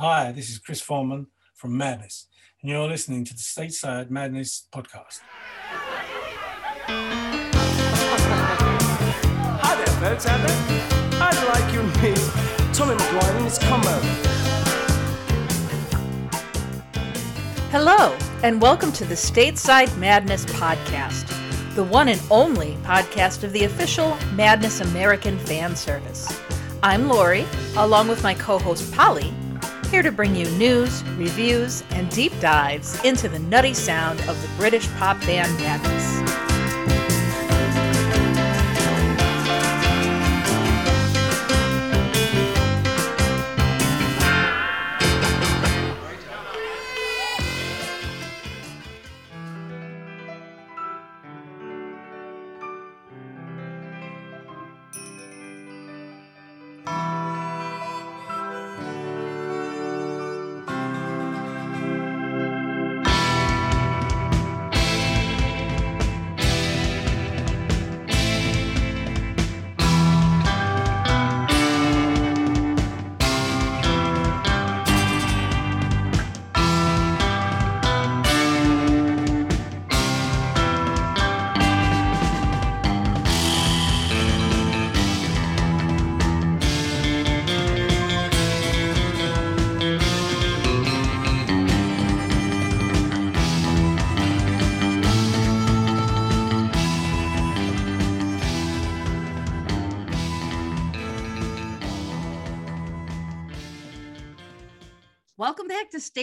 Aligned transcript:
Hi, 0.00 0.32
this 0.32 0.48
is 0.48 0.58
Chris 0.58 0.80
Foreman 0.80 1.26
from 1.54 1.76
Madness, 1.76 2.26
and 2.62 2.70
you're 2.70 2.88
listening 2.88 3.22
to 3.26 3.34
the 3.34 3.38
Stateside 3.38 4.08
Madness 4.08 4.66
podcast. 4.74 5.20
Hi 9.60 9.76
there, 9.76 9.86
folks 10.00 10.24
out 10.26 10.40
there. 10.40 10.56
I'd 11.20 11.46
like 11.52 11.70
you 11.74 11.80
to 11.82 11.86
meet 12.00 12.16
Tommy 12.72 12.94
McGuire 12.94 13.36
and 13.36 13.44
his 13.44 13.58
combo. 13.58 14.00
Hello, 17.68 18.16
and 18.42 18.62
welcome 18.62 18.92
to 18.92 19.04
the 19.04 19.14
Stateside 19.14 19.94
Madness 19.98 20.46
podcast, 20.46 21.28
the 21.74 21.84
one 21.84 22.08
and 22.08 22.22
only 22.30 22.76
podcast 22.84 23.44
of 23.44 23.52
the 23.52 23.64
official 23.64 24.16
Madness 24.32 24.80
American 24.80 25.38
fan 25.40 25.76
service. 25.76 26.40
I'm 26.82 27.06
Lori, 27.06 27.44
along 27.76 28.08
with 28.08 28.22
my 28.22 28.32
co 28.32 28.58
host 28.58 28.90
Polly, 28.94 29.34
here 29.90 30.02
to 30.02 30.12
bring 30.12 30.36
you 30.36 30.48
news, 30.52 31.02
reviews, 31.16 31.82
and 31.90 32.08
deep 32.10 32.32
dives 32.40 33.02
into 33.04 33.28
the 33.28 33.38
nutty 33.40 33.74
sound 33.74 34.20
of 34.22 34.40
the 34.40 34.48
British 34.56 34.88
pop 34.94 35.18
band 35.22 35.52
Madness. 35.58 36.49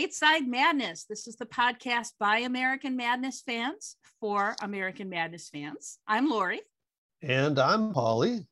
Stateside 0.07 0.47
Madness. 0.47 1.03
This 1.03 1.27
is 1.27 1.35
the 1.35 1.45
podcast 1.45 2.13
by 2.17 2.37
American 2.37 2.95
Madness 2.95 3.41
fans 3.41 3.97
for 4.21 4.55
American 4.61 5.09
Madness 5.09 5.49
fans. 5.49 5.99
I'm 6.07 6.29
Lori. 6.29 6.61
And 7.21 7.59
I'm 7.59 7.91
Polly. 7.91 8.47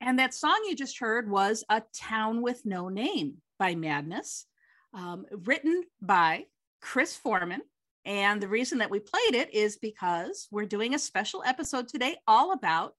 And 0.00 0.16
that 0.20 0.32
song 0.32 0.56
you 0.68 0.76
just 0.76 1.00
heard 1.00 1.28
was 1.28 1.64
A 1.70 1.82
Town 1.92 2.40
with 2.40 2.64
No 2.64 2.88
Name 2.88 3.38
by 3.58 3.74
Madness, 3.74 4.46
um, 4.92 5.26
written 5.44 5.82
by 6.00 6.44
Chris 6.80 7.16
Foreman. 7.16 7.62
And 8.04 8.40
the 8.40 8.46
reason 8.46 8.78
that 8.78 8.90
we 8.90 9.00
played 9.00 9.34
it 9.34 9.52
is 9.52 9.76
because 9.76 10.46
we're 10.52 10.66
doing 10.66 10.94
a 10.94 11.00
special 11.00 11.42
episode 11.44 11.88
today 11.88 12.16
all 12.28 12.52
about 12.52 12.94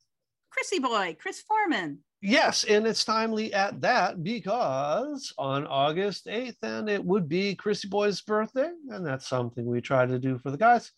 Chrissy 0.49 0.79
Boy, 0.79 1.15
Chris 1.17 1.41
Foreman. 1.41 1.99
Yes, 2.27 2.63
and 2.63 2.87
it's 2.87 3.05
timely 3.05 3.53
at 3.53 3.81
that 3.81 4.23
because 4.23 5.31
on 5.37 5.67
August 5.67 6.25
8th, 6.25 6.55
and 6.63 6.89
it 6.89 7.05
would 7.05 7.29
be 7.29 7.53
Chrissy 7.53 7.87
Boy's 7.87 8.19
birthday, 8.19 8.71
and 8.89 9.05
that's 9.05 9.27
something 9.27 9.63
we 9.63 9.79
try 9.79 10.07
to 10.07 10.17
do 10.17 10.39
for 10.39 10.49
the 10.49 10.57
guys, 10.57 10.91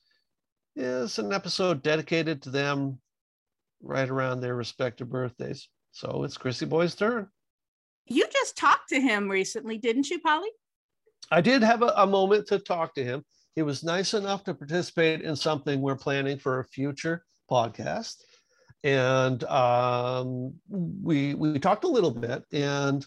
is 0.77 1.19
an 1.19 1.33
episode 1.33 1.83
dedicated 1.83 2.41
to 2.43 2.49
them 2.49 2.97
right 3.81 4.07
around 4.07 4.39
their 4.39 4.55
respective 4.55 5.09
birthdays. 5.09 5.67
So 5.91 6.23
it's 6.23 6.37
Chrissy 6.37 6.65
Boy's 6.65 6.95
turn. 6.95 7.27
You 8.05 8.25
just 8.31 8.55
talked 8.55 8.87
to 8.89 9.01
him 9.01 9.27
recently, 9.27 9.77
didn't 9.77 10.09
you, 10.09 10.21
Polly? 10.21 10.51
I 11.29 11.41
did 11.41 11.61
have 11.61 11.81
a, 11.81 11.91
a 11.97 12.07
moment 12.07 12.47
to 12.47 12.59
talk 12.59 12.95
to 12.95 13.03
him. 13.03 13.25
He 13.53 13.63
was 13.63 13.83
nice 13.83 14.13
enough 14.13 14.45
to 14.45 14.53
participate 14.53 15.23
in 15.23 15.35
something 15.35 15.81
we're 15.81 15.97
planning 15.97 16.39
for 16.39 16.59
a 16.59 16.65
future 16.65 17.25
podcast 17.51 18.15
and 18.87 19.43
um, 19.43 20.53
we 20.69 21.33
we 21.33 21.59
talked 21.59 21.83
a 21.83 21.89
little 21.89 22.11
bit, 22.11 22.43
and 22.53 23.05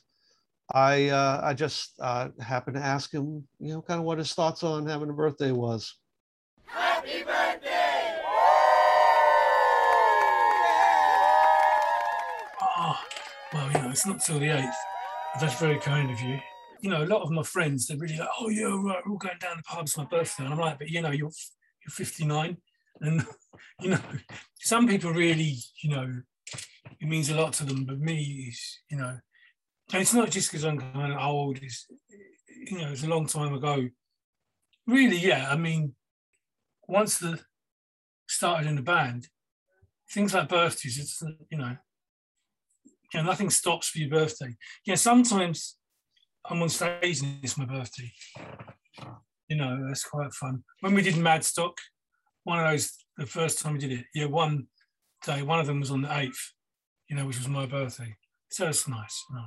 I 0.75 1.09
uh, 1.09 1.41
I 1.43 1.55
just 1.55 1.95
uh, 2.01 2.29
happened 2.39 2.77
to 2.77 2.83
ask 2.83 3.13
him, 3.13 3.47
you 3.59 3.73
know, 3.73 3.81
kind 3.81 3.99
of 3.99 4.05
what 4.05 4.19
his 4.19 4.35
thoughts 4.35 4.63
on 4.63 4.87
having 4.87 5.09
a 5.09 5.15
birthday 5.15 5.53
was. 5.53 5.97
Happy 6.67 7.23
birthday! 7.23 8.21
Oh, 12.63 13.01
well, 13.55 13.73
you 13.73 13.79
know, 13.79 13.91
it's 13.91 14.07
not 14.07 14.21
till 14.21 14.39
the 14.39 14.47
8th. 14.47 14.73
That's 15.41 15.59
very 15.59 15.79
kind 15.79 16.11
of 16.11 16.21
you. 16.21 16.39
You 16.83 16.91
know, 16.91 17.03
a 17.03 17.07
lot 17.07 17.23
of 17.23 17.31
my 17.31 17.43
friends, 17.43 17.87
they're 17.87 17.97
really 17.97 18.17
like, 18.17 18.29
oh, 18.39 18.51
yeah, 18.51 18.65
right, 18.65 19.03
we're 19.05 19.13
all 19.13 19.19
going 19.19 19.39
down 19.41 19.57
the 19.57 19.63
pub, 19.63 19.83
it's 19.83 19.97
my 19.97 20.05
birthday. 20.05 20.45
And 20.45 20.53
I'm 20.53 20.61
like, 20.61 20.79
but 20.79 20.89
you 20.89 21.01
know, 21.01 21.11
you're, 21.11 21.31
you're 21.83 21.91
59. 21.91 22.57
And, 23.01 23.27
you 23.81 23.91
know, 23.91 24.01
some 24.59 24.87
people 24.87 25.13
really, 25.13 25.57
you 25.83 25.91
know, 25.91 26.23
it 27.01 27.09
means 27.09 27.31
a 27.31 27.35
lot 27.35 27.53
to 27.55 27.65
them, 27.65 27.85
but 27.85 27.99
me 27.99 28.47
is, 28.49 28.81
you 28.91 28.99
know, 28.99 29.19
and 29.93 30.03
it's 30.03 30.15
not 30.15 30.31
just 30.31 30.51
because 30.51 30.65
I'm 30.65 30.79
kind 30.79 31.13
of 31.13 31.19
old, 31.21 31.59
it's, 31.63 31.87
you 32.71 32.79
know, 32.79 32.93
it's 32.93 33.05
a 33.05 33.09
long 33.09 33.27
time 33.27 33.55
ago. 33.55 33.89
Really, 34.87 35.17
yeah, 35.17 35.49
I 35.51 35.57
mean, 35.57 35.95
once 36.87 37.19
the 37.19 37.41
started 38.29 38.69
in 38.69 38.77
the 38.77 38.83
band, 38.83 39.29
things 40.13 40.35
like 40.35 40.49
birthdays, 40.49 40.99
it's, 40.99 41.23
you 41.51 41.59
know, 41.59 41.77
you 43.13 43.21
know, 43.21 43.27
nothing 43.27 43.51
stops 43.51 43.89
for 43.89 43.99
your 43.99 44.11
birthday. 44.11 44.55
Yeah, 44.85 44.95
sometimes 44.97 45.77
I'm 46.49 46.63
on 46.63 46.69
stage 46.69 47.23
and 47.23 47.39
it's 47.43 47.59
my 47.59 47.65
birthday. 47.65 48.13
You 49.49 49.57
know, 49.57 49.85
that's 49.87 50.05
quite 50.05 50.33
fun. 50.33 50.63
When 50.81 50.95
we 50.95 51.03
did 51.03 51.15
Madstock, 51.15 51.73
one 52.51 52.59
of 52.59 52.71
those 52.71 52.93
the 53.17 53.27
first 53.27 53.61
time 53.61 53.75
we 53.75 53.79
did 53.79 53.93
it. 53.93 54.05
Yeah, 54.15 54.27
one 54.27 54.67
day, 55.25 55.43
one 55.43 55.61
of 55.61 55.67
them 55.67 55.81
was 55.81 55.91
on 55.91 56.03
the 56.03 56.19
eighth, 56.19 56.53
you 57.09 57.17
know, 57.17 57.27
which 57.27 57.39
was 57.39 57.49
my 57.49 57.65
birthday. 57.65 58.17
So 58.51 58.69
it's 58.69 58.89
nice. 58.89 59.25
You 59.31 59.37
know. 59.37 59.45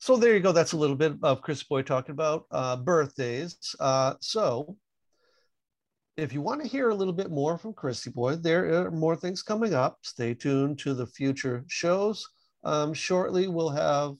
So 0.00 0.16
there 0.16 0.34
you 0.34 0.40
go. 0.40 0.50
That's 0.50 0.72
a 0.72 0.78
little 0.78 0.96
bit 0.96 1.12
of 1.22 1.42
Chris 1.42 1.62
Boy 1.62 1.82
talking 1.82 2.12
about 2.12 2.46
uh, 2.50 2.76
birthdays. 2.76 3.56
Uh, 3.78 4.14
so 4.20 4.76
if 6.16 6.32
you 6.32 6.40
want 6.40 6.62
to 6.62 6.68
hear 6.68 6.88
a 6.88 6.94
little 6.94 7.12
bit 7.12 7.30
more 7.30 7.58
from 7.58 7.74
Chrissy 7.74 8.10
Boy, 8.10 8.36
there 8.36 8.86
are 8.86 8.90
more 8.90 9.14
things 9.14 9.42
coming 9.42 9.74
up. 9.74 9.98
Stay 10.02 10.34
tuned 10.34 10.78
to 10.80 10.94
the 10.94 11.06
future 11.06 11.64
shows. 11.68 12.26
Um, 12.64 12.94
shortly, 12.94 13.46
we'll 13.48 13.70
have 13.70 14.14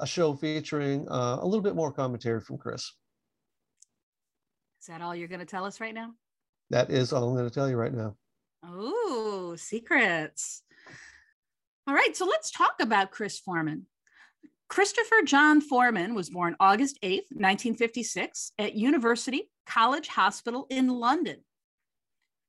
a 0.00 0.06
show 0.06 0.34
featuring 0.34 1.06
uh, 1.10 1.38
a 1.40 1.46
little 1.46 1.62
bit 1.62 1.74
more 1.76 1.92
commentary 1.92 2.40
from 2.40 2.58
Chris. 2.58 2.90
Is 4.84 4.88
that 4.88 5.00
all 5.00 5.16
you're 5.16 5.28
going 5.28 5.40
to 5.40 5.46
tell 5.46 5.64
us 5.64 5.80
right 5.80 5.94
now? 5.94 6.12
That 6.68 6.90
is 6.90 7.10
all 7.10 7.26
I'm 7.26 7.34
going 7.34 7.48
to 7.48 7.54
tell 7.54 7.70
you 7.70 7.76
right 7.76 7.94
now. 7.94 8.16
Oh, 8.62 9.54
secrets. 9.56 10.60
All 11.86 11.94
right, 11.94 12.14
so 12.14 12.26
let's 12.26 12.50
talk 12.50 12.74
about 12.82 13.10
Chris 13.10 13.38
Foreman. 13.38 13.86
Christopher 14.68 15.22
John 15.24 15.62
Foreman 15.62 16.14
was 16.14 16.28
born 16.28 16.54
August 16.60 16.98
8th, 17.02 17.32
1956, 17.32 18.52
at 18.58 18.74
University 18.74 19.50
College 19.64 20.08
Hospital 20.08 20.66
in 20.68 20.88
London. 20.88 21.38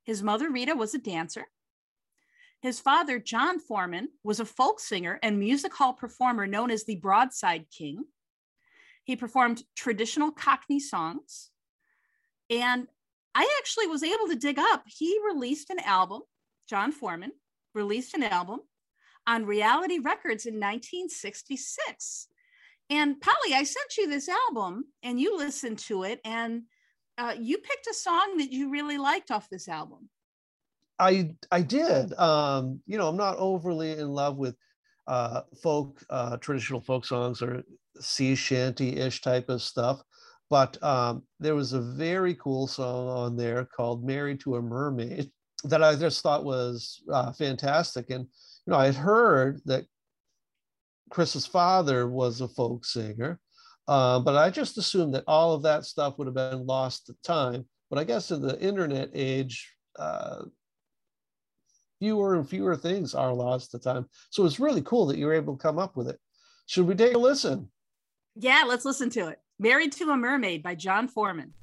His 0.04 0.22
mother, 0.22 0.50
Rita, 0.50 0.74
was 0.74 0.94
a 0.94 0.98
dancer. 0.98 1.46
His 2.60 2.78
father, 2.78 3.18
John 3.18 3.58
Foreman, 3.58 4.10
was 4.22 4.40
a 4.40 4.44
folk 4.44 4.78
singer 4.78 5.18
and 5.22 5.38
music 5.38 5.72
hall 5.72 5.94
performer 5.94 6.46
known 6.46 6.70
as 6.70 6.84
the 6.84 6.96
Broadside 6.96 7.64
King. 7.70 8.04
He 9.04 9.16
performed 9.16 9.62
traditional 9.74 10.32
Cockney 10.32 10.80
songs. 10.80 11.50
And 12.50 12.86
I 13.34 13.48
actually 13.58 13.86
was 13.86 14.02
able 14.02 14.28
to 14.28 14.36
dig 14.36 14.58
up, 14.58 14.84
he 14.86 15.18
released 15.26 15.70
an 15.70 15.78
album, 15.80 16.22
John 16.68 16.92
Foreman 16.92 17.32
released 17.74 18.14
an 18.14 18.22
album 18.22 18.60
on 19.26 19.44
Reality 19.44 19.98
Records 19.98 20.46
in 20.46 20.54
1966. 20.54 22.28
And 22.88 23.20
Polly, 23.20 23.54
I 23.54 23.64
sent 23.64 23.96
you 23.98 24.08
this 24.08 24.28
album 24.28 24.84
and 25.02 25.20
you 25.20 25.36
listened 25.36 25.78
to 25.80 26.04
it 26.04 26.20
and 26.24 26.62
uh, 27.18 27.34
you 27.38 27.58
picked 27.58 27.88
a 27.88 27.94
song 27.94 28.36
that 28.38 28.52
you 28.52 28.70
really 28.70 28.98
liked 28.98 29.30
off 29.30 29.48
this 29.50 29.68
album. 29.68 30.08
I 30.98 31.34
I 31.50 31.62
did. 31.62 32.14
Um, 32.14 32.80
you 32.86 32.96
know, 32.96 33.08
I'm 33.08 33.16
not 33.16 33.36
overly 33.36 33.92
in 33.92 34.08
love 34.08 34.36
with 34.36 34.56
uh, 35.06 35.42
folk, 35.62 36.02
uh, 36.08 36.36
traditional 36.38 36.80
folk 36.80 37.04
songs 37.04 37.42
or 37.42 37.62
sea 38.00 38.34
shanty-ish 38.34 39.20
type 39.20 39.48
of 39.48 39.62
stuff. 39.62 40.00
But 40.48 40.80
um, 40.82 41.24
there 41.40 41.54
was 41.54 41.72
a 41.72 41.80
very 41.80 42.34
cool 42.34 42.66
song 42.66 43.08
on 43.08 43.36
there 43.36 43.64
called 43.64 44.04
"Married 44.04 44.40
to 44.40 44.56
a 44.56 44.62
Mermaid" 44.62 45.30
that 45.64 45.82
I 45.82 45.96
just 45.96 46.22
thought 46.22 46.44
was 46.44 47.02
uh, 47.12 47.32
fantastic. 47.32 48.10
And 48.10 48.26
you 48.66 48.70
know, 48.70 48.78
I 48.78 48.86
had 48.86 48.94
heard 48.94 49.60
that 49.64 49.86
Chris's 51.10 51.46
father 51.46 52.08
was 52.08 52.40
a 52.40 52.48
folk 52.48 52.84
singer, 52.84 53.40
uh, 53.88 54.20
but 54.20 54.36
I 54.36 54.50
just 54.50 54.78
assumed 54.78 55.14
that 55.14 55.24
all 55.26 55.54
of 55.54 55.62
that 55.62 55.84
stuff 55.84 56.18
would 56.18 56.26
have 56.26 56.34
been 56.34 56.66
lost 56.66 57.06
to 57.06 57.16
time. 57.24 57.66
But 57.90 57.98
I 57.98 58.04
guess 58.04 58.30
in 58.30 58.42
the 58.42 58.60
internet 58.60 59.10
age, 59.14 59.72
uh, 59.98 60.42
fewer 61.98 62.34
and 62.34 62.48
fewer 62.48 62.76
things 62.76 63.14
are 63.14 63.32
lost 63.32 63.70
to 63.70 63.78
time. 63.78 64.06
So 64.30 64.44
it's 64.44 64.60
really 64.60 64.82
cool 64.82 65.06
that 65.06 65.18
you 65.18 65.26
were 65.26 65.34
able 65.34 65.56
to 65.56 65.62
come 65.62 65.78
up 65.78 65.96
with 65.96 66.08
it. 66.08 66.18
Should 66.66 66.86
we 66.86 66.94
take 66.94 67.14
a 67.14 67.18
listen? 67.18 67.70
Yeah, 68.34 68.64
let's 68.66 68.84
listen 68.84 69.08
to 69.10 69.28
it. 69.28 69.40
Married 69.58 69.92
to 69.92 70.10
a 70.10 70.16
Mermaid 70.18 70.62
by 70.62 70.74
John 70.74 71.08
Foreman. 71.08 71.54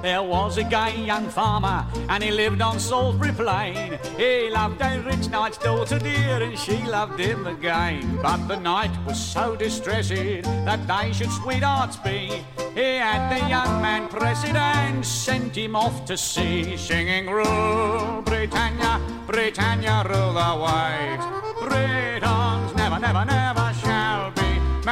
There 0.00 0.22
was 0.22 0.56
a 0.56 0.64
gay 0.64 1.04
young 1.04 1.28
farmer 1.28 1.86
and 2.08 2.24
he 2.24 2.30
lived 2.30 2.62
on 2.62 2.80
Salisbury 2.80 3.32
Plain. 3.32 3.98
He 4.16 4.48
loved 4.50 4.80
a 4.80 5.00
rich 5.02 5.28
knight's 5.28 5.58
daughter 5.58 5.98
dear 5.98 6.42
and 6.42 6.58
she 6.58 6.82
loved 6.84 7.20
him 7.20 7.46
again. 7.46 8.18
But 8.22 8.48
the 8.48 8.56
knight 8.56 8.90
was 9.06 9.20
so 9.20 9.54
distressed 9.54 10.08
that 10.10 10.86
they 10.88 11.12
should 11.12 11.30
sweethearts 11.30 11.98
be. 11.98 12.42
He 12.74 12.96
had 12.96 13.28
the 13.30 13.46
young 13.46 13.82
man 13.82 14.08
pressed 14.08 14.46
and 14.46 15.04
sent 15.04 15.54
him 15.54 15.76
off 15.76 16.06
to 16.06 16.16
sea, 16.16 16.78
singing, 16.78 17.28
Rule 17.28 18.22
Britannia, 18.22 19.00
Britannia, 19.26 20.02
rule 20.08 20.32
the 20.32 20.64
waves. 20.64 21.31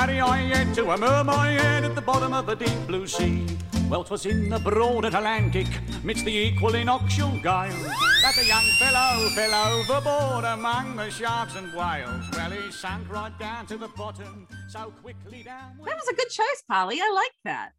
Marry 0.01 0.19
I 0.19 0.47
yet 0.47 0.75
to 0.77 0.93
a 0.93 0.97
mermaid 0.97 1.85
at 1.85 1.95
the 1.95 2.01
bottom 2.01 2.33
of 2.33 2.47
the 2.47 2.55
deep 2.55 2.87
blue 2.87 3.07
sea. 3.07 3.47
Well, 3.91 4.03
'twas 4.03 4.25
in 4.25 4.49
the 4.49 4.59
broad 4.59 5.05
Atlantic, 5.05 5.69
midst 6.03 6.25
the 6.25 6.35
equinoctial 6.35 7.33
gale, 7.43 7.85
that 8.23 8.35
the 8.35 8.47
young 8.47 8.65
fellow 8.81 9.29
fell 9.37 9.55
overboard 9.69 10.47
among 10.47 10.97
the 10.97 11.11
sharks 11.11 11.55
and 11.55 11.71
whales. 11.75 12.25
Well, 12.33 12.51
he 12.51 12.73
sank 12.73 13.11
right 13.11 13.39
down 13.39 13.67
to 13.67 13.77
the 13.77 13.89
bottom, 13.89 14.49
so 14.71 14.91
quickly 15.03 15.43
down. 15.43 15.77
That 15.85 15.97
was 15.97 16.09
a 16.09 16.15
good 16.15 16.31
choice, 16.31 16.63
Polly. 16.67 16.99
I 16.99 17.11
like 17.15 17.37
that. 17.45 17.73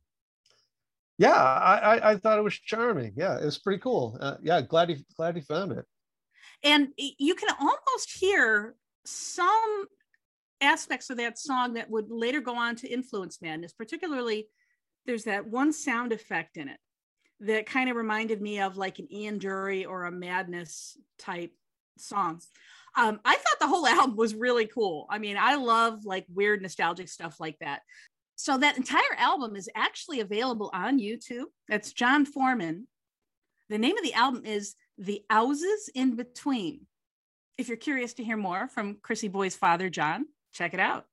Yeah, 1.18 1.42
I, 1.42 1.76
I, 1.96 2.12
I 2.12 2.18
thought 2.18 2.38
it 2.38 2.44
was 2.44 2.54
charming. 2.54 3.14
Yeah, 3.16 3.40
it 3.40 3.46
was 3.46 3.58
pretty 3.58 3.80
cool. 3.80 4.20
Uh, 4.22 4.38
yeah, 4.44 4.62
glad 4.62 4.90
he 4.90 5.04
glad 5.18 5.36
he 5.36 5.42
found 5.42 5.72
it. 5.72 5.86
And 6.62 6.90
you 6.96 7.34
can 7.34 7.50
almost 7.60 8.12
hear 8.20 8.76
some 9.06 9.88
aspects 10.62 11.10
of 11.10 11.18
that 11.18 11.38
song 11.38 11.74
that 11.74 11.90
would 11.90 12.10
later 12.10 12.42
go 12.42 12.56
on 12.56 12.76
to 12.78 12.88
influence 12.88 13.42
Madness, 13.42 13.74
particularly 13.74 14.48
there's 15.06 15.24
that 15.24 15.48
one 15.48 15.74
sound 15.74 16.12
effect 16.12 16.58
in 16.58 16.68
it 16.68 16.80
that 17.42 17.66
kind 17.66 17.90
of 17.90 17.96
reminded 17.96 18.42
me 18.42 18.62
of 18.62 18.78
like 18.78 19.00
an 19.00 19.12
Ian 19.12 19.40
Dury 19.40 19.88
or 19.88 20.06
a 20.06 20.12
Madness 20.12 20.98
type 21.18 21.52
song. 21.98 22.40
Um, 22.96 23.20
I 23.26 23.36
thought 23.36 23.60
the 23.60 23.68
whole 23.68 23.88
album 23.88 24.16
was 24.16 24.36
really 24.36 24.68
cool. 24.68 25.08
I 25.10 25.18
mean, 25.18 25.38
I 25.40 25.56
love 25.56 26.06
like 26.06 26.26
weird 26.32 26.62
nostalgic 26.62 27.10
stuff 27.10 27.40
like 27.40 27.58
that. 27.60 27.82
So 28.36 28.58
that 28.58 28.78
entire 28.78 29.16
album 29.18 29.56
is 29.56 29.70
actually 29.76 30.20
available 30.20 30.72
on 30.74 31.00
YouTube. 31.00 31.46
That's 31.68 31.94
John 31.94 32.26
Foreman. 32.26 32.88
The 33.70 33.78
name 33.78 33.98
of 33.98 34.04
the 34.04 34.14
album 34.14 34.46
is 34.46 34.76
The 34.98 35.24
Houses 35.30 35.90
in 35.94 36.16
Between. 36.16 36.82
If 37.58 37.68
you're 37.68 37.78
curious 37.78 38.14
to 38.16 38.24
hear 38.24 38.38
more 38.38 38.68
from 38.68 38.98
Chrissy 39.02 39.28
Boy's 39.28 39.56
father, 39.56 39.90
John, 39.90 40.26
check 40.52 40.74
it 40.74 40.80
out. 40.80 41.06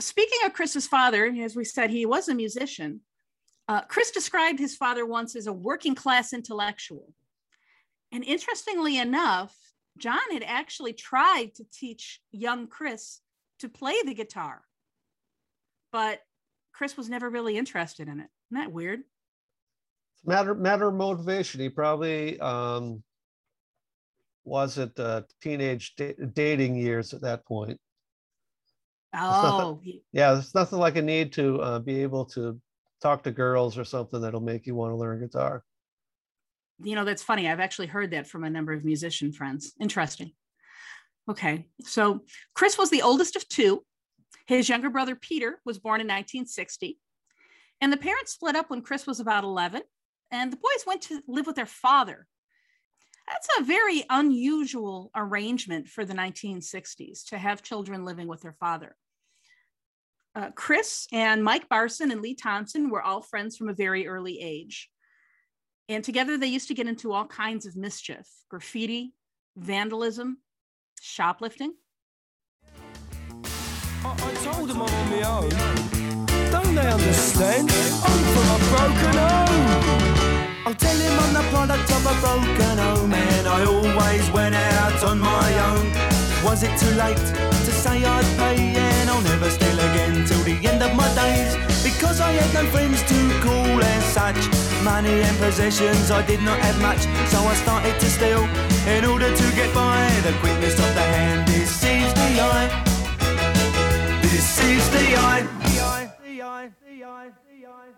Speaking 0.00 0.38
of 0.44 0.52
Chris's 0.52 0.86
father, 0.86 1.26
as 1.26 1.54
we 1.54 1.64
said, 1.64 1.90
he 1.90 2.06
was 2.06 2.28
a 2.28 2.34
musician. 2.34 3.00
Uh, 3.68 3.82
Chris 3.82 4.10
described 4.10 4.58
his 4.58 4.76
father 4.76 5.06
once 5.06 5.36
as 5.36 5.46
a 5.46 5.52
working 5.52 5.94
class 5.94 6.32
intellectual. 6.32 7.12
And 8.10 8.24
interestingly 8.24 8.98
enough, 8.98 9.56
John 9.98 10.20
had 10.32 10.42
actually 10.42 10.92
tried 10.92 11.54
to 11.56 11.64
teach 11.72 12.20
young 12.30 12.66
Chris 12.66 13.20
to 13.60 13.68
play 13.68 13.94
the 14.04 14.14
guitar, 14.14 14.62
but 15.92 16.20
Chris 16.72 16.96
was 16.96 17.08
never 17.08 17.30
really 17.30 17.56
interested 17.56 18.08
in 18.08 18.18
it. 18.20 18.28
Isn't 18.50 18.64
that 18.64 18.72
weird? 18.72 19.02
Matter 20.24 20.54
matter 20.54 20.88
of 20.88 20.94
motivation. 20.94 21.60
He 21.60 21.68
probably 21.68 22.38
um, 22.40 23.02
was 24.44 24.78
at 24.78 24.98
uh, 24.98 25.22
teenage 25.40 25.94
da- 25.96 26.14
dating 26.32 26.76
years 26.76 27.12
at 27.12 27.22
that 27.22 27.44
point. 27.44 27.78
Oh, 29.14 29.80
yeah, 30.12 30.32
there's 30.32 30.54
nothing 30.54 30.78
like 30.78 30.96
a 30.96 31.02
need 31.02 31.32
to 31.34 31.60
uh, 31.60 31.78
be 31.78 32.02
able 32.02 32.24
to 32.26 32.60
talk 33.02 33.24
to 33.24 33.30
girls 33.30 33.76
or 33.76 33.84
something 33.84 34.20
that'll 34.20 34.40
make 34.40 34.66
you 34.66 34.74
want 34.74 34.92
to 34.92 34.96
learn 34.96 35.20
guitar. 35.20 35.64
You 36.82 36.94
know, 36.94 37.04
that's 37.04 37.22
funny. 37.22 37.48
I've 37.48 37.60
actually 37.60 37.88
heard 37.88 38.12
that 38.12 38.26
from 38.26 38.44
a 38.44 38.50
number 38.50 38.72
of 38.72 38.84
musician 38.84 39.32
friends. 39.32 39.72
Interesting. 39.80 40.32
Okay. 41.30 41.66
So 41.82 42.20
Chris 42.54 42.78
was 42.78 42.90
the 42.90 43.02
oldest 43.02 43.36
of 43.36 43.48
two. 43.48 43.84
His 44.46 44.68
younger 44.68 44.90
brother, 44.90 45.14
Peter, 45.14 45.60
was 45.64 45.78
born 45.78 46.00
in 46.00 46.06
1960. 46.06 46.98
And 47.80 47.92
the 47.92 47.96
parents 47.96 48.32
split 48.32 48.56
up 48.56 48.70
when 48.70 48.82
Chris 48.82 49.06
was 49.06 49.20
about 49.20 49.44
11. 49.44 49.82
And 50.30 50.52
the 50.52 50.56
boys 50.56 50.84
went 50.86 51.02
to 51.02 51.20
live 51.28 51.46
with 51.46 51.56
their 51.56 51.66
father. 51.66 52.26
That's 53.28 53.48
a 53.58 53.64
very 53.64 54.04
unusual 54.10 55.10
arrangement 55.14 55.88
for 55.88 56.04
the 56.04 56.14
1960s 56.14 57.26
to 57.28 57.38
have 57.38 57.62
children 57.62 58.04
living 58.04 58.28
with 58.28 58.40
their 58.42 58.56
father 58.58 58.96
uh, 60.34 60.50
Chris 60.54 61.06
and 61.12 61.44
Mike 61.44 61.68
Barson 61.68 62.10
and 62.10 62.20
Lee 62.20 62.34
Thompson 62.34 62.90
were 62.90 63.02
all 63.02 63.22
friends 63.22 63.56
from 63.56 63.68
a 63.68 63.74
very 63.74 64.06
early 64.06 64.40
age. 64.40 64.88
And 65.88 66.02
together 66.02 66.38
they 66.38 66.46
used 66.46 66.68
to 66.68 66.74
get 66.74 66.86
into 66.86 67.12
all 67.12 67.26
kinds 67.26 67.66
of 67.66 67.76
mischief 67.76 68.26
graffiti, 68.48 69.14
vandalism, 69.56 70.38
shoplifting. 71.00 71.74
I, 74.04 74.14
I 74.16 74.34
told 74.44 74.70
them 74.70 74.82
I'm 74.82 74.88
on 74.88 75.10
my 75.10 75.22
own. 75.22 75.50
Don't 76.50 76.74
they 76.74 76.86
understand? 76.86 77.70
I'm 77.70 78.24
from 78.34 78.48
a 78.48 78.68
broken 78.70 79.18
home. 79.18 80.11
I'll 80.64 80.74
tell 80.74 80.96
him 80.96 81.18
I'm 81.18 81.34
the 81.34 81.42
product 81.50 81.90
of 81.90 82.06
a 82.06 82.14
broken 82.20 82.78
home, 82.78 83.12
and 83.12 83.48
I 83.48 83.64
always 83.64 84.30
went 84.30 84.54
out 84.54 85.02
on 85.02 85.18
my 85.18 85.50
own. 85.70 85.90
Was 86.44 86.62
it 86.62 86.70
too 86.78 86.94
late 86.94 87.16
to 87.16 87.72
say 87.72 88.04
I'd 88.04 88.24
pay? 88.38 88.74
And 88.76 89.10
I'll 89.10 89.22
never 89.22 89.50
steal 89.50 89.74
again 89.74 90.24
till 90.24 90.42
the 90.44 90.54
end 90.64 90.80
of 90.82 90.94
my 90.94 91.08
days. 91.14 91.56
Because 91.82 92.20
I 92.20 92.30
had 92.30 92.54
no 92.54 92.64
friends 92.70 93.02
to 93.02 93.18
call 93.42 93.82
as 93.82 94.04
such. 94.04 94.38
Money 94.84 95.22
and 95.22 95.36
possessions, 95.38 96.12
I 96.12 96.24
did 96.26 96.42
not 96.42 96.58
have 96.60 96.80
much. 96.80 97.02
So 97.30 97.38
I 97.42 97.54
started 97.54 97.98
to 97.98 98.06
steal 98.06 98.44
in 98.86 99.04
order 99.04 99.34
to 99.34 99.46
get 99.56 99.74
by. 99.74 100.08
The 100.22 100.32
quickness 100.38 100.78
of 100.78 100.94
the 100.94 101.06
hand 101.16 101.46
deceives 101.46 102.14
the 102.14 102.40
eye. 102.40 102.68
This 104.22 104.32
deceives 104.32 104.88
the 104.90 105.16
eye. 105.16 105.42
The 105.42 105.80
eye. 105.80 106.12
The 106.24 106.42
eye. 106.42 106.70
The 106.86 107.04
eye. 107.04 107.30
The 107.50 107.66
eye. 107.66 107.92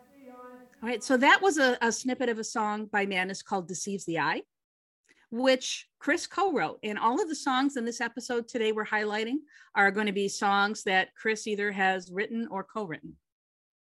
All 0.85 0.91
right, 0.91 1.03
so 1.03 1.17
that 1.17 1.41
was 1.41 1.57
a, 1.57 1.79
a 1.81 1.91
snippet 1.91 2.29
of 2.29 2.39
a 2.39 2.45
song 2.45 2.85
by 2.93 3.07
Madness 3.07 3.41
called 3.41 3.67
Deceives 3.67 4.05
the 4.05 4.19
Eye 4.19 4.43
which 5.31 5.89
Chris 5.99 6.27
co-wrote. 6.27 6.79
And 6.83 6.99
all 6.99 7.21
of 7.21 7.29
the 7.29 7.35
songs 7.35 7.79
in 7.79 7.87
this 7.87 8.03
episode 8.03 8.47
today 8.47 8.71
we're 8.71 8.85
highlighting 8.85 9.39
are 9.75 9.91
going 9.91 10.07
to 10.07 10.13
be 10.13 10.29
songs 10.29 10.83
that 10.85 11.09
Chris 11.17 11.47
either 11.47 11.73
has 11.73 12.11
written 12.13 12.47
or 12.51 12.63
co-written. 12.63 13.17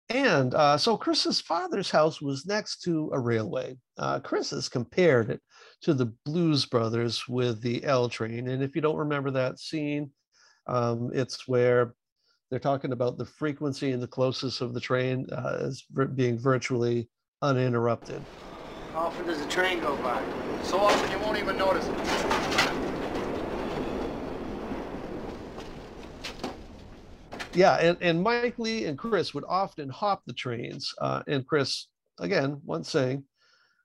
And 0.09 0.55
uh, 0.55 0.77
so 0.77 0.97
Chris's 0.97 1.39
father's 1.39 1.91
house 1.91 2.19
was 2.19 2.47
next 2.47 2.81
to 2.81 3.11
a 3.13 3.19
railway. 3.19 3.77
Uh, 3.99 4.19
Chris 4.19 4.49
has 4.49 4.67
compared 4.67 5.29
it 5.29 5.39
to 5.83 5.93
the 5.93 6.11
Blues 6.25 6.65
Brothers 6.65 7.27
with 7.29 7.61
the 7.61 7.83
L 7.83 8.09
train. 8.09 8.47
And 8.47 8.63
if 8.63 8.75
you 8.75 8.81
don't 8.81 8.97
remember 8.97 9.29
that 9.31 9.59
scene, 9.59 10.09
um, 10.65 11.11
it's 11.13 11.47
where 11.47 11.93
they're 12.49 12.59
talking 12.59 12.93
about 12.93 13.17
the 13.17 13.25
frequency 13.25 13.91
and 13.91 14.01
the 14.01 14.07
closeness 14.07 14.61
of 14.61 14.73
the 14.73 14.79
train 14.79 15.27
uh, 15.31 15.57
as 15.61 15.83
being 16.15 16.37
virtually 16.37 17.09
uninterrupted. 17.41 18.21
How 18.93 18.99
often 18.99 19.27
does 19.27 19.39
the 19.39 19.49
train 19.49 19.79
go 19.81 19.95
by? 19.97 20.23
So 20.63 20.77
often 20.79 21.11
you 21.11 21.19
won't 21.19 21.37
even 21.37 21.57
notice 21.57 21.85
it. 21.87 21.93
Yeah, 27.53 27.75
and, 27.75 27.97
and 28.01 28.21
Mike 28.21 28.59
Lee 28.59 28.85
and 28.85 28.97
Chris 28.97 29.33
would 29.33 29.43
often 29.47 29.89
hop 29.89 30.21
the 30.25 30.33
trains. 30.33 30.93
Uh, 31.01 31.23
and 31.27 31.45
Chris, 31.45 31.87
again, 32.19 32.61
once 32.63 32.89
saying, 32.89 33.23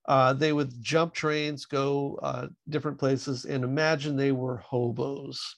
uh, 0.07 0.35
they 0.35 0.53
would 0.53 0.71
jump 0.83 1.15
trains, 1.15 1.65
go 1.65 2.19
uh, 2.23 2.49
different 2.69 2.99
places, 2.99 3.45
and 3.45 3.65
imagine 3.65 4.17
they 4.17 4.33
were 4.33 4.59
hobos. 4.59 5.57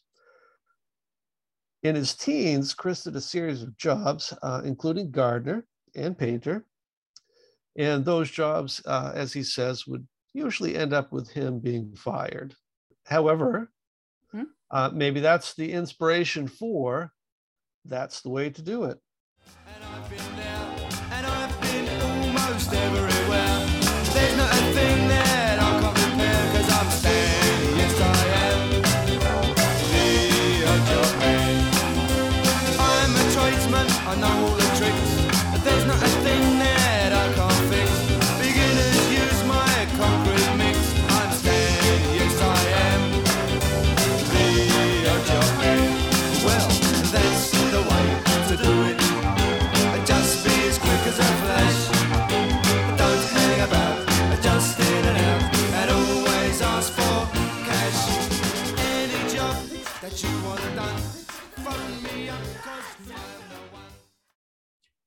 In 1.84 1.94
his 1.94 2.14
teens, 2.14 2.72
Chris 2.72 3.04
did 3.04 3.14
a 3.14 3.20
series 3.20 3.62
of 3.62 3.76
jobs, 3.76 4.32
uh, 4.42 4.62
including 4.64 5.10
gardener 5.10 5.66
and 5.94 6.16
painter. 6.16 6.64
And 7.76 8.06
those 8.06 8.30
jobs, 8.30 8.80
uh, 8.86 9.12
as 9.14 9.34
he 9.34 9.42
says, 9.42 9.86
would 9.86 10.06
usually 10.32 10.76
end 10.76 10.94
up 10.94 11.12
with 11.12 11.28
him 11.30 11.58
being 11.60 11.94
fired. 11.94 12.54
However, 13.04 13.70
hmm? 14.32 14.44
uh, 14.70 14.90
maybe 14.94 15.20
that's 15.20 15.52
the 15.54 15.70
inspiration 15.72 16.48
for 16.48 17.12
that's 17.84 18.22
the 18.22 18.30
way 18.30 18.48
to 18.48 18.62
do 18.62 18.84
it. 18.84 18.98
And 19.66 19.84
I've 19.84 20.08
been 20.08 20.36
there, 20.36 20.88
and 21.10 21.26
I've 21.26 21.60
been 21.60 22.00
almost 22.00 22.72
everywhere. 22.72 23.66
There's 24.14 24.36
not 24.38 24.52
a 24.54 24.72
thing 24.72 25.08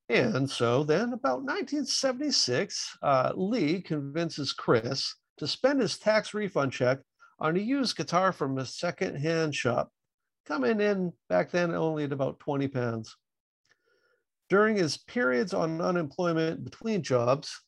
And 0.10 0.50
so 0.50 0.84
then, 0.84 1.12
about 1.12 1.44
1976, 1.44 2.98
uh, 3.02 3.34
Lee 3.36 3.82
convinces 3.82 4.54
Chris 4.54 5.14
to 5.38 5.48
spend 5.48 5.82
his 5.82 5.98
tax 5.98 6.34
refund 6.34 6.72
check 6.72 7.00
on 7.40 7.58
a 7.58 7.60
used 7.60 7.98
guitar 7.98 8.32
from 8.32 8.58
a 8.58 8.66
second-hand 8.66 9.54
shop, 9.54 9.92
coming 10.46 10.80
in 10.80 11.12
back 11.28 11.52
then 11.52 11.76
only 11.76 12.06
at 12.06 12.14
about 12.14 12.40
20 12.40 12.68
pounds. 12.70 13.16
During 14.50 14.78
his 14.78 14.98
periods 14.98 15.54
on 15.54 15.82
unemployment 15.82 16.64
between 16.64 17.04
jobs, 17.04 17.62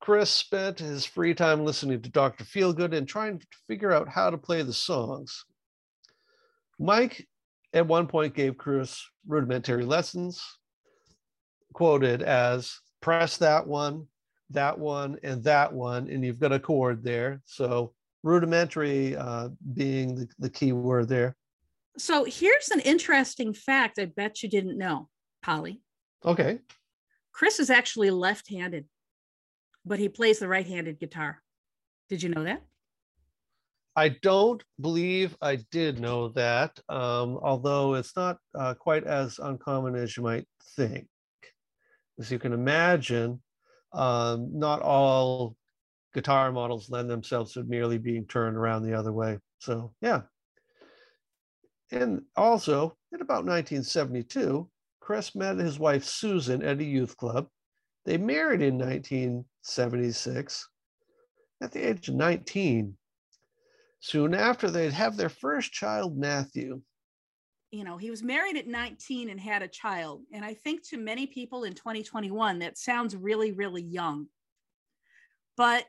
Chris 0.00 0.30
spent 0.30 0.78
his 0.78 1.04
free 1.04 1.34
time 1.34 1.64
listening 1.64 2.00
to 2.02 2.10
Dr. 2.10 2.44
Feelgood 2.44 2.96
and 2.96 3.08
trying 3.08 3.40
to 3.40 3.46
figure 3.66 3.92
out 3.92 4.08
how 4.08 4.30
to 4.30 4.38
play 4.38 4.62
the 4.62 4.72
songs. 4.72 5.44
Mike 6.78 7.26
at 7.72 7.86
one 7.86 8.06
point 8.06 8.34
gave 8.34 8.56
Chris 8.56 9.04
rudimentary 9.26 9.84
lessons, 9.84 10.42
quoted 11.72 12.22
as 12.22 12.78
press 13.00 13.36
that 13.38 13.66
one, 13.66 14.06
that 14.50 14.78
one, 14.78 15.18
and 15.22 15.42
that 15.44 15.72
one, 15.72 16.08
and 16.08 16.24
you've 16.24 16.38
got 16.38 16.52
a 16.52 16.58
chord 16.58 17.02
there. 17.02 17.40
So 17.46 17.92
rudimentary 18.22 19.16
uh, 19.16 19.48
being 19.74 20.14
the, 20.14 20.28
the 20.38 20.50
key 20.50 20.72
word 20.72 21.08
there. 21.08 21.36
So 21.98 22.24
here's 22.24 22.68
an 22.70 22.80
interesting 22.80 23.52
fact 23.52 23.98
I 23.98 24.06
bet 24.06 24.42
you 24.42 24.48
didn't 24.48 24.78
know, 24.78 25.08
Polly. 25.42 25.82
Okay. 26.24 26.60
Chris 27.32 27.60
is 27.60 27.70
actually 27.70 28.10
left 28.10 28.48
handed, 28.50 28.86
but 29.84 29.98
he 29.98 30.08
plays 30.08 30.38
the 30.38 30.48
right 30.48 30.66
handed 30.66 31.00
guitar. 31.00 31.42
Did 32.08 32.22
you 32.22 32.28
know 32.28 32.44
that? 32.44 32.62
I 33.94 34.08
don't 34.08 34.62
believe 34.80 35.36
I 35.42 35.56
did 35.70 36.00
know 36.00 36.28
that, 36.30 36.78
um, 36.88 37.38
although 37.42 37.94
it's 37.94 38.16
not 38.16 38.38
uh, 38.54 38.74
quite 38.74 39.04
as 39.04 39.38
uncommon 39.38 39.96
as 39.96 40.16
you 40.16 40.22
might 40.22 40.46
think. 40.76 41.06
As 42.18 42.30
you 42.30 42.38
can 42.38 42.52
imagine, 42.52 43.40
um, 43.92 44.50
not 44.58 44.82
all 44.82 45.56
guitar 46.14 46.52
models 46.52 46.90
lend 46.90 47.10
themselves 47.10 47.54
to 47.54 47.64
merely 47.64 47.98
being 47.98 48.26
turned 48.26 48.56
around 48.56 48.82
the 48.82 48.98
other 48.98 49.12
way. 49.12 49.38
So, 49.58 49.94
yeah. 50.00 50.22
And 51.90 52.22
also, 52.36 52.96
in 53.12 53.20
about 53.20 53.44
1972, 53.44 54.68
Chris 55.00 55.34
met 55.34 55.58
his 55.58 55.78
wife 55.78 56.04
Susan 56.04 56.62
at 56.62 56.80
a 56.80 56.84
youth 56.84 57.16
club. 57.16 57.48
They 58.04 58.18
married 58.18 58.62
in 58.62 58.78
1976 58.78 60.68
at 61.60 61.72
the 61.72 61.88
age 61.88 62.08
of 62.08 62.14
19. 62.14 62.96
Soon 64.00 64.34
after, 64.34 64.70
they'd 64.70 64.92
have 64.92 65.16
their 65.16 65.28
first 65.28 65.72
child, 65.72 66.18
Matthew. 66.18 66.82
You 67.72 67.84
know, 67.84 67.96
he 67.96 68.10
was 68.10 68.22
married 68.22 68.56
at 68.56 68.68
19 68.68 69.30
and 69.30 69.40
had 69.40 69.62
a 69.62 69.68
child. 69.68 70.22
And 70.32 70.44
I 70.44 70.54
think 70.54 70.86
to 70.88 70.98
many 70.98 71.26
people 71.26 71.64
in 71.64 71.72
2021, 71.72 72.60
that 72.60 72.78
sounds 72.78 73.16
really, 73.16 73.52
really 73.52 73.82
young. 73.82 74.26
But 75.56 75.86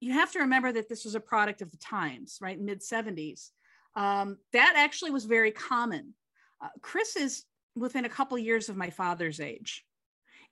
you 0.00 0.12
have 0.12 0.32
to 0.32 0.40
remember 0.40 0.72
that 0.72 0.88
this 0.88 1.04
was 1.04 1.14
a 1.14 1.20
product 1.20 1.62
of 1.62 1.70
the 1.70 1.76
times, 1.76 2.38
right? 2.40 2.60
Mid 2.60 2.80
70s. 2.80 3.50
Um, 3.94 4.38
that 4.52 4.74
actually 4.76 5.12
was 5.12 5.24
very 5.24 5.50
common. 5.50 6.14
Uh, 6.60 6.68
Chris 6.82 7.16
is 7.16 7.44
within 7.76 8.04
a 8.04 8.10
couple 8.10 8.36
years 8.38 8.68
of 8.68 8.76
my 8.76 8.90
father's 8.90 9.40
age. 9.40 9.84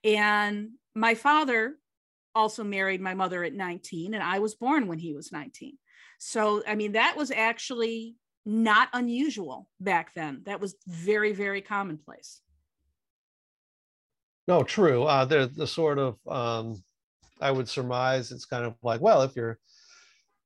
And 0.04 0.70
my 0.94 1.14
father 1.14 1.76
also 2.34 2.62
married 2.62 3.00
my 3.00 3.14
mother 3.14 3.42
at 3.42 3.52
19, 3.52 4.14
and 4.14 4.22
I 4.22 4.38
was 4.38 4.54
born 4.54 4.86
when 4.86 4.98
he 4.98 5.12
was 5.12 5.32
19. 5.32 5.76
So, 6.18 6.62
I 6.66 6.74
mean, 6.74 6.92
that 6.92 7.16
was 7.16 7.30
actually 7.30 8.16
not 8.48 8.88
unusual 8.94 9.68
back 9.78 10.14
then. 10.14 10.40
That 10.46 10.58
was 10.58 10.74
very, 10.86 11.32
very 11.34 11.60
commonplace. 11.60 12.40
No, 14.48 14.62
true. 14.62 15.04
Uh, 15.04 15.26
they're 15.26 15.46
the 15.46 15.66
sort 15.66 15.98
of, 15.98 16.16
um, 16.26 16.82
I 17.42 17.50
would 17.50 17.68
surmise 17.68 18.32
it's 18.32 18.46
kind 18.46 18.64
of 18.64 18.74
like, 18.82 19.02
well, 19.02 19.20
if 19.20 19.36
you're, 19.36 19.58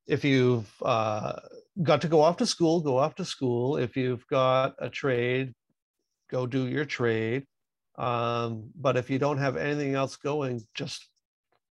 if 0.05 0.25
you've 0.25 0.69
uh, 0.81 1.39
got 1.81 2.01
to 2.01 2.09
go 2.09 2.19
off 2.19 2.35
to 2.37 2.45
school, 2.45 2.81
go 2.81 2.97
off 2.97 3.15
to 3.15 3.25
school. 3.25 3.77
If 3.77 3.95
you've 3.95 4.27
got 4.27 4.75
a 4.79 4.89
trade, 4.89 5.53
go 6.29 6.45
do 6.45 6.67
your 6.67 6.83
trade. 6.83 7.45
Um, 7.97 8.71
but 8.75 8.97
if 8.97 9.09
you 9.09 9.17
don't 9.17 9.37
have 9.37 9.55
anything 9.55 9.95
else 9.95 10.17
going, 10.17 10.61
just 10.75 11.07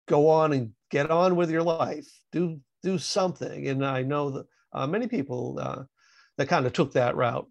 go 0.08 0.30
on 0.30 0.54
and 0.54 0.74
get 0.92 1.10
on 1.10 1.36
with 1.36 1.50
your 1.50 1.64
life. 1.64 2.08
Do 2.32 2.60
do 2.84 3.00
something. 3.00 3.68
And 3.68 3.84
I 3.84 4.04
know 4.04 4.30
that 4.30 4.46
uh, 4.74 4.86
many 4.86 5.08
people 5.08 5.58
uh, 5.60 5.84
that 6.40 6.48
kind 6.48 6.66
of 6.66 6.72
took 6.72 6.94
that 6.94 7.18
route. 7.18 7.46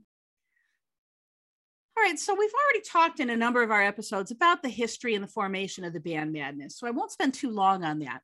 All 1.97 2.03
right, 2.03 2.19
so 2.19 2.35
we've 2.35 2.51
already 2.65 2.81
talked 2.89 3.21
in 3.21 3.29
a 3.29 3.37
number 3.37 3.63
of 3.63 3.71
our 3.71 3.83
episodes 3.83 4.31
about 4.31 4.63
the 4.63 4.71
history 4.71 5.15
and 5.15 5.23
the 5.23 5.29
formation 5.29 5.85
of 5.85 5.93
the 5.93 6.01
band 6.01 6.33
Madness, 6.33 6.79
so 6.79 6.87
I 6.87 6.91
won't 6.91 7.13
spend 7.13 7.35
too 7.35 7.51
long 7.51 7.85
on 7.85 7.99
that. 7.99 8.23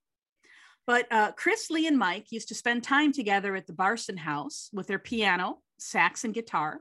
But 0.87 1.06
uh, 1.11 1.33
Chris, 1.33 1.68
Lee, 1.68 1.87
and 1.87 1.99
Mike 1.99 2.33
used 2.33 2.49
to 2.49 2.54
spend 2.54 2.83
time 2.83 3.12
together 3.12 3.54
at 3.54 3.66
the 3.66 3.75
Barson 3.75 4.16
House 4.16 4.71
with 4.73 4.87
their 4.87 4.99
piano, 4.99 5.59
sax, 5.78 6.25
and 6.25 6.33
guitar, 6.33 6.80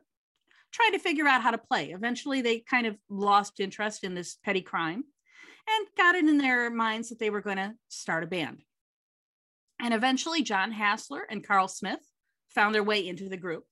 trying 0.72 0.94
to 0.94 1.00
figure 1.00 1.28
out 1.28 1.42
how 1.42 1.52
to 1.52 1.58
play. 1.58 1.92
Eventually, 1.92 2.42
they 2.42 2.60
kind 2.60 2.88
of 2.88 2.96
lost 3.10 3.60
interest 3.60 4.06
in 4.06 4.14
this 4.14 4.38
petty 4.46 4.62
crime 4.62 5.04
and 5.70 5.88
got 5.98 6.16
it 6.16 6.26
in 6.26 6.38
their 6.38 6.70
minds 6.70 7.10
that 7.10 7.20
they 7.20 7.30
were 7.30 7.42
going 7.42 7.58
to 7.58 7.74
start 7.90 8.24
a 8.24 8.28
band. 8.28 8.62
And 9.82 9.94
eventually, 9.94 10.42
John 10.42 10.72
Hasler 10.72 11.24
and 11.30 11.46
Carl 11.46 11.68
Smith 11.68 12.00
found 12.54 12.74
their 12.74 12.84
way 12.84 13.06
into 13.06 13.28
the 13.28 13.38
group. 13.38 13.66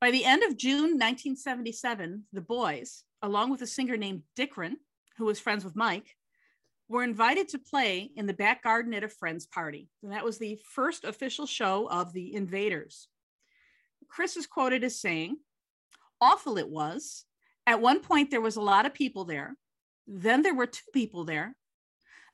By 0.00 0.10
the 0.10 0.24
end 0.24 0.42
of 0.42 0.56
June 0.56 0.96
1977, 0.98 2.24
the 2.32 2.40
boys, 2.40 3.04
along 3.20 3.50
with 3.50 3.60
a 3.60 3.66
singer 3.66 3.98
named 3.98 4.22
Dikran, 4.34 4.76
who 5.18 5.26
was 5.26 5.38
friends 5.38 5.62
with 5.62 5.76
Mike, 5.76 6.16
were 6.88 7.04
invited 7.04 7.48
to 7.48 7.58
play 7.58 8.10
in 8.16 8.26
the 8.26 8.32
back 8.32 8.62
garden 8.62 8.94
at 8.94 9.04
a 9.04 9.08
friend's 9.08 9.46
party. 9.46 9.90
And 10.02 10.10
that 10.12 10.24
was 10.24 10.38
the 10.38 10.58
first 10.64 11.04
official 11.04 11.44
show 11.46 11.86
of 11.90 12.14
the 12.14 12.34
Invaders. 12.34 13.08
Chris 14.08 14.38
is 14.38 14.46
quoted 14.46 14.84
as 14.84 14.98
saying, 14.98 15.36
Awful 16.18 16.56
it 16.56 16.68
was. 16.68 17.26
At 17.66 17.82
one 17.82 18.00
point, 18.00 18.30
there 18.30 18.40
was 18.40 18.56
a 18.56 18.62
lot 18.62 18.86
of 18.86 18.94
people 18.94 19.26
there. 19.26 19.54
Then 20.06 20.40
there 20.40 20.54
were 20.54 20.66
two 20.66 20.80
people 20.94 21.24
there. 21.24 21.54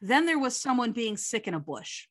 Then 0.00 0.24
there 0.24 0.38
was 0.38 0.56
someone 0.56 0.92
being 0.92 1.16
sick 1.16 1.48
in 1.48 1.54
a 1.54 1.60
bush. 1.60 2.06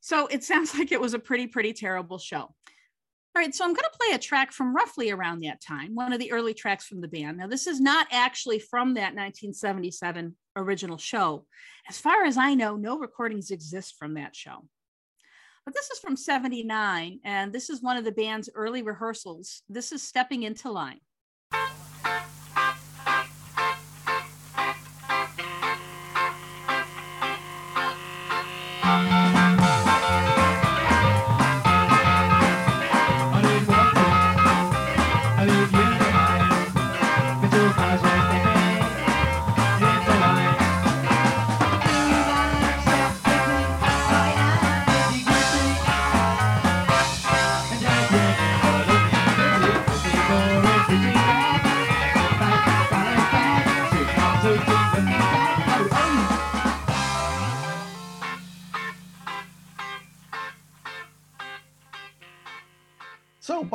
So 0.00 0.28
it 0.28 0.44
sounds 0.44 0.76
like 0.78 0.92
it 0.92 1.00
was 1.00 1.12
a 1.12 1.18
pretty, 1.18 1.46
pretty 1.46 1.74
terrible 1.74 2.18
show. 2.18 2.54
All 3.34 3.40
right, 3.40 3.54
so 3.54 3.64
I'm 3.64 3.72
going 3.72 3.88
to 3.90 3.98
play 3.98 4.14
a 4.14 4.18
track 4.18 4.52
from 4.52 4.76
roughly 4.76 5.10
around 5.10 5.40
that 5.40 5.62
time, 5.62 5.94
one 5.94 6.12
of 6.12 6.18
the 6.18 6.32
early 6.32 6.52
tracks 6.52 6.86
from 6.86 7.00
the 7.00 7.08
band. 7.08 7.38
Now, 7.38 7.46
this 7.46 7.66
is 7.66 7.80
not 7.80 8.06
actually 8.10 8.58
from 8.58 8.92
that 8.94 9.14
1977 9.14 10.36
original 10.56 10.98
show. 10.98 11.46
As 11.88 11.98
far 11.98 12.24
as 12.24 12.36
I 12.36 12.52
know, 12.52 12.76
no 12.76 12.98
recordings 12.98 13.50
exist 13.50 13.94
from 13.98 14.14
that 14.14 14.36
show. 14.36 14.68
But 15.64 15.74
this 15.74 15.90
is 15.90 15.98
from 15.98 16.14
79, 16.14 17.20
and 17.24 17.54
this 17.54 17.70
is 17.70 17.80
one 17.80 17.96
of 17.96 18.04
the 18.04 18.12
band's 18.12 18.50
early 18.54 18.82
rehearsals. 18.82 19.62
This 19.66 19.92
is 19.92 20.02
Stepping 20.02 20.42
into 20.42 20.70
Line. 20.70 21.00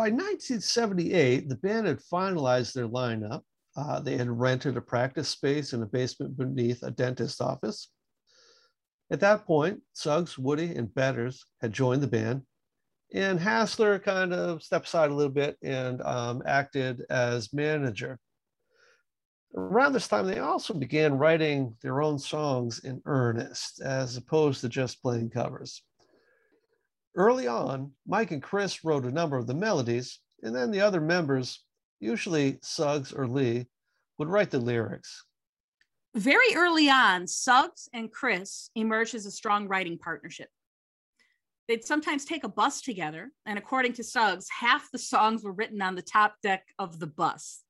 By 0.08 0.12
1978, 0.12 1.50
the 1.50 1.58
band 1.58 1.86
had 1.86 2.00
finalized 2.00 2.72
their 2.72 2.88
lineup. 2.88 3.42
Uh, 3.76 4.00
they 4.00 4.16
had 4.16 4.30
rented 4.30 4.78
a 4.78 4.82
practice 4.82 5.28
space 5.28 5.74
in 5.74 5.84
a 5.84 5.86
basement 5.86 6.38
beneath 6.38 6.82
a 6.82 6.92
dentist 6.92 7.42
office. 7.42 7.90
At 9.12 9.20
that 9.20 9.46
point, 9.46 9.82
Suggs, 9.92 10.38
Woody, 10.38 10.74
and 10.74 10.96
Bedders 10.96 11.44
had 11.60 11.74
joined 11.74 12.04
the 12.04 12.08
band, 12.08 12.44
and 13.14 13.38
Hasler 13.38 14.02
kind 14.02 14.32
of 14.32 14.64
stepped 14.64 14.88
aside 14.88 15.12
a 15.12 15.14
little 15.14 15.30
bit 15.30 15.58
and 15.62 16.02
um, 16.04 16.42
acted 16.46 17.04
as 17.10 17.52
manager. 17.52 18.18
Around 19.58 19.92
this 19.92 20.08
time, 20.08 20.26
they 20.26 20.40
also 20.40 20.74
began 20.74 21.18
writing 21.18 21.76
their 21.82 22.02
own 22.02 22.18
songs 22.18 22.80
in 22.80 23.02
earnest, 23.04 23.82
as 23.82 24.16
opposed 24.16 24.62
to 24.62 24.70
just 24.70 25.02
playing 25.02 25.32
covers. 25.32 25.84
Early 27.18 27.48
on, 27.48 27.94
Mike 28.06 28.30
and 28.30 28.44
Chris 28.44 28.86
wrote 28.86 29.04
a 29.04 29.12
number 29.12 29.38
of 29.38 29.48
the 29.48 29.56
melodies, 29.56 30.20
and 30.44 30.56
then 30.56 30.70
the 30.70 30.82
other 30.82 31.02
members, 31.02 31.66
usually 32.00 32.60
Suggs 32.62 33.12
or 33.12 33.28
Lee, 33.28 33.66
would 34.20 34.30
write 34.30 34.52
the 34.52 34.60
lyrics. 34.60 35.26
Very 36.14 36.56
early 36.56 36.92
on, 36.92 37.26
Suggs 37.26 37.90
and 37.92 38.12
Chris 38.12 38.70
emerged 38.76 39.16
as 39.16 39.26
a 39.26 39.32
strong 39.32 39.68
writing 39.68 39.98
partnership. 39.98 40.50
They'd 41.68 41.84
sometimes 41.84 42.24
take 42.24 42.44
a 42.44 42.50
bus 42.50 42.82
together, 42.82 43.32
and 43.48 43.58
according 43.58 43.94
to 43.94 44.04
Suggs, 44.04 44.48
half 44.50 44.92
the 44.92 45.00
songs 45.00 45.44
were 45.44 45.52
written 45.52 45.82
on 45.82 45.96
the 45.96 46.04
top 46.04 46.36
deck 46.44 46.68
of 46.78 47.00
the 47.00 47.08
bus. 47.08 47.64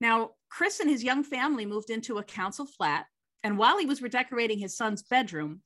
Now, 0.00 0.32
Chris 0.50 0.80
and 0.80 0.90
his 0.90 1.04
young 1.04 1.22
family 1.22 1.64
moved 1.64 1.90
into 1.90 2.18
a 2.18 2.24
council 2.24 2.66
flat, 2.66 3.06
and 3.44 3.56
while 3.56 3.78
he 3.78 3.86
was 3.86 4.02
redecorating 4.02 4.58
his 4.58 4.76
son's 4.76 5.04
bedroom, 5.04 5.62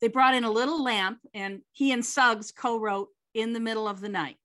they 0.00 0.08
brought 0.08 0.34
in 0.34 0.44
a 0.44 0.50
little 0.50 0.82
lamp, 0.82 1.18
and 1.32 1.62
he 1.72 1.92
and 1.92 2.04
Suggs 2.04 2.52
co 2.52 2.78
wrote 2.78 3.08
In 3.32 3.52
the 3.52 3.60
Middle 3.60 3.88
of 3.88 4.00
the 4.00 4.08
Night. 4.08 4.36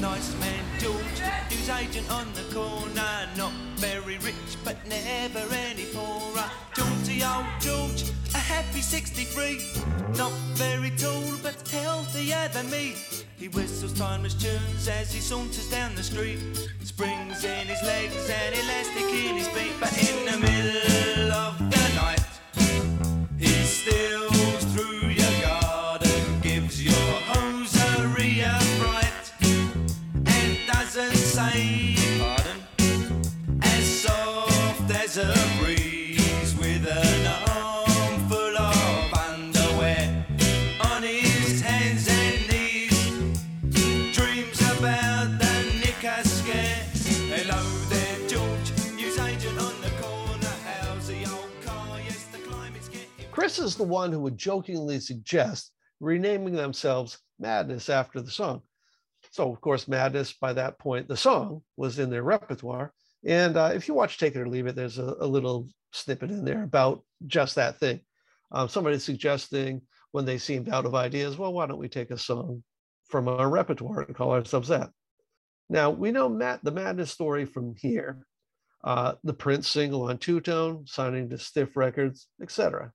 Nice 0.00 0.38
man 0.38 0.64
George, 0.78 1.22
news 1.50 1.70
agent 1.70 2.10
on 2.12 2.26
the 2.34 2.42
corner. 2.52 3.28
Not 3.38 3.52
very 3.76 4.18
rich, 4.18 4.34
but 4.62 4.76
never 4.86 5.40
any 5.54 5.86
poorer. 5.94 6.50
Jaunty 6.76 7.22
old 7.24 7.46
George, 7.58 8.10
a 8.34 8.38
happy 8.38 8.82
63. 8.82 9.64
Not 10.18 10.32
very 10.54 10.90
tall, 10.90 11.38
but 11.42 11.66
healthier 11.68 12.48
than 12.52 12.68
me. 12.70 12.96
He 13.44 13.48
whistles 13.48 13.92
timeless 13.92 14.32
tunes 14.32 14.88
as 14.88 15.12
he 15.12 15.20
saunters 15.20 15.68
down 15.68 15.94
the 15.94 16.02
street. 16.02 16.38
Springs 16.82 17.44
in 17.44 17.66
his 17.66 17.82
legs 17.82 18.30
and 18.30 18.54
elastic 18.54 19.02
in 19.02 19.36
his 19.36 19.48
feet. 19.48 19.74
But 19.78 19.92
in 19.98 20.24
the 20.24 20.38
middle 20.38 21.30
of 21.30 21.58
the 21.58 21.88
night, 21.94 22.24
he 23.38 23.52
steals 23.66 24.64
through 24.72 25.08
your 25.10 25.42
garden, 25.42 26.40
gives 26.40 26.82
your 26.82 27.12
hosiery 27.28 28.40
a 28.40 28.58
fright, 28.80 29.32
and 30.24 30.58
doesn't 30.66 31.14
say 31.14 31.96
pardon. 32.18 32.62
As 33.60 33.84
soft 33.84 34.90
as 34.90 35.18
a 35.18 35.34
breeze 35.60 35.83
Chris 53.44 53.58
is 53.58 53.76
the 53.76 53.84
one 53.84 54.10
who 54.10 54.20
would 54.20 54.38
jokingly 54.38 54.98
suggest 54.98 55.70
renaming 56.00 56.54
themselves 56.54 57.18
Madness 57.38 57.90
after 57.90 58.22
the 58.22 58.30
song. 58.30 58.62
So, 59.32 59.52
of 59.52 59.60
course, 59.60 59.86
Madness, 59.86 60.32
by 60.32 60.54
that 60.54 60.78
point, 60.78 61.08
the 61.08 61.16
song 61.18 61.60
was 61.76 61.98
in 61.98 62.08
their 62.08 62.22
repertoire. 62.22 62.94
And 63.22 63.58
uh, 63.58 63.72
if 63.74 63.86
you 63.86 63.92
watch 63.92 64.16
Take 64.16 64.34
It 64.34 64.40
or 64.40 64.48
Leave 64.48 64.66
It, 64.66 64.76
there's 64.76 64.96
a, 64.96 65.16
a 65.20 65.26
little 65.26 65.68
snippet 65.92 66.30
in 66.30 66.46
there 66.46 66.62
about 66.62 67.04
just 67.26 67.56
that 67.56 67.78
thing. 67.78 68.00
Um, 68.50 68.70
somebody 68.70 68.98
suggesting 68.98 69.82
when 70.12 70.24
they 70.24 70.38
seemed 70.38 70.70
out 70.70 70.86
of 70.86 70.94
ideas, 70.94 71.36
well, 71.36 71.52
why 71.52 71.66
don't 71.66 71.76
we 71.76 71.90
take 71.90 72.12
a 72.12 72.16
song 72.16 72.64
from 73.10 73.28
our 73.28 73.50
repertoire 73.50 74.00
and 74.00 74.16
call 74.16 74.32
ourselves 74.32 74.68
that? 74.68 74.88
Now, 75.68 75.90
we 75.90 76.12
know 76.12 76.30
Matt, 76.30 76.64
the 76.64 76.72
Madness 76.72 77.10
story 77.10 77.44
from 77.44 77.74
here, 77.76 78.24
uh, 78.84 79.16
the 79.22 79.34
Prince 79.34 79.68
single 79.68 80.08
on 80.08 80.16
Two 80.16 80.40
Tone, 80.40 80.86
signing 80.86 81.28
to 81.28 81.36
Stiff 81.36 81.76
Records, 81.76 82.26
etc. 82.40 82.90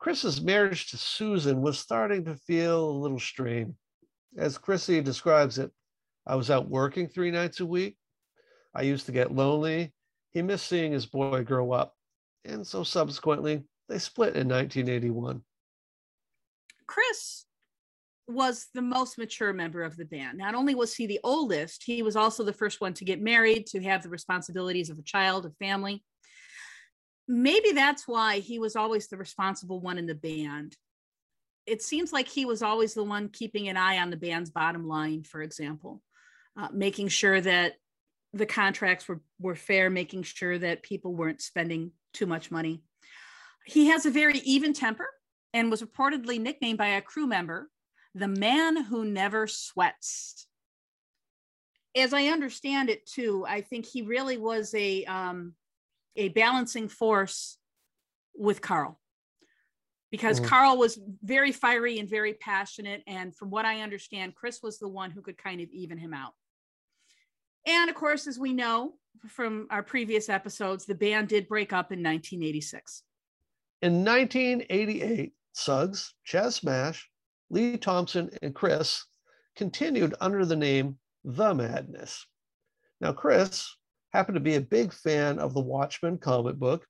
Chris's 0.00 0.40
marriage 0.40 0.90
to 0.90 0.96
Susan 0.96 1.60
was 1.60 1.78
starting 1.78 2.24
to 2.24 2.34
feel 2.34 2.88
a 2.88 2.98
little 2.98 3.20
strained. 3.20 3.74
As 4.36 4.56
Chrissy 4.56 5.02
describes 5.02 5.58
it, 5.58 5.70
I 6.26 6.36
was 6.36 6.50
out 6.50 6.68
working 6.68 7.06
three 7.06 7.30
nights 7.30 7.60
a 7.60 7.66
week. 7.66 7.96
I 8.74 8.82
used 8.82 9.06
to 9.06 9.12
get 9.12 9.34
lonely. 9.34 9.92
He 10.30 10.40
missed 10.40 10.66
seeing 10.66 10.92
his 10.92 11.04
boy 11.04 11.44
grow 11.44 11.72
up. 11.72 11.94
And 12.46 12.66
so 12.66 12.82
subsequently, 12.82 13.64
they 13.90 13.98
split 13.98 14.36
in 14.36 14.48
1981. 14.48 15.42
Chris 16.86 17.44
was 18.26 18.68
the 18.72 18.80
most 18.80 19.18
mature 19.18 19.52
member 19.52 19.82
of 19.82 19.96
the 19.96 20.04
band. 20.06 20.38
Not 20.38 20.54
only 20.54 20.74
was 20.74 20.94
he 20.94 21.06
the 21.06 21.20
oldest, 21.24 21.82
he 21.84 22.02
was 22.02 22.16
also 22.16 22.42
the 22.42 22.52
first 22.52 22.80
one 22.80 22.94
to 22.94 23.04
get 23.04 23.20
married, 23.20 23.66
to 23.66 23.82
have 23.82 24.02
the 24.02 24.08
responsibilities 24.08 24.88
of 24.88 24.98
a 24.98 25.02
child, 25.02 25.44
a 25.44 25.50
family. 25.62 26.02
Maybe 27.32 27.70
that's 27.70 28.08
why 28.08 28.40
he 28.40 28.58
was 28.58 28.74
always 28.74 29.06
the 29.06 29.16
responsible 29.16 29.80
one 29.80 29.98
in 29.98 30.06
the 30.06 30.16
band. 30.16 30.76
It 31.64 31.80
seems 31.80 32.12
like 32.12 32.26
he 32.26 32.44
was 32.44 32.60
always 32.60 32.92
the 32.92 33.04
one 33.04 33.28
keeping 33.28 33.68
an 33.68 33.76
eye 33.76 33.98
on 33.98 34.10
the 34.10 34.16
band's 34.16 34.50
bottom 34.50 34.88
line, 34.88 35.22
for 35.22 35.40
example, 35.40 36.02
uh, 36.58 36.66
making 36.72 37.06
sure 37.06 37.40
that 37.40 37.74
the 38.32 38.46
contracts 38.46 39.06
were, 39.06 39.20
were 39.38 39.54
fair, 39.54 39.90
making 39.90 40.24
sure 40.24 40.58
that 40.58 40.82
people 40.82 41.14
weren't 41.14 41.40
spending 41.40 41.92
too 42.12 42.26
much 42.26 42.50
money. 42.50 42.82
He 43.64 43.86
has 43.86 44.06
a 44.06 44.10
very 44.10 44.38
even 44.40 44.72
temper 44.72 45.06
and 45.54 45.70
was 45.70 45.82
reportedly 45.82 46.40
nicknamed 46.40 46.78
by 46.78 46.88
a 46.88 47.00
crew 47.00 47.28
member 47.28 47.70
the 48.12 48.26
man 48.26 48.82
who 48.86 49.04
never 49.04 49.46
sweats. 49.46 50.48
As 51.94 52.12
I 52.12 52.24
understand 52.24 52.90
it, 52.90 53.06
too, 53.06 53.46
I 53.48 53.60
think 53.60 53.86
he 53.86 54.02
really 54.02 54.36
was 54.36 54.74
a 54.74 55.04
um, 55.04 55.54
a 56.16 56.28
balancing 56.30 56.88
force 56.88 57.58
with 58.34 58.60
Carl 58.60 59.00
because 60.10 60.40
Mhm. 60.40 60.46
Carl 60.46 60.78
was 60.78 60.98
very 61.22 61.52
fiery 61.52 61.98
and 61.98 62.08
very 62.08 62.34
passionate. 62.34 63.02
And 63.06 63.34
from 63.34 63.50
what 63.50 63.64
I 63.64 63.80
understand, 63.80 64.34
Chris 64.34 64.62
was 64.62 64.78
the 64.78 64.88
one 64.88 65.10
who 65.10 65.22
could 65.22 65.38
kind 65.38 65.60
of 65.60 65.70
even 65.70 65.98
him 65.98 66.12
out. 66.12 66.34
And 67.66 67.88
of 67.88 67.96
course, 67.96 68.26
as 68.26 68.38
we 68.38 68.52
know 68.52 68.98
from 69.28 69.66
our 69.70 69.82
previous 69.82 70.28
episodes, 70.28 70.86
the 70.86 70.94
band 70.94 71.28
did 71.28 71.48
break 71.48 71.72
up 71.72 71.92
in 71.92 72.02
1986. 72.02 73.04
In 73.82 74.04
1988, 74.04 75.34
Suggs, 75.52 76.14
Chas 76.24 76.56
Smash, 76.56 77.10
Lee 77.50 77.76
Thompson, 77.76 78.30
and 78.42 78.54
Chris 78.54 79.06
continued 79.56 80.14
under 80.20 80.44
the 80.44 80.56
name 80.56 80.98
The 81.24 81.54
Madness. 81.54 82.26
Now, 83.00 83.12
Chris 83.12 83.76
happened 84.12 84.36
to 84.36 84.40
be 84.40 84.56
a 84.56 84.60
big 84.60 84.92
fan 84.92 85.38
of 85.38 85.54
the 85.54 85.60
Watchmen 85.60 86.18
comic 86.18 86.56
book. 86.56 86.86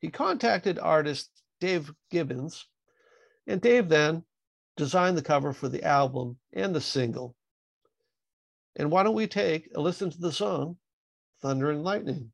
He 0.00 0.10
contacted 0.10 0.78
artist 0.78 1.30
Dave 1.60 1.92
Gibbons, 2.10 2.66
and 3.46 3.60
Dave 3.60 3.88
then 3.88 4.24
designed 4.76 5.16
the 5.16 5.22
cover 5.22 5.52
for 5.52 5.68
the 5.68 5.82
album 5.84 6.38
and 6.52 6.74
the 6.74 6.80
single. 6.80 7.36
And 8.76 8.90
why 8.90 9.02
don't 9.02 9.14
we 9.14 9.26
take 9.26 9.68
a 9.74 9.80
listen 9.80 10.10
to 10.10 10.18
the 10.18 10.32
song 10.32 10.76
Thunder 11.40 11.70
and 11.70 11.84
Lightning? 11.84 12.32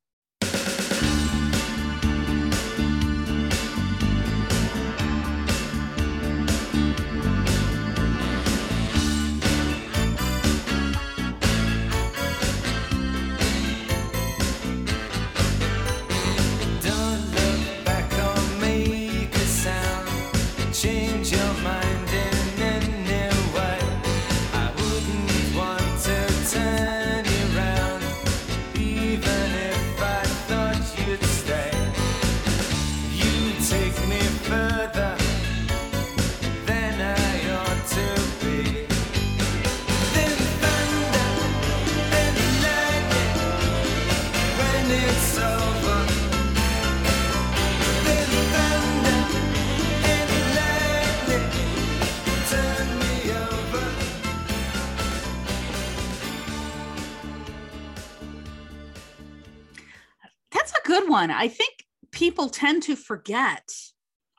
One. 61.28 61.36
I 61.36 61.48
think 61.48 61.84
people 62.10 62.48
tend 62.48 62.84
to 62.84 62.96
forget 62.96 63.68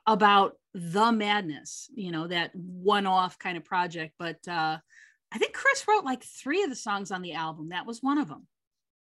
about 0.06 0.54
the 0.74 1.12
madness, 1.12 1.90
you 1.94 2.12
know, 2.12 2.26
that 2.28 2.54
one 2.54 3.06
off 3.06 3.38
kind 3.38 3.56
of 3.56 3.64
project. 3.64 4.14
But 4.18 4.38
uh, 4.48 4.78
I 5.32 5.38
think 5.38 5.52
Chris 5.52 5.86
wrote 5.88 6.04
like 6.04 6.22
three 6.22 6.62
of 6.62 6.70
the 6.70 6.76
songs 6.76 7.10
on 7.10 7.22
the 7.22 7.34
album. 7.34 7.70
That 7.70 7.86
was 7.86 8.02
one 8.02 8.18
of 8.18 8.28
them. 8.28 8.46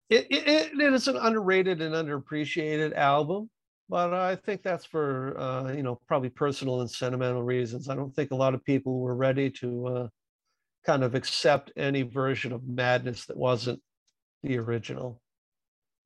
It, 0.10 0.28
it, 0.30 0.72
it 0.80 0.94
is 0.94 1.08
an 1.08 1.18
underrated 1.18 1.82
and 1.82 1.94
underappreciated 1.94 2.96
album, 2.96 3.50
but 3.90 4.12
I 4.12 4.36
think 4.36 4.64
that's 4.64 4.86
for 4.86 5.40
uh, 5.40 5.72
you 5.72 5.84
know 5.84 6.00
probably 6.08 6.30
personal 6.30 6.82
and 6.82 6.90
sentimental 6.90 7.44
reasons. 7.44 7.90
I 7.90 7.96
don't 7.96 8.14
think 8.16 8.32
a 8.32 8.36
lot 8.36 8.56
of 8.56 8.66
people 8.66 9.00
were 9.00 9.16
ready 9.16 9.52
to 9.52 9.88
uh, 9.88 10.08
kind 10.84 11.04
of 11.04 11.14
accept 11.14 11.72
any 11.78 12.02
version 12.02 12.52
of 12.54 12.68
Madness 12.68 13.26
that 13.28 13.38
wasn't 13.38 13.80
the 14.42 14.58
original. 14.58 15.22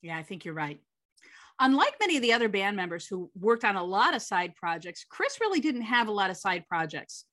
Yeah, 0.01 0.17
I 0.17 0.23
think 0.23 0.43
you're 0.43 0.53
right. 0.53 0.81
Unlike 1.59 1.95
many 1.99 2.15
of 2.15 2.21
the 2.21 2.33
other 2.33 2.49
band 2.49 2.75
members 2.75 3.05
who 3.05 3.29
worked 3.39 3.63
on 3.63 3.75
a 3.75 3.83
lot 3.83 4.15
of 4.15 4.21
side 4.21 4.55
projects, 4.55 5.05
Chris 5.07 5.39
really 5.39 5.59
didn't 5.59 5.83
have 5.83 6.07
a 6.07 6.11
lot 6.11 6.29
of 6.29 6.37
side 6.37 6.65
projects. 6.67 7.25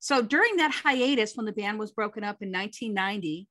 So 0.00 0.22
during 0.22 0.56
that 0.56 0.72
hiatus, 0.72 1.36
when 1.36 1.46
the 1.46 1.52
band 1.52 1.78
was 1.78 1.92
broken 1.92 2.24
up 2.24 2.42
in 2.42 2.50
1990, 2.50 3.48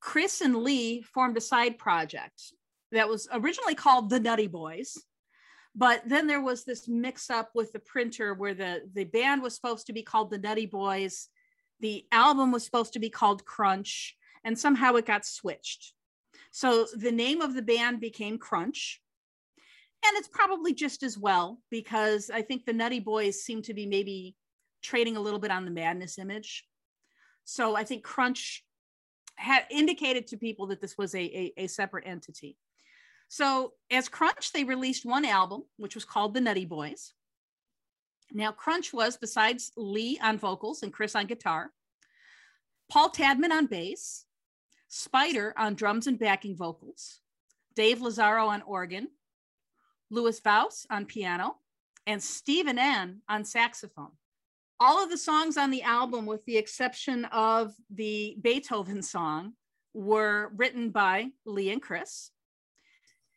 Chris 0.00 0.40
and 0.40 0.56
Lee 0.56 1.02
formed 1.02 1.36
a 1.36 1.40
side 1.40 1.78
project 1.78 2.52
that 2.92 3.08
was 3.08 3.28
originally 3.32 3.74
called 3.74 4.10
the 4.10 4.20
Nutty 4.20 4.46
Boys. 4.46 4.96
But 5.74 6.02
then 6.06 6.26
there 6.26 6.42
was 6.42 6.64
this 6.64 6.86
mix 6.86 7.30
up 7.30 7.50
with 7.54 7.72
the 7.72 7.80
printer 7.80 8.34
where 8.34 8.54
the, 8.54 8.82
the 8.92 9.04
band 9.04 9.42
was 9.42 9.54
supposed 9.54 9.86
to 9.88 9.92
be 9.92 10.02
called 10.02 10.30
the 10.30 10.38
Nutty 10.38 10.66
Boys. 10.66 11.28
The 11.80 12.06
album 12.12 12.52
was 12.52 12.64
supposed 12.64 12.92
to 12.92 13.00
be 13.00 13.10
called 13.10 13.44
Crunch, 13.44 14.16
and 14.44 14.58
somehow 14.58 14.94
it 14.94 15.06
got 15.06 15.26
switched. 15.26 15.94
So 16.52 16.86
the 16.94 17.10
name 17.10 17.40
of 17.40 17.54
the 17.54 17.62
band 17.62 18.00
became 18.00 18.38
Crunch. 18.38 19.00
And 20.06 20.18
it's 20.18 20.28
probably 20.28 20.74
just 20.74 21.02
as 21.02 21.16
well 21.16 21.60
because 21.70 22.30
I 22.30 22.42
think 22.42 22.64
the 22.64 22.72
Nutty 22.72 23.00
Boys 23.00 23.42
seem 23.42 23.62
to 23.62 23.74
be 23.74 23.86
maybe 23.86 24.36
trading 24.82 25.16
a 25.16 25.20
little 25.20 25.40
bit 25.40 25.50
on 25.50 25.64
the 25.64 25.70
madness 25.70 26.18
image. 26.18 26.64
So 27.44 27.74
I 27.74 27.84
think 27.84 28.04
Crunch 28.04 28.64
had 29.36 29.64
indicated 29.70 30.26
to 30.28 30.36
people 30.36 30.66
that 30.68 30.80
this 30.80 30.96
was 30.98 31.14
a, 31.14 31.18
a, 31.18 31.52
a 31.64 31.66
separate 31.66 32.06
entity. 32.06 32.56
So 33.28 33.72
as 33.90 34.08
Crunch, 34.08 34.52
they 34.52 34.64
released 34.64 35.06
one 35.06 35.24
album, 35.24 35.62
which 35.76 35.94
was 35.94 36.04
called 36.04 36.34
The 36.34 36.40
Nutty 36.40 36.66
Boys. 36.66 37.14
Now, 38.32 38.52
Crunch 38.52 38.92
was, 38.92 39.16
besides 39.16 39.72
Lee 39.76 40.18
on 40.22 40.38
vocals 40.38 40.82
and 40.82 40.92
Chris 40.92 41.14
on 41.14 41.26
guitar, 41.26 41.70
Paul 42.90 43.10
Tadman 43.10 43.50
on 43.50 43.66
bass, 43.66 44.26
Spider 44.88 45.54
on 45.56 45.74
drums 45.74 46.06
and 46.06 46.18
backing 46.18 46.56
vocals, 46.56 47.20
Dave 47.74 48.00
Lazaro 48.00 48.46
on 48.46 48.62
organ, 48.62 49.08
Louis 50.14 50.38
Vause 50.40 50.86
on 50.90 51.06
piano, 51.06 51.56
and 52.06 52.22
Stephen 52.22 52.78
N 52.78 53.20
on 53.28 53.44
saxophone. 53.44 54.12
All 54.78 55.02
of 55.02 55.10
the 55.10 55.18
songs 55.18 55.56
on 55.56 55.70
the 55.70 55.82
album, 55.82 56.24
with 56.24 56.44
the 56.44 56.56
exception 56.56 57.24
of 57.26 57.74
the 57.90 58.36
Beethoven 58.40 59.02
song, 59.02 59.54
were 59.92 60.52
written 60.56 60.90
by 60.90 61.30
Lee 61.44 61.70
and 61.70 61.82
Chris. 61.82 62.30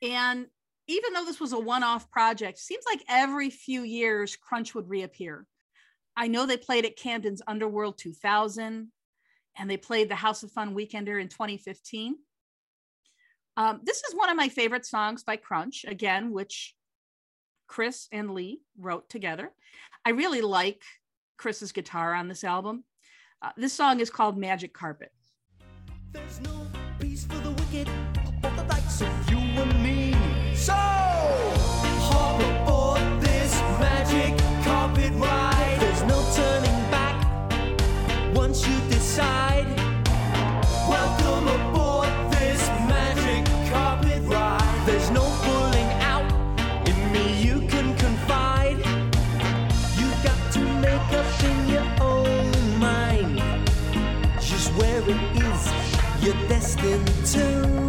And 0.01 0.47
even 0.87 1.13
though 1.13 1.25
this 1.25 1.39
was 1.39 1.53
a 1.53 1.59
one 1.59 1.83
off 1.83 2.11
project, 2.11 2.59
seems 2.59 2.83
like 2.89 3.03
every 3.09 3.49
few 3.49 3.81
years 3.81 4.35
Crunch 4.35 4.75
would 4.75 4.89
reappear. 4.89 5.45
I 6.15 6.27
know 6.27 6.45
they 6.45 6.57
played 6.57 6.85
at 6.85 6.95
Camden's 6.95 7.41
Underworld 7.47 7.97
2000, 7.97 8.91
and 9.57 9.69
they 9.69 9.77
played 9.77 10.09
the 10.09 10.15
House 10.15 10.43
of 10.43 10.51
Fun 10.51 10.75
Weekender 10.75 11.19
in 11.21 11.27
2015. 11.27 12.15
Um, 13.57 13.81
this 13.83 14.03
is 14.03 14.13
one 14.13 14.29
of 14.29 14.37
my 14.37 14.49
favorite 14.49 14.85
songs 14.85 15.23
by 15.23 15.35
Crunch, 15.35 15.83
again, 15.87 16.31
which 16.31 16.75
Chris 17.65 18.07
and 18.11 18.31
Lee 18.35 18.61
wrote 18.77 19.09
together. 19.09 19.51
I 20.05 20.11
really 20.11 20.41
like 20.41 20.83
Chris's 21.37 21.71
guitar 21.71 22.13
on 22.13 22.27
this 22.27 22.43
album. 22.43 22.83
Uh, 23.41 23.49
this 23.57 23.73
song 23.73 23.99
is 23.99 24.11
called 24.11 24.37
Magic 24.37 24.73
Carpet. 24.73 25.11
There's 26.11 26.39
no 26.41 26.67
peace 26.99 27.25
for 27.25 27.37
the 27.37 27.49
wicked, 27.49 27.89
or 28.43 28.51
the 28.51 28.63
likes 28.63 29.01
of 29.01 29.29
you 29.31 29.37
and 29.37 29.83
me. 29.83 30.55
So, 30.55 30.96
destined 56.59 57.07
to. 57.23 57.86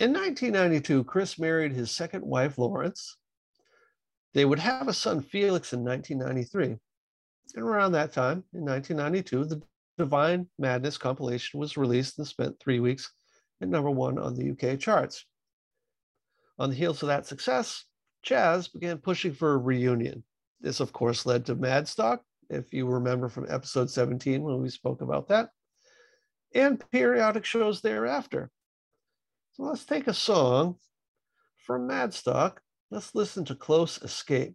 In 0.00 0.12
1992, 0.12 1.02
Chris 1.02 1.40
married 1.40 1.72
his 1.72 1.90
second 1.90 2.24
wife, 2.24 2.56
Lawrence. 2.56 3.16
They 4.32 4.44
would 4.44 4.60
have 4.60 4.86
a 4.86 4.92
son, 4.92 5.22
Felix, 5.22 5.72
in 5.72 5.82
1993. 5.82 6.76
And 7.56 7.64
around 7.64 7.92
that 7.92 8.12
time, 8.12 8.44
in 8.54 8.64
1992, 8.64 9.44
the 9.46 9.62
Divine 9.96 10.46
Madness 10.56 10.98
compilation 10.98 11.58
was 11.58 11.76
released 11.76 12.16
and 12.18 12.26
spent 12.28 12.60
three 12.60 12.78
weeks 12.78 13.12
at 13.60 13.68
number 13.68 13.90
one 13.90 14.20
on 14.20 14.36
the 14.36 14.50
UK 14.52 14.78
charts. 14.78 15.26
On 16.60 16.70
the 16.70 16.76
heels 16.76 17.02
of 17.02 17.08
that 17.08 17.26
success, 17.26 17.84
Chas 18.22 18.68
began 18.68 18.98
pushing 18.98 19.34
for 19.34 19.54
a 19.54 19.58
reunion. 19.58 20.22
This, 20.60 20.78
of 20.78 20.92
course, 20.92 21.26
led 21.26 21.46
to 21.46 21.56
Madstock, 21.56 22.20
if 22.50 22.72
you 22.72 22.86
remember 22.86 23.28
from 23.28 23.46
episode 23.48 23.90
17 23.90 24.44
when 24.44 24.62
we 24.62 24.68
spoke 24.68 25.00
about 25.00 25.26
that, 25.28 25.50
and 26.54 26.82
periodic 26.92 27.44
shows 27.44 27.80
thereafter. 27.80 28.52
So 29.58 29.64
let's 29.64 29.84
take 29.84 30.06
a 30.06 30.14
song 30.14 30.76
from 31.66 31.88
Madstock. 31.88 32.58
Let's 32.92 33.12
listen 33.16 33.44
to 33.46 33.56
Close 33.56 34.00
Escape. 34.02 34.54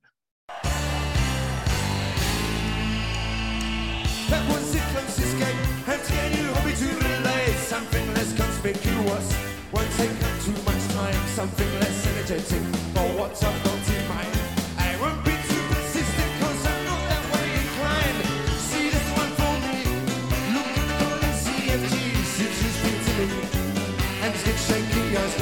That 4.29 4.49
was 4.49 4.73
it, 4.73 4.81
close 4.81 5.19
escape. 5.19 5.55
Hobby 5.83 6.73
to 6.73 6.85
relay 6.85 7.51
something 7.57 8.13
less 8.13 8.33
conspicuous. 8.33 9.35
Won't 9.73 9.91
take 9.97 10.09
up 10.23 10.41
too 10.41 10.55
much 10.63 10.87
time, 10.93 11.27
something 11.35 11.69
less 11.81 12.07
energetic. 12.07 12.61
For 12.93 13.07
what's 13.19 13.43
I've 13.43 13.72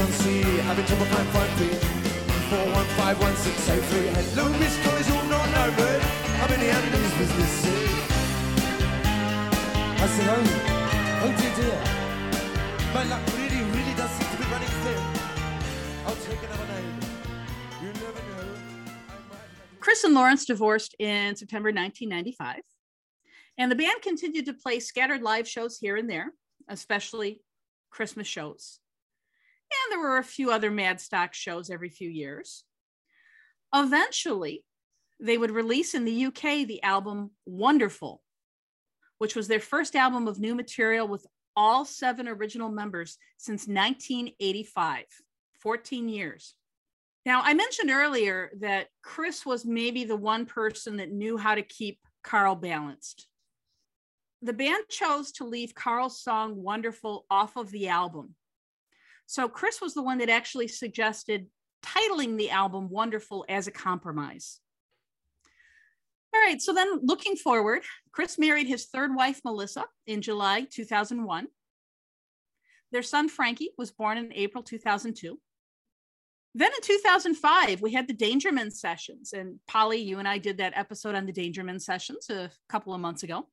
can't 0.01 0.13
see. 0.13 0.41
Having 0.41 0.85
trouble 0.85 1.05
find 1.05 1.27
five 1.29 1.49
feet. 1.59 1.77
Four 2.49 2.65
one 2.73 2.85
five 2.97 3.21
one 3.21 3.35
six 3.35 3.69
eight 3.69 3.83
three. 3.89 4.07
Hello, 4.17 4.49
Miss 4.57 4.75
Collins, 4.83 5.09
all 5.11 5.25
not 5.29 5.47
no 5.57 5.65
bird. 5.77 6.01
I'm 6.41 6.53
in 6.53 6.59
the 6.59 6.69
ambulance 6.77 7.17
business. 7.21 7.53
I 10.03 10.07
said, 10.13 10.27
oh, 10.33 11.21
oh 11.23 11.31
dear, 11.39 11.53
dear. 11.59 11.81
My 12.95 13.03
luck 13.11 13.21
really, 13.37 13.61
really 13.75 13.93
does 13.93 14.09
seem 14.17 14.27
to 14.33 14.37
be 14.41 14.47
running 14.51 14.73
thin. 14.83 15.01
I'll 16.07 16.21
take 16.27 16.41
another 16.47 16.67
name. 16.73 16.99
You 17.83 17.89
never 17.93 18.21
know. 18.29 18.49
Chris 19.79 20.03
and 20.03 20.15
Lawrence 20.15 20.45
divorced 20.45 20.95
in 20.97 21.35
September 21.35 21.69
1995, 21.69 22.61
and 23.59 23.71
the 23.71 23.75
band 23.75 24.01
continued 24.01 24.47
to 24.47 24.53
play 24.53 24.79
scattered 24.79 25.21
live 25.21 25.47
shows 25.47 25.77
here 25.77 25.95
and 25.95 26.09
there, 26.09 26.33
especially 26.67 27.41
Christmas 27.91 28.25
shows. 28.25 28.80
And 29.71 29.91
there 29.91 29.99
were 29.99 30.17
a 30.17 30.23
few 30.23 30.51
other 30.51 30.71
Madstock 30.71 31.33
shows 31.33 31.69
every 31.69 31.89
few 31.89 32.09
years. 32.09 32.63
Eventually, 33.73 34.63
they 35.19 35.37
would 35.37 35.51
release 35.51 35.93
in 35.93 36.03
the 36.03 36.25
UK 36.25 36.67
the 36.67 36.81
album 36.83 37.31
Wonderful, 37.45 38.21
which 39.19 39.35
was 39.35 39.47
their 39.47 39.59
first 39.59 39.95
album 39.95 40.27
of 40.27 40.39
new 40.39 40.55
material 40.55 41.07
with 41.07 41.25
all 41.55 41.85
seven 41.85 42.27
original 42.27 42.69
members 42.69 43.17
since 43.37 43.67
1985, 43.67 45.05
14 45.59 46.09
years. 46.09 46.55
Now, 47.25 47.41
I 47.43 47.53
mentioned 47.53 47.91
earlier 47.91 48.51
that 48.61 48.87
Chris 49.03 49.45
was 49.45 49.63
maybe 49.63 50.05
the 50.05 50.15
one 50.15 50.45
person 50.45 50.97
that 50.97 51.11
knew 51.11 51.37
how 51.37 51.53
to 51.53 51.61
keep 51.61 51.99
Carl 52.23 52.55
balanced. 52.55 53.27
The 54.41 54.53
band 54.53 54.85
chose 54.89 55.31
to 55.33 55.45
leave 55.45 55.75
Carl's 55.75 56.19
song 56.19 56.55
Wonderful 56.55 57.25
off 57.29 57.57
of 57.57 57.69
the 57.69 57.89
album. 57.89 58.33
So 59.31 59.47
Chris 59.47 59.79
was 59.79 59.93
the 59.93 60.03
one 60.03 60.17
that 60.17 60.27
actually 60.27 60.67
suggested 60.67 61.47
titling 61.81 62.37
the 62.37 62.49
album 62.49 62.89
Wonderful 62.89 63.45
as 63.47 63.65
a 63.65 63.71
compromise. 63.71 64.59
All 66.35 66.41
right, 66.41 66.61
so 66.61 66.73
then 66.73 66.99
looking 67.01 67.37
forward, 67.37 67.83
Chris 68.11 68.37
married 68.37 68.67
his 68.67 68.87
third 68.87 69.15
wife, 69.15 69.39
Melissa, 69.45 69.85
in 70.05 70.21
July 70.21 70.67
2001. 70.69 71.47
Their 72.91 73.03
son, 73.03 73.29
Frankie, 73.29 73.71
was 73.77 73.89
born 73.89 74.17
in 74.17 74.33
April 74.33 74.65
2002. 74.65 75.39
Then 76.53 76.71
in 76.73 76.81
2005, 76.83 77.81
we 77.81 77.93
had 77.93 78.09
the 78.09 78.13
Dangermen 78.13 78.69
sessions. 78.69 79.31
And 79.31 79.59
Polly, 79.65 80.01
you 80.01 80.19
and 80.19 80.27
I 80.27 80.39
did 80.39 80.57
that 80.57 80.73
episode 80.75 81.15
on 81.15 81.25
the 81.25 81.31
Dangermen 81.31 81.79
sessions 81.79 82.29
a 82.29 82.51
couple 82.67 82.93
of 82.93 82.99
months 82.99 83.23
ago. 83.23 83.47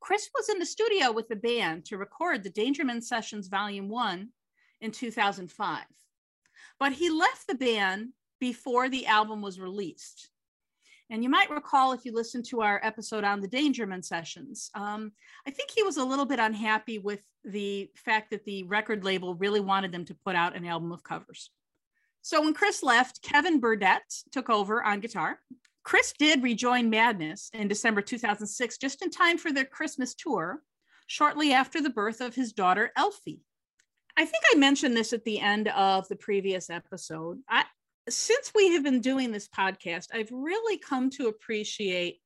Chris 0.00 0.30
was 0.34 0.48
in 0.48 0.58
the 0.58 0.64
studio 0.64 1.12
with 1.12 1.28
the 1.28 1.36
band 1.36 1.84
to 1.84 1.98
record 1.98 2.42
the 2.42 2.48
Dangermen 2.48 3.02
sessions 3.02 3.48
volume 3.48 3.90
one 3.90 4.30
in 4.80 4.90
2005. 4.90 5.84
But 6.78 6.92
he 6.92 7.10
left 7.10 7.46
the 7.46 7.54
band 7.54 8.10
before 8.40 8.88
the 8.88 9.06
album 9.06 9.42
was 9.42 9.60
released. 9.60 10.30
And 11.10 11.22
you 11.22 11.30
might 11.30 11.50
recall 11.50 11.92
if 11.92 12.04
you 12.04 12.12
listened 12.12 12.44
to 12.46 12.60
our 12.60 12.80
episode 12.82 13.24
on 13.24 13.40
the 13.40 13.48
Dangermen 13.48 14.02
sessions, 14.02 14.70
um, 14.74 15.12
I 15.46 15.50
think 15.50 15.70
he 15.70 15.82
was 15.82 15.96
a 15.96 16.04
little 16.04 16.26
bit 16.26 16.38
unhappy 16.38 16.98
with 16.98 17.20
the 17.44 17.90
fact 17.96 18.30
that 18.30 18.44
the 18.44 18.64
record 18.64 19.04
label 19.04 19.34
really 19.34 19.60
wanted 19.60 19.90
them 19.90 20.04
to 20.04 20.16
put 20.24 20.36
out 20.36 20.54
an 20.54 20.66
album 20.66 20.92
of 20.92 21.02
covers. 21.02 21.50
So 22.20 22.42
when 22.42 22.52
Chris 22.52 22.82
left, 22.82 23.22
Kevin 23.22 23.58
Burdett 23.58 24.02
took 24.32 24.50
over 24.50 24.82
on 24.82 25.00
guitar. 25.00 25.40
Chris 25.82 26.12
did 26.18 26.42
rejoin 26.42 26.90
Madness 26.90 27.48
in 27.54 27.68
December 27.68 28.02
2006, 28.02 28.76
just 28.76 29.02
in 29.02 29.08
time 29.08 29.38
for 29.38 29.50
their 29.50 29.64
Christmas 29.64 30.14
tour, 30.14 30.62
shortly 31.06 31.54
after 31.54 31.80
the 31.80 31.88
birth 31.88 32.20
of 32.20 32.34
his 32.34 32.52
daughter, 32.52 32.92
Elfie. 32.96 33.40
I 34.18 34.24
think 34.24 34.42
I 34.52 34.58
mentioned 34.58 34.96
this 34.96 35.12
at 35.12 35.24
the 35.24 35.38
end 35.38 35.68
of 35.68 36.08
the 36.08 36.16
previous 36.16 36.70
episode. 36.70 37.38
I, 37.48 37.64
since 38.08 38.50
we 38.52 38.72
have 38.72 38.82
been 38.82 39.00
doing 39.00 39.30
this 39.30 39.46
podcast, 39.46 40.08
I've 40.12 40.32
really 40.32 40.76
come 40.76 41.08
to 41.10 41.28
appreciate 41.28 42.18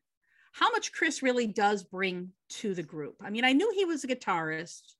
how 0.52 0.70
much 0.70 0.92
Chris 0.92 1.22
really 1.22 1.46
does 1.46 1.84
bring 1.84 2.30
to 2.48 2.72
the 2.72 2.82
group. 2.82 3.16
I 3.22 3.28
mean, 3.28 3.44
I 3.44 3.52
knew 3.52 3.70
he 3.74 3.84
was 3.84 4.04
a 4.04 4.08
guitarist, 4.08 4.94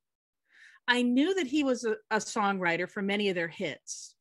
I 0.87 1.01
knew 1.01 1.35
that 1.37 1.47
he 1.47 1.65
was 1.65 1.85
a, 1.85 1.97
a 2.11 2.19
songwriter 2.19 2.87
for 2.87 3.01
many 3.01 3.31
of 3.31 3.37
their 3.37 3.49
hits. 3.49 4.15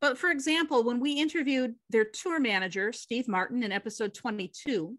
But 0.00 0.18
for 0.18 0.30
example, 0.30 0.82
when 0.82 0.98
we 0.98 1.20
interviewed 1.20 1.76
their 1.88 2.04
tour 2.04 2.40
manager, 2.40 2.92
Steve 2.92 3.28
Martin, 3.28 3.62
in 3.62 3.70
episode 3.70 4.12
22, 4.12 4.96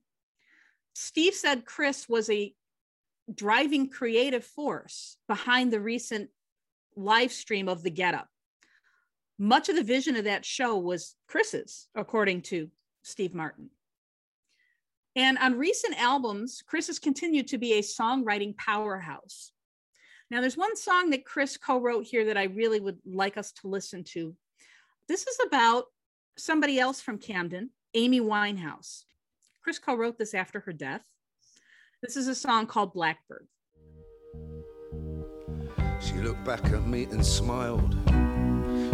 Steve 0.93 1.33
said 1.33 1.65
Chris 1.65 2.07
was 2.07 2.29
a 2.29 2.53
driving 3.33 3.89
creative 3.89 4.45
force 4.45 5.17
behind 5.27 5.73
the 5.73 5.81
recent 5.81 6.29
live 6.95 7.31
stream 7.31 7.67
of 7.67 7.83
the 7.83 7.89
Get 7.89 8.13
Up. 8.13 8.27
Much 9.37 9.69
of 9.69 9.75
the 9.75 9.83
vision 9.83 10.15
of 10.15 10.25
that 10.25 10.45
show 10.45 10.77
was 10.77 11.15
Chris's, 11.27 11.87
according 11.95 12.43
to 12.43 12.69
Steve 13.01 13.33
Martin. 13.33 13.69
And 15.15 15.37
on 15.39 15.57
recent 15.57 15.99
albums, 15.99 16.63
Chris 16.65 16.87
has 16.87 16.99
continued 16.99 17.47
to 17.49 17.57
be 17.57 17.73
a 17.73 17.81
songwriting 17.81 18.55
powerhouse. 18.55 19.51
Now, 20.29 20.39
there's 20.39 20.55
one 20.55 20.77
song 20.77 21.09
that 21.09 21.25
Chris 21.25 21.57
co 21.57 21.79
wrote 21.79 22.05
here 22.05 22.25
that 22.25 22.37
I 22.37 22.43
really 22.43 22.79
would 22.79 22.99
like 23.05 23.37
us 23.37 23.51
to 23.53 23.67
listen 23.67 24.03
to. 24.05 24.35
This 25.09 25.27
is 25.27 25.37
about 25.45 25.85
somebody 26.37 26.79
else 26.79 27.01
from 27.01 27.17
Camden, 27.17 27.71
Amy 27.93 28.21
Winehouse. 28.21 29.03
Chris 29.61 29.77
co 29.77 29.95
wrote 29.95 30.17
this 30.17 30.33
after 30.33 30.61
her 30.61 30.71
death. 30.71 31.03
This 32.01 32.15
is 32.15 32.27
a 32.27 32.35
song 32.35 32.65
called 32.65 32.93
Blackbird. 32.93 33.47
She 36.11 36.17
looked 36.17 36.43
back 36.43 36.65
at 36.65 36.85
me 36.85 37.05
and 37.05 37.25
smiled. 37.25 37.95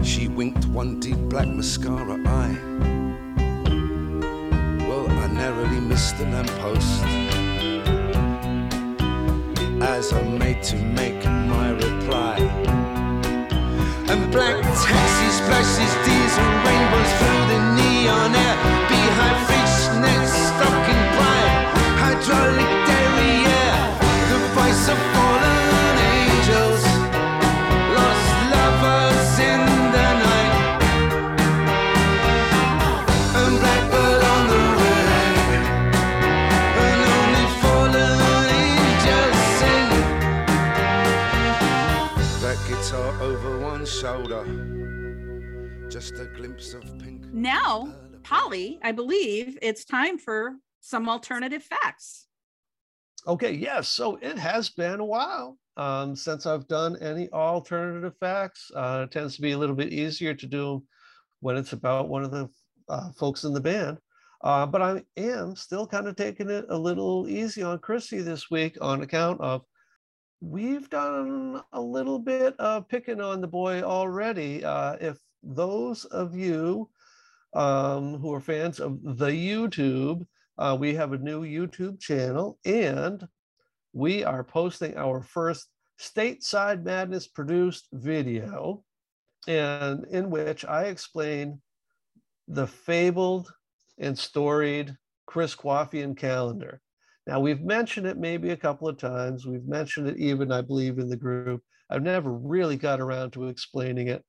She 0.04 0.28
winked 0.28 0.66
one 0.68 1.00
deep 1.00 1.18
black 1.30 1.48
mascara 1.48 2.16
eye. 2.28 2.56
Well, 4.88 5.10
I 5.10 5.28
narrowly 5.34 5.80
missed 5.80 6.20
the 6.20 6.26
lamppost 6.26 7.02
as 9.82 10.14
I 10.14 10.22
made 10.38 10.62
to 10.64 10.76
make 10.76 11.26
my 11.26 11.72
reply. 11.72 12.38
And 14.10 14.32
black 14.32 14.62
taxi 14.62 15.30
splashes 15.40 15.94
diesel 16.06 16.46
rainbows 16.66 17.12
through 17.18 17.44
the 17.50 17.60
neon 17.78 18.36
air. 18.36 18.77
Polly, 48.24 48.80
I 48.84 48.92
believe 48.92 49.58
it's 49.62 49.86
time 49.86 50.18
for 50.18 50.56
some 50.82 51.08
alternative 51.08 51.64
facts. 51.64 52.28
Okay, 53.26 53.54
yes. 53.54 53.88
So 53.90 54.18
it 54.22 54.38
has 54.38 54.70
been 54.70 55.00
a 55.00 55.06
while 55.06 55.58
um, 55.78 56.16
since 56.16 56.46
I've 56.46 56.68
done 56.68 56.98
any 57.02 57.30
alternative 57.32 58.14
facts. 58.20 58.72
Uh, 58.76 59.06
it 59.06 59.12
tends 59.12 59.36
to 59.36 59.42
be 59.42 59.52
a 59.52 59.58
little 59.58 59.76
bit 59.76 59.94
easier 59.94 60.34
to 60.34 60.46
do 60.46 60.84
when 61.42 61.58
it's 61.58 61.74
about 61.74 62.10
one 62.10 62.24
of 62.24 62.32
the 62.32 62.50
uh, 62.90 63.12
folks 63.12 63.44
in 63.44 63.54
the 63.54 63.62
band. 63.62 63.98
Uh, 64.44 64.66
but 64.66 64.82
I 64.82 65.04
am 65.18 65.56
still 65.56 65.88
kind 65.88 66.08
of 66.08 66.16
taking 66.16 66.50
it 66.50 66.66
a 66.70 66.78
little 66.78 67.28
easy 67.28 67.64
on 67.64 67.80
Chrissy 67.80 68.22
this 68.22 68.52
week 68.52 68.78
on 68.82 69.02
account 69.02 69.42
of 69.42 69.64
we've 70.42 70.90
done 70.90 71.62
a 71.74 71.82
little 71.82 72.20
bit 72.20 72.56
of 72.60 72.88
picking 72.88 73.22
on 73.22 73.42
the 73.42 73.48
boy 73.48 73.82
already. 73.82 74.64
Uh, 74.64 74.96
if 75.02 75.18
those 75.44 76.06
of 76.06 76.36
you 76.36 76.90
um, 77.54 78.20
who 78.20 78.34
are 78.34 78.40
fans 78.40 78.80
of 78.80 79.02
the 79.04 79.30
YouTube, 79.30 80.26
uh, 80.58 80.76
we 80.80 80.94
have 80.96 81.14
a 81.14 81.18
new 81.18 81.44
YouTube 81.44 82.00
channel 82.00 82.58
and 82.66 83.28
we 83.94 84.24
are 84.24 84.44
posting 84.44 84.98
our 84.98 85.22
first 85.22 85.68
stateside 86.00 86.84
madness 86.84 87.28
produced 87.28 87.88
video 87.94 88.84
and 89.48 90.06
in 90.12 90.30
which 90.30 90.66
I 90.66 90.86
explain 90.86 91.62
the 92.48 92.68
fabled 92.68 93.52
and 93.98 94.18
storied 94.18 94.96
Chris 95.26 95.56
Quaffian 95.56 96.16
calendar. 96.16 96.82
Now 97.26 97.40
we've 97.40 97.62
mentioned 97.62 98.08
it 98.08 98.18
maybe 98.18 98.52
a 98.52 98.58
couple 98.58 98.88
of 98.88 98.98
times. 98.98 99.46
We've 99.46 99.68
mentioned 99.68 100.08
it 100.08 100.18
even, 100.18 100.52
I 100.52 100.62
believe, 100.62 101.00
in 101.00 101.10
the 101.10 101.18
group. 101.18 101.62
I've 101.90 102.04
never 102.04 102.32
really 102.32 102.78
got 102.78 103.02
around 103.02 103.32
to 103.32 103.48
explaining 103.48 104.08
it. 104.08 104.24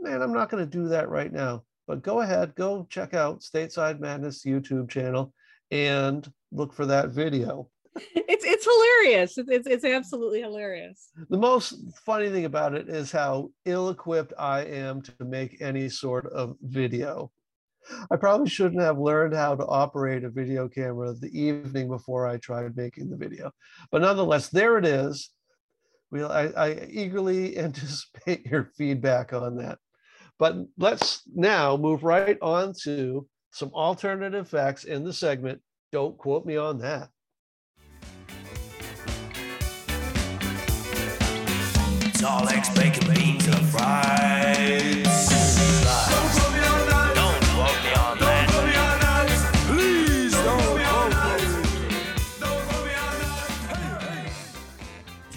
Man, 0.00 0.22
I'm 0.22 0.32
not 0.32 0.50
going 0.50 0.64
to 0.64 0.70
do 0.70 0.88
that 0.88 1.08
right 1.08 1.32
now. 1.32 1.62
But 1.86 2.02
go 2.02 2.20
ahead, 2.20 2.54
go 2.54 2.86
check 2.88 3.14
out 3.14 3.40
Stateside 3.40 4.00
Madness 4.00 4.44
YouTube 4.44 4.88
channel 4.88 5.32
and 5.70 6.30
look 6.52 6.72
for 6.72 6.86
that 6.86 7.10
video. 7.10 7.68
It's 8.26 8.44
it's 8.44 8.64
hilarious. 8.64 9.38
It's, 9.38 9.66
it's 9.66 9.84
absolutely 9.84 10.40
hilarious. 10.40 11.10
The 11.30 11.38
most 11.38 11.74
funny 12.04 12.30
thing 12.30 12.46
about 12.46 12.74
it 12.74 12.88
is 12.88 13.12
how 13.12 13.50
ill-equipped 13.64 14.32
I 14.36 14.62
am 14.62 15.02
to 15.02 15.24
make 15.24 15.60
any 15.60 15.88
sort 15.88 16.26
of 16.32 16.56
video. 16.60 17.30
I 18.10 18.16
probably 18.16 18.48
shouldn't 18.48 18.80
have 18.80 18.98
learned 18.98 19.34
how 19.34 19.54
to 19.54 19.66
operate 19.66 20.24
a 20.24 20.30
video 20.30 20.68
camera 20.68 21.14
the 21.14 21.38
evening 21.38 21.88
before 21.88 22.26
I 22.26 22.38
tried 22.38 22.76
making 22.76 23.10
the 23.10 23.16
video. 23.16 23.52
But 23.90 24.02
nonetheless, 24.02 24.48
there 24.48 24.78
it 24.78 24.86
is. 24.86 25.30
We, 26.10 26.22
I, 26.24 26.46
I 26.48 26.86
eagerly 26.90 27.58
anticipate 27.66 28.46
your 28.46 28.70
feedback 28.76 29.32
on 29.32 29.56
that. 29.56 29.78
But 30.38 30.56
let's 30.78 31.22
now 31.32 31.76
move 31.76 32.02
right 32.02 32.38
on 32.42 32.74
to 32.82 33.26
some 33.52 33.70
alternative 33.72 34.48
facts 34.48 34.84
in 34.84 35.04
the 35.04 35.12
segment. 35.12 35.60
Don't 35.92 36.18
quote 36.18 36.44
me 36.44 36.56
on 36.56 36.78
that. 36.78 37.08
All 42.26 42.48
eggs, 42.48 42.74
bacon, 42.74 43.14
beans, 43.14 43.46
and 43.46 43.66
fries. 43.66 45.04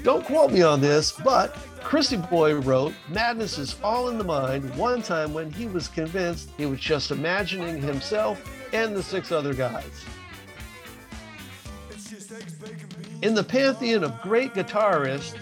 Don't 0.01 0.23
quote 0.23 0.53
me 0.53 0.61
on 0.61 0.79
this, 0.79 1.11
but 1.11 1.57
Chrissy 1.87 2.17
Boy 2.17 2.53
wrote, 2.53 2.93
Madness 3.07 3.57
is 3.57 3.77
all 3.81 4.09
in 4.09 4.17
the 4.17 4.23
mind 4.25 4.75
one 4.75 5.01
time 5.01 5.33
when 5.33 5.49
he 5.49 5.67
was 5.67 5.87
convinced 5.87 6.51
he 6.57 6.65
was 6.65 6.81
just 6.81 7.11
imagining 7.11 7.81
himself 7.81 8.41
and 8.73 8.93
the 8.93 9.01
six 9.01 9.31
other 9.31 9.53
guys. 9.53 10.03
In 13.21 13.33
the 13.33 13.43
pantheon 13.43 14.03
of 14.03 14.21
great 14.21 14.53
guitarists, 14.53 15.37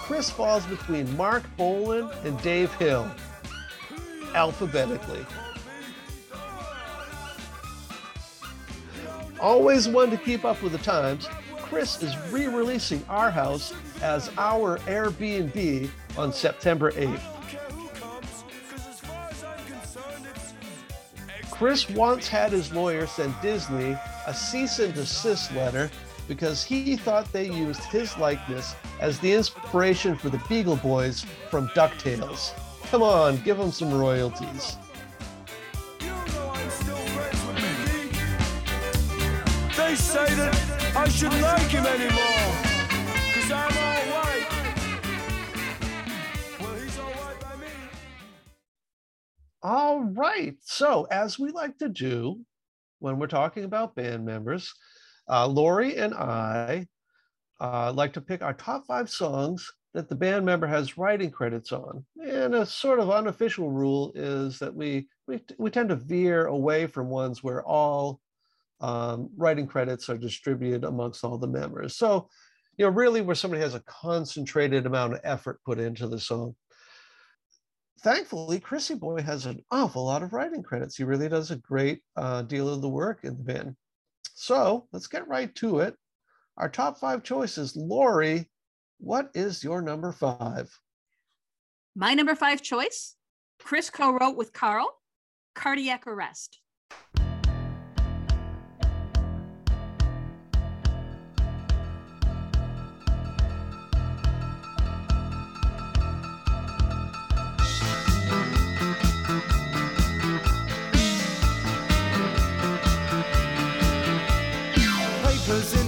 Chris 0.00 0.30
falls 0.30 0.64
between 0.64 1.14
Marc 1.14 1.42
Bolan 1.58 2.08
and 2.24 2.40
Dave 2.40 2.72
Hill, 2.76 3.06
alphabetically. 4.34 5.26
Always 9.38 9.88
one 9.88 10.08
to 10.08 10.16
keep 10.16 10.46
up 10.46 10.62
with 10.62 10.72
the 10.72 10.78
times, 10.78 11.28
Chris 11.72 12.02
is 12.02 12.14
re 12.30 12.48
releasing 12.48 13.02
Our 13.08 13.30
House 13.30 13.72
as 14.02 14.30
Our 14.36 14.76
Airbnb 14.80 15.88
on 16.18 16.30
September 16.30 16.92
8th. 16.92 17.22
Chris 21.50 21.88
once 21.88 22.28
had 22.28 22.52
his 22.52 22.74
lawyer 22.74 23.06
send 23.06 23.34
Disney 23.40 23.96
a 24.26 24.34
cease 24.34 24.80
and 24.80 24.92
desist 24.92 25.50
letter 25.54 25.90
because 26.28 26.62
he 26.62 26.94
thought 26.94 27.32
they 27.32 27.50
used 27.50 27.82
his 27.84 28.18
likeness 28.18 28.74
as 29.00 29.18
the 29.20 29.32
inspiration 29.32 30.14
for 30.14 30.28
the 30.28 30.42
Beagle 30.50 30.76
Boys 30.76 31.24
from 31.50 31.68
DuckTales. 31.68 32.52
Come 32.90 33.02
on, 33.02 33.38
give 33.44 33.56
them 33.56 33.72
some 33.72 33.98
royalties. 33.98 34.76
They 39.82 39.96
say 39.96 40.34
that 40.36 40.96
I 40.96 41.08
shouldn't 41.08 41.42
like 41.42 41.68
him 41.68 41.84
anymore, 41.84 42.48
cause 43.34 43.50
I'm 43.50 43.76
all 43.76 44.02
white. 44.14 44.46
Well, 46.60 46.74
he's 46.76 46.96
white 46.96 47.40
by 47.40 47.56
me. 47.56 47.66
All 49.60 50.04
right. 50.04 50.54
So, 50.60 51.08
as 51.10 51.38
we 51.38 51.50
like 51.50 51.76
to 51.78 51.88
do 51.88 52.40
when 53.00 53.18
we're 53.18 53.26
talking 53.26 53.64
about 53.64 53.96
band 53.96 54.24
members, 54.24 54.72
uh, 55.28 55.46
Lori 55.46 55.96
and 55.96 56.14
I 56.14 56.86
uh, 57.60 57.92
like 57.92 58.14
to 58.14 58.20
pick 58.22 58.40
our 58.40 58.54
top 58.54 58.86
five 58.86 59.10
songs 59.10 59.70
that 59.94 60.08
the 60.08 60.14
band 60.14 60.46
member 60.46 60.68
has 60.68 60.96
writing 60.96 61.30
credits 61.30 61.72
on. 61.72 62.04
And 62.24 62.54
a 62.54 62.64
sort 62.64 63.00
of 63.00 63.10
unofficial 63.10 63.70
rule 63.70 64.12
is 64.14 64.58
that 64.60 64.74
we 64.74 65.08
we, 65.26 65.40
we 65.58 65.70
tend 65.70 65.90
to 65.90 65.96
veer 65.96 66.46
away 66.46 66.86
from 66.86 67.10
ones 67.10 67.42
where 67.42 67.62
all 67.64 68.20
um, 68.82 69.30
writing 69.36 69.66
credits 69.66 70.10
are 70.10 70.18
distributed 70.18 70.84
amongst 70.84 71.24
all 71.24 71.38
the 71.38 71.46
members. 71.46 71.96
So, 71.96 72.28
you 72.76 72.84
know, 72.84 72.90
really 72.90 73.20
where 73.20 73.36
somebody 73.36 73.62
has 73.62 73.74
a 73.74 73.80
concentrated 73.80 74.86
amount 74.86 75.14
of 75.14 75.20
effort 75.24 75.60
put 75.64 75.78
into 75.78 76.08
the 76.08 76.18
song. 76.18 76.56
Thankfully, 78.00 78.58
Chrissy 78.58 78.96
Boy 78.96 79.22
has 79.22 79.46
an 79.46 79.62
awful 79.70 80.04
lot 80.04 80.24
of 80.24 80.32
writing 80.32 80.64
credits. 80.64 80.96
He 80.96 81.04
really 81.04 81.28
does 81.28 81.52
a 81.52 81.56
great 81.56 82.00
uh, 82.16 82.42
deal 82.42 82.68
of 82.68 82.82
the 82.82 82.88
work 82.88 83.20
in 83.22 83.36
the 83.36 83.44
band. 83.44 83.76
So 84.34 84.88
let's 84.92 85.06
get 85.06 85.28
right 85.28 85.54
to 85.56 85.80
it. 85.80 85.94
Our 86.56 86.68
top 86.68 86.98
five 86.98 87.22
choices. 87.22 87.76
Lori, 87.76 88.50
what 88.98 89.30
is 89.34 89.62
your 89.62 89.80
number 89.80 90.10
five? 90.10 90.68
My 91.94 92.14
number 92.14 92.34
five 92.34 92.62
choice 92.62 93.14
Chris 93.60 93.90
co 93.90 94.10
wrote 94.10 94.36
with 94.36 94.52
Carl, 94.52 94.88
Cardiac 95.54 96.06
Arrest. 96.06 96.58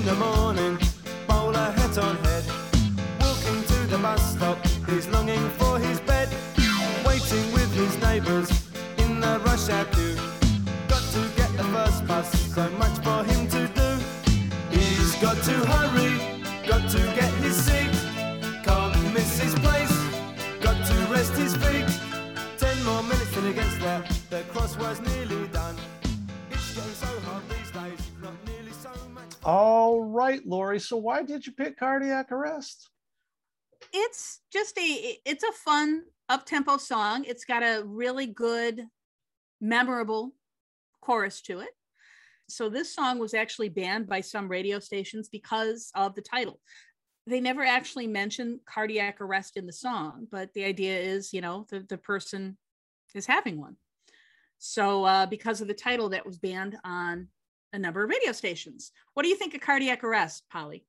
In 0.04 0.10
the 0.10 0.26
morning, 0.26 0.78
bowler 1.26 1.70
hat 1.76 1.96
on 1.96 2.16
head. 2.24 2.44
Walking 3.20 3.62
to 3.64 3.86
the 3.86 3.98
bus 3.98 4.34
stop, 4.36 4.58
he's 4.86 5.06
longing 5.08 5.48
for 5.58 5.78
his 5.78 5.98
bed. 6.00 6.28
Waiting 7.06 7.46
with 7.52 7.72
his 7.72 7.96
neighbours 8.02 8.50
in 8.98 9.20
the 9.20 9.40
rush 9.46 9.70
hour 9.70 9.86
queue. 9.92 10.16
Got 10.88 11.04
to 11.14 11.22
get 11.36 11.50
the 11.56 11.64
first 11.74 12.06
bus, 12.06 12.28
so 12.54 12.68
much 12.82 12.96
for 13.06 13.24
him 13.24 13.48
to 13.48 13.66
do. 13.80 13.90
He's 14.76 15.14
got 15.22 15.38
to 15.48 15.54
hurry, 15.72 16.12
got 16.68 16.90
to 16.90 17.00
get 17.18 17.32
his 17.44 17.56
seat. 17.64 17.94
Can't 18.62 19.14
miss 19.14 19.40
his 19.40 19.54
place, 19.54 19.96
got 20.60 20.78
to 20.86 20.94
rest 21.12 21.32
his 21.32 21.56
feet. 21.56 21.88
Ten 22.58 22.76
more 22.84 23.02
minutes 23.02 23.32
till 23.32 23.44
he 23.44 23.54
gets 23.54 23.78
there, 23.78 24.04
the 24.28 24.42
crossword's 24.52 25.00
nearly 25.00 25.43
All 29.44 30.02
right, 30.02 30.44
Lori. 30.46 30.80
So 30.80 30.96
why 30.96 31.22
did 31.22 31.46
you 31.46 31.52
pick 31.52 31.78
cardiac 31.78 32.32
arrest? 32.32 32.88
It's 33.92 34.40
just 34.50 34.78
a 34.78 35.18
it's 35.26 35.44
a 35.44 35.52
fun 35.52 36.04
up 36.30 36.46
tempo 36.46 36.78
song. 36.78 37.24
It's 37.24 37.44
got 37.44 37.62
a 37.62 37.82
really 37.84 38.26
good, 38.26 38.86
memorable 39.60 40.32
chorus 41.02 41.42
to 41.42 41.60
it. 41.60 41.68
So 42.48 42.70
this 42.70 42.94
song 42.94 43.18
was 43.18 43.34
actually 43.34 43.68
banned 43.68 44.06
by 44.06 44.22
some 44.22 44.48
radio 44.48 44.78
stations 44.78 45.28
because 45.28 45.90
of 45.94 46.14
the 46.14 46.22
title. 46.22 46.60
They 47.26 47.40
never 47.40 47.64
actually 47.64 48.06
mention 48.06 48.60
cardiac 48.66 49.20
arrest 49.20 49.56
in 49.56 49.66
the 49.66 49.72
song, 49.72 50.26
but 50.30 50.52
the 50.54 50.64
idea 50.64 50.98
is, 50.98 51.32
you 51.32 51.40
know, 51.40 51.66
the, 51.70 51.80
the 51.88 51.96
person 51.96 52.56
is 53.14 53.26
having 53.26 53.60
one. 53.60 53.76
So 54.58 55.04
uh, 55.04 55.26
because 55.26 55.60
of 55.60 55.68
the 55.68 55.74
title, 55.74 56.10
that 56.10 56.26
was 56.26 56.38
banned 56.38 56.76
on 56.84 57.28
a 57.74 57.78
number 57.78 58.04
of 58.04 58.08
radio 58.08 58.32
stations. 58.32 58.92
What 59.12 59.24
do 59.24 59.28
you 59.28 59.36
think 59.36 59.54
of 59.54 59.60
cardiac 59.60 60.04
arrest, 60.04 60.44
Polly? 60.50 60.86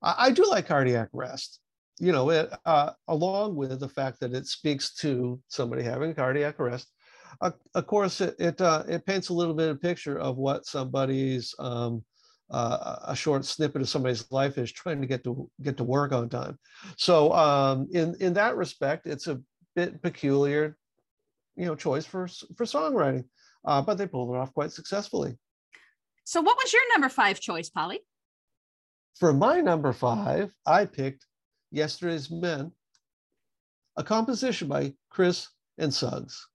I, 0.00 0.30
do 0.30 0.44
like 0.44 0.68
cardiac 0.68 1.08
arrest. 1.12 1.58
You 1.98 2.12
know, 2.12 2.30
it, 2.30 2.52
uh, 2.64 2.92
along 3.08 3.56
with 3.56 3.80
the 3.80 3.88
fact 3.88 4.20
that 4.20 4.32
it 4.32 4.46
speaks 4.46 4.94
to 4.96 5.40
somebody 5.48 5.82
having 5.82 6.14
cardiac 6.14 6.60
arrest. 6.60 6.92
Uh, 7.40 7.50
of 7.74 7.86
course, 7.86 8.20
it 8.20 8.36
it, 8.38 8.60
uh, 8.60 8.84
it 8.88 9.04
paints 9.04 9.30
a 9.30 9.34
little 9.34 9.54
bit 9.54 9.70
of 9.70 9.82
picture 9.82 10.18
of 10.18 10.36
what 10.36 10.66
somebody's 10.66 11.54
um, 11.58 12.04
uh, 12.50 12.96
a 13.06 13.16
short 13.16 13.44
snippet 13.44 13.82
of 13.82 13.88
somebody's 13.88 14.30
life 14.30 14.56
is 14.56 14.70
trying 14.70 15.00
to 15.00 15.06
get 15.06 15.24
to 15.24 15.50
get 15.62 15.76
to 15.76 15.84
work 15.84 16.12
on 16.12 16.28
time. 16.28 16.58
So 16.96 17.32
um, 17.32 17.88
in 17.92 18.14
in 18.20 18.34
that 18.34 18.56
respect, 18.56 19.06
it's 19.06 19.26
a 19.26 19.40
bit 19.74 20.00
peculiar, 20.00 20.76
you 21.56 21.66
know, 21.66 21.74
choice 21.74 22.06
for 22.06 22.28
for 22.56 22.64
songwriting, 22.64 23.24
uh, 23.64 23.82
but 23.82 23.98
they 23.98 24.06
pulled 24.06 24.34
it 24.34 24.38
off 24.38 24.54
quite 24.54 24.70
successfully. 24.70 25.36
So 26.28 26.42
what 26.42 26.58
was 26.62 26.74
your 26.74 26.82
number 26.92 27.08
five 27.08 27.40
choice, 27.40 27.70
Polly? 27.70 28.00
For 29.14 29.32
my 29.32 29.62
number 29.62 29.94
five, 29.94 30.52
I 30.66 30.84
picked 30.84 31.24
Yesterday's 31.70 32.30
Men, 32.30 32.70
a 33.96 34.04
composition 34.04 34.68
by 34.68 34.92
Chris 35.08 35.48
and 35.78 35.92
Suggs. 35.92 36.46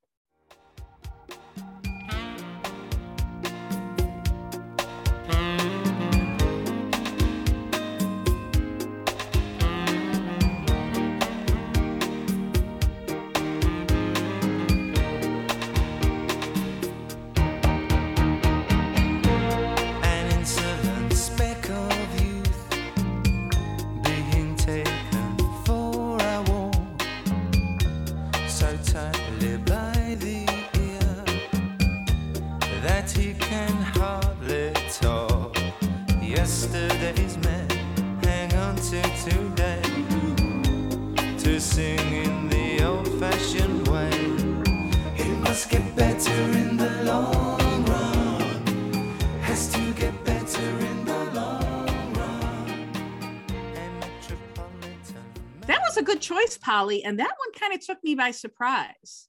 Polly. 56.83 57.03
And 57.03 57.19
that 57.19 57.35
one 57.37 57.59
kind 57.59 57.73
of 57.73 57.85
took 57.85 58.03
me 58.03 58.15
by 58.15 58.31
surprise. 58.31 59.27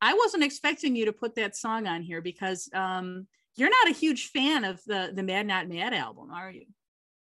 I 0.00 0.14
wasn't 0.14 0.44
expecting 0.44 0.96
you 0.96 1.06
to 1.06 1.12
put 1.12 1.36
that 1.36 1.56
song 1.56 1.86
on 1.86 2.02
here 2.02 2.20
because 2.20 2.68
um, 2.74 3.26
you're 3.56 3.70
not 3.70 3.90
a 3.90 3.94
huge 3.94 4.28
fan 4.28 4.64
of 4.64 4.80
the 4.86 5.12
the 5.14 5.22
Mad 5.22 5.46
Not 5.46 5.68
Mad 5.68 5.94
album, 5.94 6.30
are 6.30 6.50
you? 6.50 6.66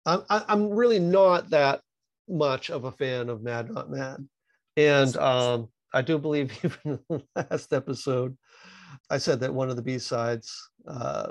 I'm, 0.04 0.22
I'm 0.28 0.68
really 0.68 0.98
not 0.98 1.50
that 1.50 1.80
much 2.28 2.70
of 2.70 2.84
a 2.84 2.92
fan 2.92 3.28
of 3.28 3.42
Mad 3.42 3.70
Not 3.70 3.90
Mad. 3.90 4.28
And 4.76 5.16
um, 5.16 5.68
I 5.94 6.02
do 6.02 6.18
believe 6.18 6.52
even 6.64 6.78
in 6.84 6.98
the 7.08 7.22
last 7.34 7.72
episode, 7.72 8.36
I 9.08 9.18
said 9.18 9.40
that 9.40 9.54
one 9.54 9.70
of 9.70 9.76
the 9.76 9.82
B 9.82 9.98
sides 9.98 10.52
uh, 10.86 11.28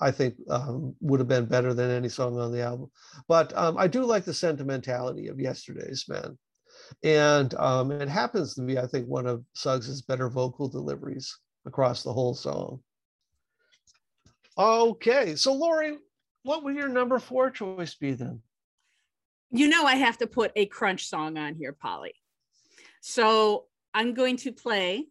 I 0.00 0.10
think 0.10 0.34
um, 0.48 0.96
would 1.00 1.20
have 1.20 1.28
been 1.28 1.46
better 1.46 1.74
than 1.74 1.90
any 1.90 2.08
song 2.08 2.38
on 2.38 2.50
the 2.50 2.62
album. 2.62 2.90
But 3.28 3.56
um, 3.56 3.76
I 3.76 3.86
do 3.86 4.04
like 4.04 4.24
the 4.24 4.34
sentimentality 4.34 5.28
of 5.28 5.38
Yesterday's 5.38 6.06
Man. 6.08 6.38
And 7.02 7.54
um, 7.54 7.90
it 7.90 8.08
happens 8.08 8.54
to 8.54 8.62
be, 8.62 8.78
I 8.78 8.86
think, 8.86 9.06
one 9.06 9.26
of 9.26 9.44
Suggs's 9.54 10.02
better 10.02 10.28
vocal 10.28 10.68
deliveries 10.68 11.36
across 11.66 12.02
the 12.02 12.12
whole 12.12 12.34
song. 12.34 12.80
Okay, 14.58 15.34
so 15.34 15.52
Lori, 15.52 15.96
what 16.42 16.62
would 16.64 16.76
your 16.76 16.88
number 16.88 17.18
four 17.18 17.50
choice 17.50 17.94
be 17.94 18.12
then? 18.12 18.40
You 19.50 19.68
know, 19.68 19.84
I 19.84 19.96
have 19.96 20.18
to 20.18 20.26
put 20.26 20.52
a 20.56 20.66
crunch 20.66 21.06
song 21.06 21.36
on 21.38 21.54
here, 21.54 21.72
Polly. 21.72 22.14
So 23.00 23.66
I'm 23.94 24.14
going 24.14 24.36
to 24.38 24.52
play 24.52 25.06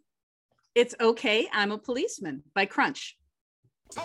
It's 0.74 0.96
Okay, 1.00 1.48
I'm 1.52 1.72
a 1.72 1.78
Policeman 1.78 2.44
by 2.56 2.66
Crunch. 2.66 3.18
The 3.94 4.02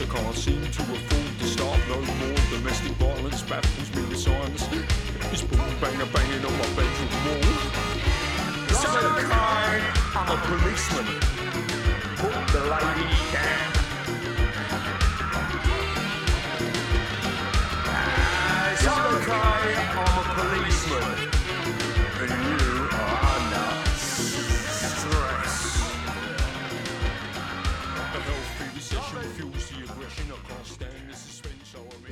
I 0.00 0.04
can't 0.04 0.34
seem 0.34 0.62
to 0.62 0.82
afford 0.82 1.38
to 1.40 1.46
stop 1.46 1.76
no 1.88 2.00
more 2.00 2.36
Domestic 2.50 2.92
violence 2.92 3.42
baffles 3.42 3.94
me 3.94 4.08
with 4.08 4.18
science 4.18 4.66
It's 5.30 5.42
boom 5.42 5.60
banger 5.78 6.06
banging 6.06 6.42
on 6.42 6.52
my 6.56 6.68
bedroom 6.74 7.12
wall 7.26 7.44
It's 8.66 8.82
okay, 8.82 9.84
I'm 10.16 10.28
a 10.28 10.40
policeman 10.46 11.20
Put 12.16 12.48
the 12.48 12.60
lady 12.70 13.08
down 13.30 13.79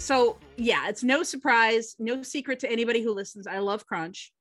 So 0.08 0.38
yeah, 0.56 0.88
it's 0.88 1.04
no 1.04 1.22
surprise, 1.22 1.94
no 1.98 2.22
secret 2.22 2.60
to 2.60 2.72
anybody 2.72 3.02
who 3.02 3.12
listens. 3.12 3.46
I 3.46 3.58
love 3.58 3.84
Crunch. 3.84 4.32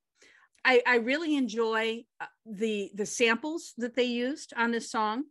I, 0.64 0.82
I 0.88 0.96
really 0.96 1.36
enjoy 1.36 2.06
uh, 2.22 2.26
the 2.46 2.90
the 2.96 3.06
samples 3.06 3.74
that 3.78 3.94
they 3.94 4.06
used 4.06 4.54
on 4.56 4.72
this 4.72 4.90
song. 4.90 5.26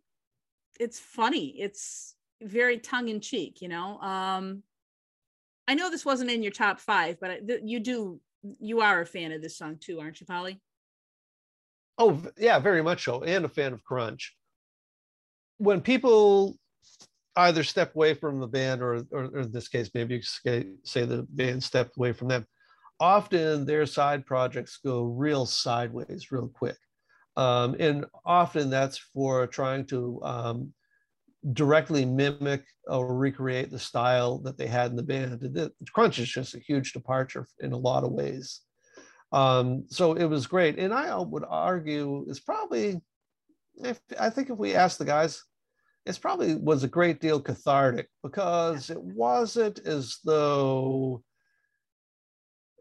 It's 0.79 1.01
funny. 1.01 1.55
It's 1.59 2.17
very 2.43 2.77
tongue 2.79 3.09
in 3.09 3.23
cheek, 3.23 3.63
you 3.63 3.69
know. 3.69 3.99
Um, 4.01 4.63
I 5.67 5.75
know 5.75 5.91
this 5.91 6.05
wasn't 6.05 6.31
in 6.31 6.43
your 6.43 6.53
top 6.53 6.81
five, 6.81 7.17
but 7.19 7.41
you 7.65 7.81
do 7.81 8.21
you 8.61 8.83
are 8.83 9.01
a 9.01 9.07
fan 9.07 9.33
of 9.33 9.41
this 9.41 9.57
song 9.57 9.79
too, 9.81 10.01
aren't 10.01 10.21
you, 10.21 10.27
Polly? 10.27 10.61
Oh, 11.97 12.21
yeah, 12.37 12.59
very 12.59 12.83
much 12.83 13.05
so, 13.05 13.23
and 13.23 13.47
a 13.47 13.49
fan 13.49 13.73
of 13.73 13.83
Crunch. 13.85 14.37
When 15.57 15.81
people 15.81 16.59
either 17.37 17.63
step 17.63 17.95
away 17.95 18.15
from 18.15 18.41
the 18.41 18.47
band, 18.47 18.83
or, 18.83 19.05
or, 19.13 19.25
or 19.27 19.41
in 19.41 19.53
this 19.53 19.69
case, 19.69 19.91
maybe 19.95 20.23
say 20.23 20.65
the 20.95 21.27
band 21.31 21.63
stepped 21.63 21.97
away 21.97 22.13
from 22.13 22.29
them, 22.29 22.47
often 22.99 23.67
their 23.67 23.87
side 23.87 24.25
projects 24.25 24.79
go 24.85 25.05
real 25.05 25.47
sideways 25.47 26.33
real 26.33 26.49
quick. 26.49 26.77
Um, 27.37 27.77
and 27.79 28.07
often 28.25 28.71
that's 28.71 28.97
for 28.97 29.47
trying 29.47 29.85
to 29.87 30.21
um, 30.23 30.73
directly 31.53 32.07
mimic 32.07 32.65
or 32.89 33.15
recreate 33.15 33.71
the 33.71 33.79
style 33.79 34.39
that 34.39 34.57
they 34.57 34.67
had 34.67 34.91
in 34.91 34.97
the 34.97 35.03
band. 35.03 35.41
The- 35.41 35.73
Crunch 35.93 36.19
is 36.19 36.31
just 36.31 36.55
a 36.55 36.61
huge 36.61 36.93
departure 36.95 37.47
in 37.61 37.73
a 37.73 37.77
lot 37.77 38.05
of 38.05 38.13
ways. 38.13 38.63
Um, 39.33 39.85
so 39.89 40.15
it 40.15 40.25
was 40.25 40.47
great. 40.47 40.79
And 40.79 40.95
I 40.95 41.15
would 41.19 41.45
argue 41.47 42.25
it's 42.29 42.41
probably, 42.41 43.03
if 43.85 44.01
I 44.19 44.31
think 44.31 44.49
if 44.49 44.57
we 44.57 44.75
asked 44.75 44.99
the 44.99 45.05
guys, 45.05 45.43
it's 46.07 46.19
probably 46.19 46.55
was 46.55 46.85
a 46.85 46.89
great 46.89 47.21
deal 47.21 47.41
cathartic 47.41 48.09
because 48.23 48.91
it 48.91 49.03
wasn't 49.03 49.81
as 49.81 50.19
though, 50.25 51.23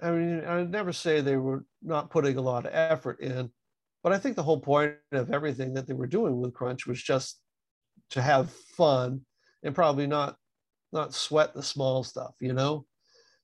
I 0.02 0.12
mean, 0.12 0.46
I'd 0.46 0.70
never 0.70 0.94
say 0.94 1.22
they 1.22 1.36
were 1.36 1.66
not 1.82 2.12
putting 2.12 2.38
a 2.38 2.42
lot 2.42 2.68
of 2.68 2.72
effort 2.74 3.20
in, 3.22 3.50
but 4.04 4.14
I 4.14 4.20
think 4.20 4.36
the 4.36 4.44
whole 4.44 4.60
point 4.60 4.94
of 5.12 5.32
everything 5.32 5.74
that 5.74 5.88
they 5.88 5.96
were 5.96 6.06
doing 6.06 6.40
with 6.40 6.54
Crunch 6.54 6.86
was 6.86 7.02
just 7.02 7.40
to 8.12 8.22
have 8.22 8.52
fun 8.52 9.22
and 9.64 9.74
probably 9.74 10.06
not 10.06 10.38
not 10.94 11.14
sweat 11.14 11.56
the 11.56 11.64
small 11.64 12.04
stuff, 12.04 12.36
you 12.40 12.54
know. 12.54 12.86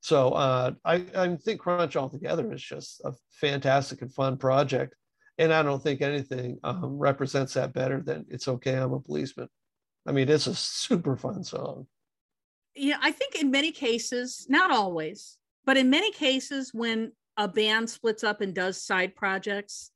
So 0.01 0.29
uh, 0.29 0.71
I, 0.85 1.05
I 1.15 1.35
think 1.37 1.61
Crunch 1.61 1.95
altogether 1.95 2.53
is 2.53 2.61
just 2.61 3.01
a 3.03 3.13
fantastic 3.31 4.03
and 4.03 4.13
fun 4.13 4.37
project. 4.37 4.95
And 5.37 5.51
I 5.51 5.63
don't 5.63 5.81
think 5.81 6.01
anything 6.01 6.59
um, 6.63 6.99
represents 6.99 7.55
that 7.55 7.73
better 7.73 8.01
than 8.01 8.25
It's 8.29 8.47
Okay, 8.47 8.75
I'm 8.75 8.93
a 8.93 8.99
Policeman. 8.99 9.49
I 10.05 10.11
mean, 10.11 10.29
it's 10.29 10.47
a 10.47 10.55
super 10.55 11.15
fun 11.15 11.43
song. 11.43 11.87
yeah, 12.75 12.97
I 13.01 13.11
think 13.11 13.35
in 13.35 13.51
many 13.51 13.71
cases, 13.71 14.45
not 14.49 14.71
always, 14.71 15.37
but 15.65 15.77
in 15.77 15.89
many 15.89 16.11
cases, 16.11 16.73
when 16.73 17.11
a 17.37 17.47
band 17.47 17.89
splits 17.89 18.23
up 18.23 18.41
and 18.41 18.53
does 18.53 18.81
side 18.81 19.15
projects, 19.15 19.91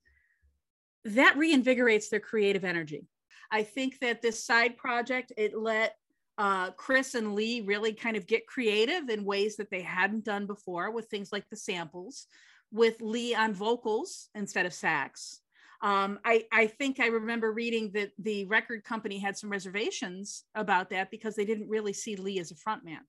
that 1.05 1.35
reinvigorates 1.35 2.09
their 2.09 2.19
creative 2.19 2.63
energy. 2.63 3.07
I 3.51 3.63
think 3.63 3.99
that 3.99 4.21
this 4.21 4.43
side 4.43 4.77
project, 4.77 5.31
it 5.37 5.57
let 5.57 5.95
uh, 6.37 6.71
Chris 6.71 7.15
and 7.15 7.35
Lee 7.35 7.61
really 7.61 7.93
kind 7.93 8.17
of 8.17 8.27
get 8.27 8.47
creative 8.47 9.09
in 9.09 9.23
ways 9.23 9.55
that 9.57 9.69
they 9.69 9.81
hadn't 9.81 10.25
done 10.25 10.45
before 10.45 10.91
with 10.91 11.05
things 11.05 11.31
like 11.31 11.47
the 11.49 11.55
samples, 11.55 12.27
with 12.71 13.01
Lee 13.01 13.33
on 13.35 13.53
vocals 13.53 14.29
instead 14.35 14.65
of 14.65 14.73
sax. 14.73 15.41
Um, 15.85 16.17
I, 16.25 16.45
I 16.51 16.65
think 16.65 16.99
I 16.99 17.05
remember 17.09 17.51
reading 17.51 17.91
that 17.91 18.09
the 18.17 18.45
record 18.45 18.83
company 18.83 19.19
had 19.19 19.37
some 19.37 19.51
reservations 19.51 20.45
about 20.55 20.89
that 20.89 21.11
because 21.11 21.35
they 21.35 21.45
didn't 21.45 21.69
really 21.69 21.93
see 21.93 22.15
Lee 22.15 22.39
as 22.39 22.49
a 22.49 22.55
frontman. 22.55 23.01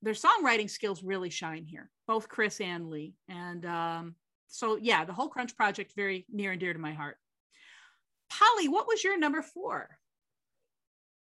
Their 0.00 0.14
songwriting 0.14 0.70
skills 0.70 1.02
really 1.02 1.28
shine 1.28 1.66
here, 1.66 1.90
both 2.06 2.30
Chris 2.30 2.62
and 2.62 2.88
Lee. 2.88 3.12
And 3.28 3.66
um, 3.66 4.14
so, 4.48 4.76
yeah, 4.76 5.04
the 5.04 5.12
whole 5.12 5.28
Crunch 5.28 5.54
project 5.54 5.92
very 5.94 6.24
near 6.32 6.52
and 6.52 6.60
dear 6.60 6.72
to 6.72 6.78
my 6.78 6.94
heart. 6.94 7.18
Polly, 8.30 8.68
what 8.68 8.88
was 8.88 9.04
your 9.04 9.18
number 9.18 9.42
four? 9.42 9.98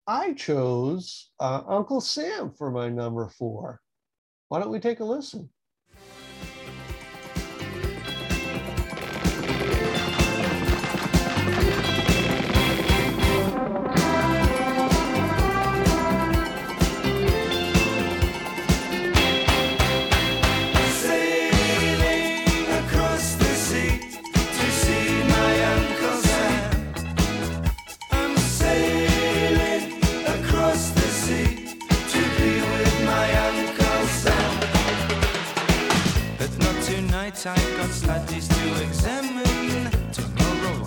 I 0.06 0.34
chose 0.34 1.30
uh, 1.40 1.62
Uncle 1.66 2.00
Sam 2.00 2.52
for 2.56 2.70
my 2.70 2.88
number 2.88 3.28
four. 3.36 3.80
Why 4.46 4.60
don't 4.60 4.70
we 4.70 4.78
take 4.78 5.00
a 5.00 5.04
listen? 5.04 5.50
Tonight, 37.44 37.58
I 37.58 37.76
got 37.76 37.90
studies 37.90 38.48
to 38.48 38.82
examine. 38.82 39.90
Tomorrow, 40.12 40.86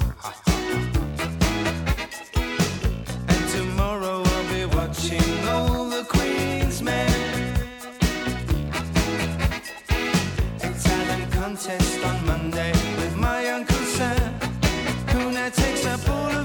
and 3.28 3.49
tomorrow 3.49 4.24
I'll 4.26 4.53
be 4.53 4.66
watching 4.76 5.47
all 5.49 5.89
the 5.89 6.03
Queen's 6.05 6.82
men. 6.82 7.53
A 10.64 10.74
talent 10.74 11.32
contest 11.32 12.03
on 12.03 12.26
Monday 12.26 12.72
with 12.72 13.16
my 13.16 13.47
Uncle 13.49 13.86
Sam. 13.97 14.34
Who 15.12 15.32
now 15.32 15.49
takes 15.49 15.86
up 15.86 16.10
all 16.10 16.37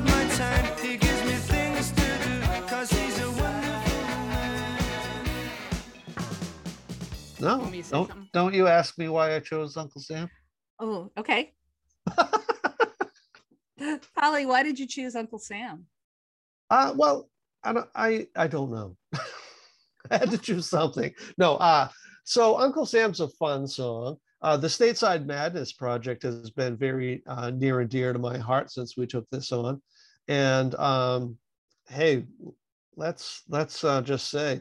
No, 7.43 7.59
Want 7.59 7.73
me 7.73 7.79
to 7.79 7.85
say 7.85 7.91
don't, 7.91 8.09
something? 8.09 8.29
don't 8.33 8.55
you 8.55 8.69
ask 8.69 8.97
me 8.99 9.09
why 9.09 9.35
I 9.35 9.41
chose 9.41 9.77
Uncle 9.77 10.01
Sam? 10.01 10.31
Oh, 10.79 11.11
okay. 11.19 11.53
Polly, 14.17 14.47
why 14.47 14.63
did 14.63 14.79
you 14.79 14.87
choose 14.87 15.17
Uncle 15.17 15.41
Sam? 15.41 15.87
Uh, 16.71 16.95
well, 16.97 17.29
I 17.65 17.73
don't, 17.73 17.89
I, 17.97 18.29
I 18.37 18.47
don't 18.47 18.71
know. 18.71 18.97
I 20.11 20.19
had 20.19 20.31
to 20.31 20.39
choose 20.39 20.71
something. 20.71 21.13
No, 21.37 21.57
uh, 21.57 21.89
so 22.23 22.61
Uncle 22.61 22.87
Sam's 22.87 23.19
a 23.19 23.27
fun 23.27 23.67
song. 23.67 24.19
Uh, 24.41 24.57
the 24.57 24.69
Stateside 24.69 25.27
Madness 25.27 25.73
project 25.73 26.23
has 26.23 26.49
been 26.51 26.77
very 26.77 27.25
uh, 27.27 27.51
near 27.51 27.81
and 27.81 27.91
dear 27.91 28.13
to 28.13 28.21
my 28.21 28.39
heart 28.39 28.71
since 28.71 28.97
we 28.97 29.05
took 29.05 29.29
this 29.31 29.51
on. 29.51 29.83
And 30.29 30.77
um, 30.77 31.39
hey, 31.89 32.25
let's 32.95 33.43
let's 33.49 33.83
uh, 33.83 34.01
just 34.01 34.31
say, 34.31 34.61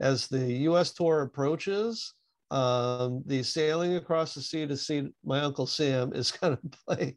as 0.00 0.28
the 0.28 0.52
U.S. 0.52 0.94
tour 0.94 1.20
approaches, 1.20 2.14
um, 2.52 3.22
the 3.24 3.42
sailing 3.42 3.96
across 3.96 4.34
the 4.34 4.42
sea 4.42 4.66
to 4.66 4.76
see 4.76 5.08
my 5.24 5.40
uncle 5.40 5.66
Sam 5.66 6.12
is 6.12 6.30
kind 6.40 6.52
of 6.52 6.60
play 6.86 7.16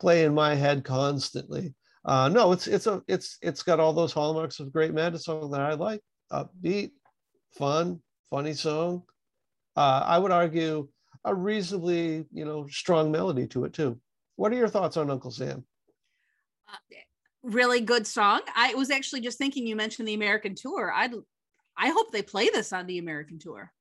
play 0.00 0.24
in 0.24 0.34
my 0.34 0.54
head 0.54 0.84
constantly. 0.84 1.74
Uh, 2.04 2.28
no, 2.28 2.52
it's 2.52 2.66
it's 2.66 2.86
a 2.86 3.02
it's 3.06 3.38
it's 3.42 3.62
got 3.62 3.80
all 3.80 3.92
those 3.92 4.12
hallmarks 4.12 4.58
of 4.60 4.72
great 4.72 4.92
madness 4.92 5.24
song 5.24 5.50
that 5.52 5.60
I 5.60 5.74
like. 5.74 6.02
Upbeat, 6.32 6.90
fun, 7.56 8.00
funny 8.28 8.54
song. 8.54 9.04
Uh, 9.76 10.02
I 10.04 10.18
would 10.18 10.32
argue 10.32 10.88
a 11.24 11.34
reasonably 11.34 12.26
you 12.32 12.44
know 12.44 12.66
strong 12.66 13.12
melody 13.12 13.46
to 13.48 13.64
it 13.66 13.72
too. 13.72 14.00
What 14.34 14.52
are 14.52 14.56
your 14.56 14.68
thoughts 14.68 14.96
on 14.96 15.10
Uncle 15.10 15.30
Sam? 15.30 15.64
Uh, 16.68 16.96
really 17.42 17.80
good 17.80 18.06
song. 18.06 18.40
I 18.56 18.74
was 18.74 18.90
actually 18.90 19.20
just 19.20 19.38
thinking 19.38 19.66
you 19.66 19.76
mentioned 19.76 20.08
the 20.08 20.14
American 20.14 20.56
tour. 20.56 20.92
I'd 20.92 21.14
I 21.76 21.90
hope 21.90 22.10
they 22.10 22.22
play 22.22 22.48
this 22.48 22.72
on 22.72 22.86
the 22.86 22.98
American 22.98 23.38
tour. 23.38 23.72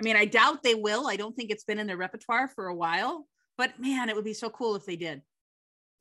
I 0.00 0.02
mean, 0.02 0.16
I 0.16 0.24
doubt 0.24 0.62
they 0.62 0.74
will. 0.74 1.08
I 1.08 1.16
don't 1.16 1.36
think 1.36 1.50
it's 1.50 1.64
been 1.64 1.78
in 1.78 1.86
their 1.86 1.98
repertoire 1.98 2.48
for 2.48 2.68
a 2.68 2.74
while, 2.74 3.26
but 3.58 3.78
man, 3.78 4.08
it 4.08 4.16
would 4.16 4.24
be 4.24 4.32
so 4.32 4.48
cool 4.48 4.74
if 4.74 4.86
they 4.86 4.96
did. 4.96 5.20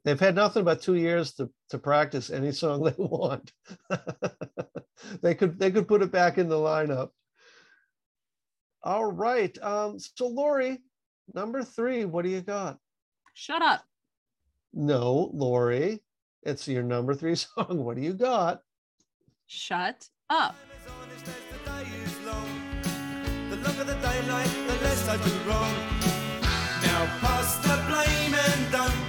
They've 0.05 0.19
had 0.19 0.35
nothing 0.35 0.63
but 0.63 0.81
two 0.81 0.95
years 0.95 1.33
to, 1.33 1.49
to 1.71 1.77
practice 1.77 2.29
any 2.29 2.53
song 2.53 2.83
they 2.85 2.95
want. 2.97 3.51
they 5.21 5.35
could 5.35 5.59
they 5.59 5.69
could 5.71 5.87
put 5.87 6.01
it 6.01 6.11
back 6.11 6.37
in 6.37 6.47
the 6.47 6.55
lineup. 6.55 7.09
All 8.83 9.11
right. 9.11 9.57
Um, 9.61 9.99
so 9.99 10.27
Lori, 10.27 10.79
number 11.33 11.61
three, 11.63 12.05
what 12.05 12.23
do 12.23 12.31
you 12.31 12.41
got? 12.41 12.77
Shut 13.33 13.61
up. 13.61 13.83
No, 14.73 15.29
Lori, 15.33 16.01
it's 16.43 16.67
your 16.69 16.83
number 16.83 17.13
three 17.13 17.35
song. 17.35 17.83
What 17.83 17.97
do 17.97 18.01
you 18.01 18.13
got? 18.13 18.61
Shut 19.47 20.07
up. 20.29 20.55
Longer 23.63 23.83
the 23.83 23.95
daylight, 23.95 24.51
the 24.67 24.75
less 24.83 25.07
I 25.09 25.17
do 25.17 25.31
wrong. 25.47 25.73
Now 26.81 27.05
pass 27.19 27.57
the 27.57 27.75
blame 27.87 28.33
and 28.33 28.71
don't 28.71 29.08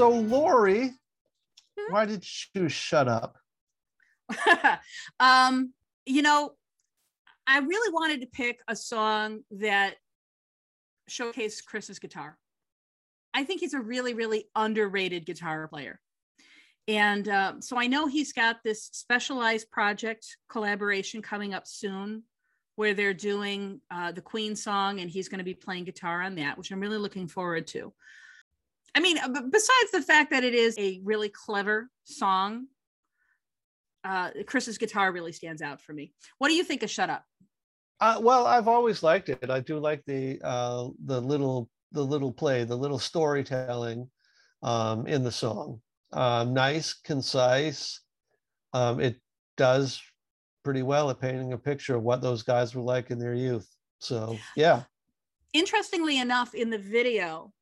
So 0.00 0.08
Lori, 0.08 0.94
why 1.90 2.06
did 2.06 2.24
you 2.54 2.70
shut 2.70 3.06
up? 3.06 3.36
um, 5.20 5.74
you 6.06 6.22
know, 6.22 6.52
I 7.46 7.58
really 7.58 7.92
wanted 7.92 8.22
to 8.22 8.26
pick 8.26 8.62
a 8.66 8.74
song 8.74 9.40
that 9.50 9.96
showcased 11.10 11.66
Chris's 11.66 11.98
guitar. 11.98 12.38
I 13.34 13.44
think 13.44 13.60
he's 13.60 13.74
a 13.74 13.78
really, 13.78 14.14
really 14.14 14.46
underrated 14.56 15.26
guitar 15.26 15.68
player. 15.68 16.00
And 16.88 17.28
uh, 17.28 17.52
so 17.60 17.78
I 17.78 17.86
know 17.86 18.06
he's 18.06 18.32
got 18.32 18.64
this 18.64 18.84
specialized 18.92 19.70
project 19.70 20.38
collaboration 20.48 21.20
coming 21.20 21.52
up 21.52 21.66
soon 21.66 22.22
where 22.76 22.94
they're 22.94 23.12
doing 23.12 23.82
uh, 23.90 24.12
the 24.12 24.22
Queen 24.22 24.56
song 24.56 25.00
and 25.00 25.10
he's 25.10 25.28
going 25.28 25.40
to 25.40 25.44
be 25.44 25.52
playing 25.52 25.84
guitar 25.84 26.22
on 26.22 26.36
that, 26.36 26.56
which 26.56 26.70
I'm 26.70 26.80
really 26.80 26.96
looking 26.96 27.28
forward 27.28 27.66
to. 27.66 27.92
I 28.94 29.00
mean, 29.00 29.18
uh, 29.18 29.28
besides 29.28 29.90
the 29.92 30.02
fact 30.02 30.30
that 30.30 30.44
it 30.44 30.54
is 30.54 30.76
a 30.78 31.00
really 31.04 31.28
clever 31.28 31.88
song, 32.04 32.66
uh, 34.04 34.30
Chris's 34.46 34.78
guitar 34.78 35.12
really 35.12 35.32
stands 35.32 35.62
out 35.62 35.80
for 35.80 35.92
me. 35.92 36.12
What 36.38 36.48
do 36.48 36.54
you 36.54 36.64
think 36.64 36.82
of 36.82 36.90
Shut 36.90 37.10
Up? 37.10 37.24
Uh, 38.00 38.18
well, 38.22 38.46
I've 38.46 38.68
always 38.68 39.02
liked 39.02 39.28
it. 39.28 39.50
I 39.50 39.60
do 39.60 39.78
like 39.78 40.02
the 40.06 40.40
uh, 40.42 40.88
the 41.04 41.20
little 41.20 41.68
the 41.92 42.04
little 42.04 42.32
play, 42.32 42.64
the 42.64 42.76
little 42.76 42.98
storytelling 42.98 44.08
um, 44.62 45.06
in 45.06 45.22
the 45.22 45.32
song. 45.32 45.80
Um, 46.12 46.54
nice, 46.54 46.94
concise. 46.94 48.00
Um, 48.72 49.00
it 49.00 49.20
does 49.56 50.00
pretty 50.64 50.82
well 50.82 51.10
at 51.10 51.20
painting 51.20 51.52
a 51.52 51.58
picture 51.58 51.96
of 51.96 52.02
what 52.02 52.22
those 52.22 52.42
guys 52.42 52.74
were 52.74 52.82
like 52.82 53.10
in 53.10 53.18
their 53.18 53.34
youth. 53.34 53.68
So 53.98 54.38
yeah, 54.56 54.84
Interestingly 55.52 56.18
enough, 56.18 56.54
in 56.54 56.70
the 56.70 56.78
video, 56.78 57.52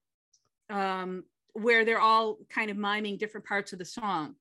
um, 0.71 1.25
where 1.53 1.85
they're 1.85 2.01
all 2.01 2.39
kind 2.49 2.71
of 2.71 2.77
miming 2.77 3.17
different 3.17 3.47
parts 3.47 3.73
of 3.73 3.79
the 3.79 3.85
song, 3.85 4.35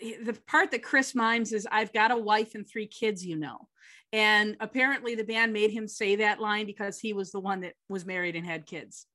the 0.00 0.38
part 0.46 0.70
that 0.70 0.82
Chris 0.82 1.14
mimes 1.14 1.52
is 1.52 1.66
I've 1.70 1.92
got 1.92 2.10
a 2.10 2.16
wife 2.16 2.54
and 2.54 2.66
three 2.66 2.86
kids, 2.86 3.24
you 3.24 3.36
know. 3.36 3.68
And 4.12 4.56
apparently 4.60 5.14
the 5.14 5.24
band 5.24 5.52
made 5.52 5.70
him 5.70 5.86
say 5.86 6.16
that 6.16 6.40
line 6.40 6.66
because 6.66 6.98
he 6.98 7.12
was 7.12 7.30
the 7.30 7.40
one 7.40 7.60
that 7.60 7.74
was 7.88 8.06
married 8.06 8.36
and 8.36 8.46
had 8.46 8.66
kids. 8.66 9.06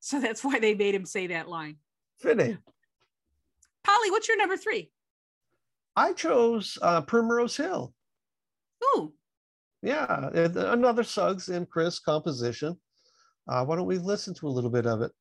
So 0.00 0.20
that's 0.20 0.44
why 0.44 0.58
they 0.58 0.74
made 0.74 0.94
him 0.94 1.06
say 1.06 1.28
that 1.28 1.48
line. 1.48 1.76
fitting. 2.20 2.58
Polly, 3.84 4.10
what's 4.10 4.28
your 4.28 4.36
number 4.36 4.56
three? 4.56 4.90
I 5.96 6.12
chose 6.12 6.78
uh, 6.82 7.00
Primrose 7.02 7.56
Hill. 7.56 7.94
Ooh, 8.84 9.12
Yeah, 9.82 10.28
another 10.34 11.04
Suggs 11.04 11.48
and 11.48 11.68
Chris 11.68 11.98
composition. 11.98 12.78
Uh, 13.48 13.64
why 13.64 13.76
don't 13.76 13.86
we 13.86 13.98
listen 13.98 14.34
to 14.34 14.46
a 14.46 14.48
little 14.48 14.70
bit 14.70 14.86
of 14.86 15.02
it? 15.02 15.12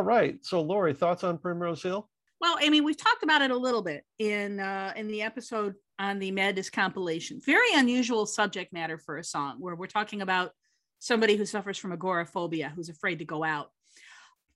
All 0.00 0.06
right. 0.06 0.42
So, 0.42 0.62
Lori, 0.62 0.94
thoughts 0.94 1.24
on 1.24 1.36
Primrose 1.36 1.82
Hill? 1.82 2.08
Well, 2.40 2.56
I 2.58 2.70
mean, 2.70 2.84
we've 2.84 2.96
talked 2.96 3.22
about 3.22 3.42
it 3.42 3.50
a 3.50 3.56
little 3.56 3.82
bit 3.82 4.02
in 4.18 4.58
uh, 4.58 4.94
in 4.96 5.08
the 5.08 5.20
episode 5.20 5.74
on 5.98 6.18
the 6.18 6.30
Madness 6.30 6.70
compilation. 6.70 7.38
Very 7.44 7.74
unusual 7.74 8.24
subject 8.24 8.72
matter 8.72 8.96
for 8.96 9.18
a 9.18 9.24
song 9.24 9.56
where 9.58 9.74
we're 9.74 9.86
talking 9.86 10.22
about 10.22 10.52
somebody 11.00 11.36
who 11.36 11.44
suffers 11.44 11.76
from 11.76 11.92
agoraphobia, 11.92 12.72
who's 12.74 12.88
afraid 12.88 13.18
to 13.18 13.26
go 13.26 13.44
out. 13.44 13.72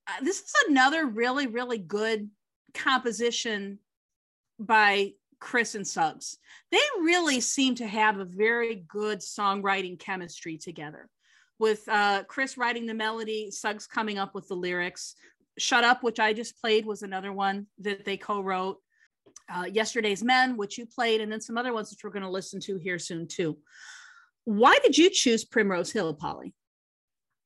Uh, 0.09 0.25
this 0.25 0.39
is 0.39 0.55
another 0.67 1.05
really, 1.05 1.47
really 1.47 1.77
good 1.77 2.31
composition 2.73 3.81
by 4.59 5.13
Chris 5.41 5.75
and 5.75 5.87
Suggs. 5.87 6.39
They 6.73 6.79
really 7.01 7.43
seem 7.43 7.75
to 7.75 7.87
have 7.87 8.19
a 8.19 8.25
very 8.25 8.77
good 8.89 9.19
songwriting 9.19 9.99
chemistry 9.99 10.57
together. 10.57 11.11
With 11.59 11.89
uh, 11.89 12.25
Chris 12.25 12.59
writing 12.59 12.85
the 12.87 12.95
melody, 12.95 13.51
Suggs 13.51 13.87
coming 13.87 14.19
up 14.19 14.35
with 14.35 14.49
the 14.49 14.57
lyrics. 14.57 15.15
Shut 15.59 15.85
Up, 15.85 16.03
which 16.03 16.21
I 16.21 16.33
just 16.33 16.61
played, 16.61 16.87
was 16.87 17.03
another 17.03 17.33
one 17.33 17.67
that 17.79 18.05
they 18.05 18.17
co 18.17 18.41
wrote. 18.41 18.79
Uh, 19.53 19.65
Yesterday's 19.65 20.23
Men, 20.23 20.57
which 20.57 20.79
you 20.79 20.87
played, 20.87 21.21
and 21.21 21.31
then 21.31 21.41
some 21.41 21.59
other 21.59 21.73
ones 21.73 21.91
which 21.91 22.03
we're 22.03 22.11
going 22.11 22.23
to 22.23 22.31
listen 22.31 22.61
to 22.61 22.79
here 22.79 22.99
soon, 22.99 23.27
too. 23.27 23.59
Why 24.45 24.79
did 24.83 24.97
you 24.97 25.11
choose 25.11 25.45
Primrose 25.45 25.93
Hill, 25.93 26.15
Polly? 26.15 26.55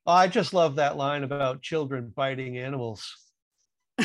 Oh, 0.06 0.12
I 0.12 0.28
just 0.28 0.54
love 0.54 0.76
that 0.76 0.96
line 0.96 1.24
about 1.24 1.62
children 1.62 2.12
biting 2.14 2.58
animals. 2.58 3.14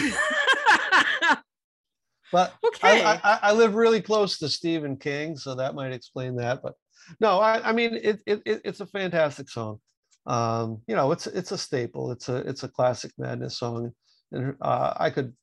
But 2.34 2.51
Okay. 2.66 3.04
I, 3.04 3.22
I, 3.24 3.39
I 3.43 3.54
live 3.54 3.76
really 3.76 4.01
close 4.01 4.39
to 4.39 4.49
Stephen 4.49 4.97
King, 4.97 5.38
so 5.38 5.54
that 5.54 5.76
might 5.76 5.93
explain 5.93 6.36
that. 6.38 6.64
But 6.64 6.74
no, 7.20 7.39
I, 7.39 7.70
I 7.70 7.72
mean 7.74 7.93
it, 7.93 8.22
it, 8.26 8.41
it 8.43 8.62
it's 8.66 8.80
a 8.80 8.88
fantastic 8.88 9.49
song. 9.49 9.80
Um, 10.26 10.82
you 10.88 10.95
know, 10.95 11.11
it's 11.11 11.28
it's 11.28 11.51
a 11.51 11.57
staple. 11.57 12.11
It's 12.11 12.30
a 12.30 12.38
it's 12.38 12.63
a 12.63 12.69
classic 12.69 13.11
madness 13.17 13.57
song, 13.57 13.91
and 14.32 14.55
uh, 14.61 14.93
I 14.97 15.09
could 15.09 15.34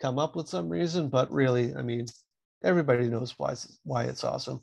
come 0.00 0.18
up 0.18 0.36
with 0.36 0.48
some 0.48 0.68
reason, 0.68 1.08
but 1.08 1.30
really, 1.32 1.74
I 1.74 1.82
mean, 1.82 2.06
everybody 2.62 3.08
knows 3.08 3.34
why 3.36 3.52
it's, 3.52 3.78
why 3.84 4.04
it's 4.04 4.24
awesome. 4.24 4.62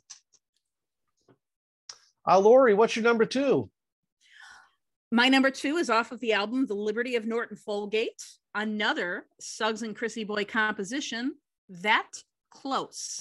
Uh, 2.26 2.38
Lori, 2.38 2.74
what's 2.74 2.96
your 2.96 3.02
number 3.02 3.26
two? 3.26 3.70
My 5.10 5.28
number 5.28 5.50
two 5.50 5.76
is 5.76 5.90
off 5.90 6.12
of 6.12 6.20
the 6.20 6.32
album 6.32 6.66
The 6.66 6.74
Liberty 6.74 7.16
of 7.16 7.26
Norton 7.26 7.56
Folgate, 7.56 8.36
another 8.54 9.26
Suggs 9.40 9.82
and 9.82 9.94
Chrissy 9.94 10.24
Boy 10.24 10.44
composition, 10.44 11.34
That 11.68 12.10
Close. 12.50 13.20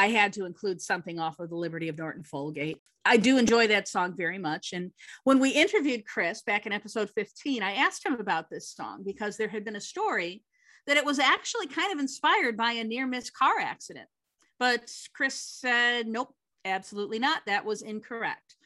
I 0.00 0.08
had 0.08 0.32
to 0.32 0.46
include 0.46 0.80
something 0.80 1.18
off 1.18 1.38
of 1.40 1.50
the 1.50 1.56
Liberty 1.56 1.88
of 1.88 1.98
Norton 1.98 2.22
Folgate. 2.22 2.78
I 3.04 3.18
do 3.18 3.36
enjoy 3.36 3.66
that 3.66 3.86
song 3.86 4.14
very 4.16 4.38
much. 4.38 4.72
And 4.72 4.92
when 5.24 5.38
we 5.40 5.50
interviewed 5.50 6.06
Chris 6.06 6.40
back 6.40 6.64
in 6.64 6.72
episode 6.72 7.10
15, 7.10 7.62
I 7.62 7.74
asked 7.74 8.06
him 8.06 8.14
about 8.14 8.48
this 8.48 8.70
song 8.70 9.02
because 9.04 9.36
there 9.36 9.48
had 9.48 9.62
been 9.62 9.76
a 9.76 9.80
story 9.80 10.42
that 10.86 10.96
it 10.96 11.04
was 11.04 11.18
actually 11.18 11.66
kind 11.66 11.92
of 11.92 11.98
inspired 11.98 12.56
by 12.56 12.72
a 12.72 12.84
near 12.84 13.06
miss 13.06 13.28
car 13.28 13.58
accident. 13.60 14.08
But 14.58 14.90
Chris 15.12 15.34
said, 15.34 16.06
nope, 16.06 16.34
absolutely 16.64 17.18
not. 17.18 17.42
That 17.44 17.66
was 17.66 17.82
incorrect. 17.82 18.56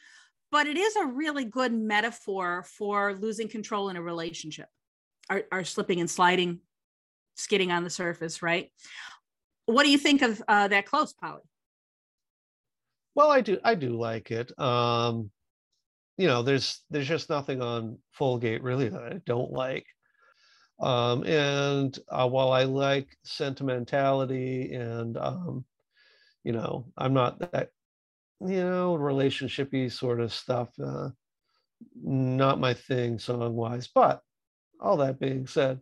But 0.53 0.69
it 0.69 0.77
is 0.77 0.95
a 0.95 1.07
really 1.07 1.45
good 1.45 1.73
metaphor 1.73 2.63
for 2.63 3.13
losing 3.15 3.49
control 3.49 3.89
in 3.89 3.97
a 3.97 4.03
relationship, 4.03 4.69
are, 5.29 5.43
are 5.51 5.65
slipping 5.65 5.99
and 5.99 6.09
sliding, 6.09 6.61
skidding 7.35 7.73
on 7.73 7.83
the 7.83 7.91
surface, 7.91 8.41
right? 8.41 8.71
What 9.67 9.85
do 9.85 9.91
you 9.91 9.99
think 9.99 10.23
of 10.23 10.43
uh, 10.47 10.69
that 10.69 10.87
close, 10.87 11.13
Polly? 11.13 11.43
Well, 13.15 13.31
I 13.31 13.41
do 13.41 13.59
I 13.63 13.75
do 13.75 13.91
like 13.91 14.31
it. 14.31 14.57
Um, 14.59 15.31
you 16.17 16.27
know, 16.27 16.43
there's 16.43 16.83
there's 16.91 17.09
just 17.09 17.31
nothing 17.31 17.63
on 17.63 17.99
Folgate 18.19 18.63
really 18.63 18.89
that 18.89 19.03
I 19.03 19.21
don't 19.25 19.53
like. 19.53 19.87
Um, 20.81 21.25
and 21.25 21.97
uh, 22.09 22.29
while 22.29 22.53
I 22.53 22.65
like 22.65 23.17
sentimentality 23.25 24.75
and 24.75 25.17
um, 25.17 25.65
you 26.43 26.53
know, 26.53 26.87
I'm 26.99 27.15
not 27.15 27.39
that 27.53 27.71
you 28.41 28.63
know 28.63 28.99
relationshipy 28.99 29.91
sort 29.93 30.21
of 30.21 30.33
stuff. 30.33 30.69
Uh, 30.83 31.11
not 32.03 32.61
my 32.61 32.75
thing 32.75 33.19
song 33.19 33.55
wise, 33.55 33.89
but 33.89 34.23
all 34.81 34.97
that 34.99 35.21
being 35.21 35.47
said, 35.47 35.81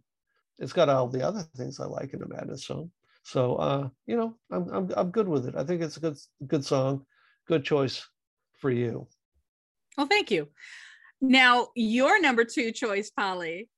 it's 0.59 0.73
got 0.73 0.89
all 0.89 1.09
the 1.09 1.27
other 1.27 1.43
things 1.57 1.81
I 1.81 1.87
like 1.87 2.13
in 2.13 2.23
a 2.23 2.29
Madness 2.29 2.67
song. 2.67 2.91
So 3.23 3.57
uh, 3.57 3.89
you 4.07 4.17
know, 4.17 4.35
I'm 4.51 4.69
I'm 4.71 4.91
I'm 4.97 5.11
good 5.11 5.29
with 5.29 5.47
it. 5.47 5.55
I 5.57 5.65
think 5.65 5.83
it's 5.83 5.97
a 5.97 6.01
good 6.01 6.19
good 6.47 6.65
song, 6.65 7.05
good 7.47 7.65
choice 7.65 8.07
for 8.59 8.71
you. 8.71 9.07
Well, 9.97 10.07
thank 10.07 10.31
you. 10.31 10.49
Now, 11.21 11.69
your 11.77 12.21
number 12.21 12.45
two 12.45 12.73
choice, 12.73 13.11
Polly. 13.11 13.69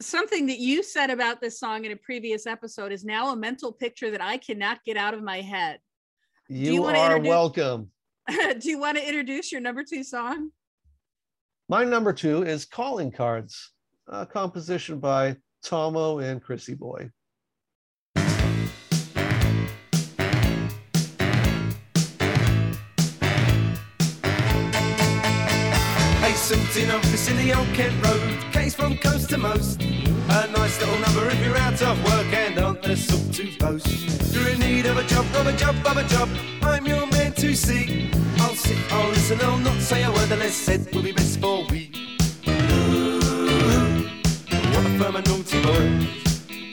Something 0.00 0.46
that 0.46 0.58
you 0.58 0.82
said 0.82 1.10
about 1.10 1.40
this 1.40 1.58
song 1.58 1.84
in 1.84 1.92
a 1.92 1.96
previous 1.96 2.46
episode 2.46 2.92
is 2.92 3.04
now 3.04 3.32
a 3.32 3.36
mental 3.36 3.72
picture 3.72 4.10
that 4.12 4.22
I 4.22 4.36
cannot 4.38 4.84
get 4.84 4.96
out 4.96 5.12
of 5.12 5.22
my 5.22 5.40
head. 5.40 5.80
You, 6.48 6.72
you 6.72 6.84
are 6.84 6.94
introduce- 6.94 7.28
welcome. 7.28 7.90
Do 8.28 8.68
you 8.68 8.78
want 8.78 8.96
to 8.96 9.06
introduce 9.06 9.50
your 9.50 9.60
number 9.60 9.84
two 9.84 10.04
song? 10.04 10.50
My 11.68 11.84
number 11.84 12.12
two 12.12 12.42
is 12.44 12.64
Calling 12.64 13.10
Cards, 13.10 13.72
a 14.06 14.24
composition 14.24 15.00
by 15.00 15.36
Tomo 15.62 16.18
and 16.20 16.42
Chrissy 16.42 16.74
Boy. 16.74 17.10
Office 26.50 27.28
in 27.28 27.36
the 27.36 27.52
old 27.52 27.66
Kent 27.74 28.02
Road, 28.02 28.52
case 28.52 28.74
from 28.74 28.96
coast 28.96 29.28
to 29.28 29.36
most. 29.36 29.82
A 29.82 30.48
nice 30.50 30.80
little 30.80 30.98
number 31.00 31.28
if 31.28 31.44
you're 31.44 31.58
out 31.58 31.82
of 31.82 32.02
work 32.04 32.32
and 32.32 32.58
aren't 32.58 32.82
the 32.82 32.96
sort 32.96 33.34
to 33.34 33.58
boast. 33.58 34.32
You're 34.32 34.48
in 34.48 34.58
need 34.58 34.86
of 34.86 34.96
a 34.96 35.04
job, 35.04 35.26
of 35.34 35.46
a 35.46 35.52
job, 35.52 35.76
of 35.84 35.98
a 35.98 36.04
job. 36.04 36.26
I'm 36.62 36.86
your 36.86 37.06
man 37.08 37.32
to 37.34 37.54
see. 37.54 38.10
I'll 38.38 38.54
sit, 38.54 38.78
I'll 38.90 39.10
listen, 39.10 39.38
I'll 39.42 39.58
not 39.58 39.78
say 39.82 40.02
a 40.04 40.10
word 40.10 40.32
unless 40.32 40.54
said 40.54 40.88
will 40.94 41.02
be 41.02 41.12
best 41.12 41.38
for 41.38 41.66
we. 41.68 41.90
Ooh, 42.48 44.08
what 44.72 44.86
a 44.86 44.98
firm 44.98 45.16
a 45.16 45.20
naughty 45.20 45.62
boy. 45.62 45.84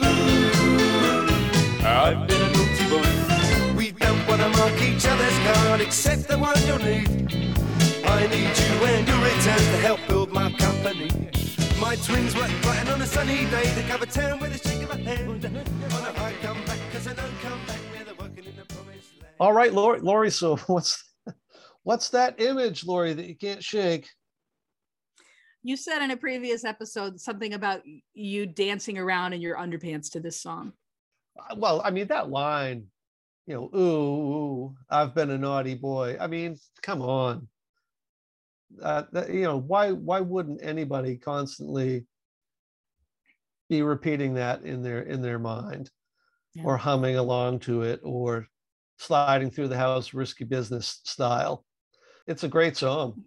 Ooh, 0.05 0.55
I've 1.85 2.25
been 2.29 2.41
a 2.41 2.49
naughty 2.55 2.85
boy. 2.89 3.75
We 3.75 3.91
don't 3.91 4.25
want 4.25 4.41
to 4.41 4.47
mark 4.57 4.81
each 4.81 5.05
other's 5.05 5.37
card 5.39 5.81
except 5.81 6.29
the 6.29 6.37
one 6.37 6.55
you'll 6.65 6.79
need. 6.79 7.44
I 8.15 8.27
need 8.27 8.57
you 8.57 8.85
and 8.85 9.07
your 9.07 9.17
returns 9.17 9.67
to 9.73 9.77
help 9.77 9.99
build 10.07 10.31
my 10.31 10.49
company. 10.53 11.09
My 11.81 11.97
twins 11.97 12.33
work 12.33 12.49
bright 12.61 12.89
on 12.89 13.01
a 13.01 13.05
sunny 13.05 13.43
day. 13.51 13.67
They 13.75 13.83
cover 13.89 14.05
town 14.05 14.39
with 14.39 14.55
a 14.55 14.57
shake 14.57 14.83
of 14.83 14.91
a 14.91 14.97
hand. 14.97 15.45
On 15.45 15.53
a 15.53 16.13
high 16.17 16.33
come 16.41 16.63
back, 16.63 16.79
cause 16.93 17.07
I 17.07 17.13
know 17.13 17.27
come 17.41 17.59
back 17.67 17.79
where 17.91 18.05
they're 18.05 18.15
working 18.15 18.45
in 18.45 18.55
the 18.55 18.63
promised 18.73 19.11
land. 19.21 19.33
All 19.41 19.51
right, 19.51 19.73
Lori, 19.73 19.99
Lori. 19.99 20.31
So 20.31 20.55
what's 20.67 21.03
what's 21.83 22.09
that 22.11 22.39
image, 22.39 22.85
Lori, 22.85 23.13
that 23.13 23.25
you 23.25 23.35
can't 23.35 23.61
shake? 23.61 24.07
You 25.61 25.75
said 25.75 26.01
in 26.01 26.11
a 26.11 26.17
previous 26.17 26.63
episode 26.63 27.19
something 27.19 27.53
about 27.53 27.81
you 28.13 28.45
dancing 28.45 28.97
around 28.97 29.33
in 29.33 29.41
your 29.41 29.57
underpants 29.57 30.09
to 30.13 30.21
this 30.21 30.41
song. 30.41 30.71
Uh, 31.37 31.55
Well, 31.57 31.81
I 31.83 31.91
mean 31.91 32.07
that 32.07 32.29
line, 32.29 32.85
you 33.45 33.55
know, 33.55 33.77
ooh, 33.77 33.79
ooh, 33.79 34.75
I've 34.89 35.13
been 35.13 35.31
a 35.31 35.37
naughty 35.37 35.75
boy. 35.75 36.15
I 36.17 36.27
mean, 36.27 36.57
come 36.81 37.01
on. 37.01 37.49
Uh, 38.81 39.03
that, 39.11 39.33
you 39.33 39.43
know, 39.43 39.57
why 39.57 39.91
why 39.91 40.19
wouldn't 40.19 40.63
anybody 40.63 41.17
constantly 41.17 42.05
be 43.69 43.81
repeating 43.81 44.35
that 44.35 44.63
in 44.63 44.83
their 44.83 45.01
in 45.01 45.21
their 45.21 45.39
mind, 45.39 45.89
Yeah. 46.53 46.63
or 46.65 46.77
humming 46.77 47.17
along 47.17 47.59
to 47.61 47.83
it, 47.83 47.99
or 48.03 48.47
sliding 48.97 49.51
through 49.51 49.69
the 49.69 49.77
house, 49.77 50.13
risky 50.13 50.43
business 50.43 51.01
style? 51.03 51.65
It's 52.27 52.43
a 52.43 52.47
great 52.49 52.75
song. 52.77 53.23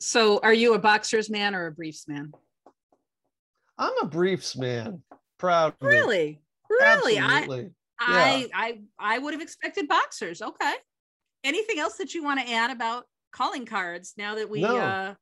So, 0.00 0.38
are 0.42 0.52
you 0.52 0.74
a 0.74 0.78
boxers 0.78 1.30
man 1.30 1.54
or 1.54 1.66
a 1.66 1.72
briefs 1.72 2.06
man? 2.06 2.32
I'm 3.78 3.96
a 4.02 4.06
briefs 4.06 4.56
man. 4.56 5.02
Proud. 5.38 5.74
Really? 5.80 6.40
Really? 6.68 7.18
I, 7.18 7.38
Absolutely. 7.38 7.72
I 8.00 8.48
I 8.54 8.80
I 8.98 9.18
would 9.18 9.32
have 9.34 9.42
expected 9.42 9.88
boxers. 9.88 10.42
Okay. 10.42 10.74
Anything 11.44 11.78
else 11.78 11.96
that 11.96 12.14
you 12.14 12.24
want 12.24 12.40
to 12.40 12.52
add 12.52 12.70
about 12.70 13.04
calling 13.36 13.66
cards 13.66 14.14
now 14.16 14.34
that 14.34 14.48
we 14.48 14.62
No. 14.62 14.78
uh 14.78 15.14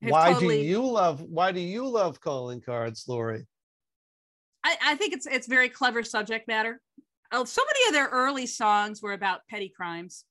why 0.00 0.32
totally 0.32 0.62
do 0.62 0.64
you 0.64 0.84
love 0.84 1.20
why 1.20 1.52
do 1.52 1.60
you 1.60 1.86
love 1.86 2.20
calling 2.20 2.60
cards, 2.60 3.04
Lori? 3.06 3.46
I, 4.64 4.76
I 4.84 4.94
think 4.96 5.14
it's 5.14 5.26
it's 5.26 5.46
very 5.46 5.68
clever 5.68 6.02
subject 6.02 6.48
matter. 6.48 6.80
Oh, 7.30 7.44
so 7.44 7.62
many 7.64 7.88
of 7.88 7.94
their 7.94 8.08
early 8.08 8.46
songs 8.46 9.00
were 9.00 9.12
about 9.12 9.46
petty 9.48 9.72
crimes. 9.74 10.24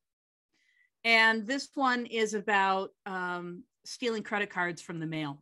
And 1.03 1.47
this 1.47 1.69
one 1.73 2.05
is 2.05 2.34
about 2.34 2.91
um, 3.05 3.63
stealing 3.86 4.23
credit 4.23 4.49
cards 4.49 4.82
from 4.82 4.99
the 4.99 5.07
mail. 5.07 5.41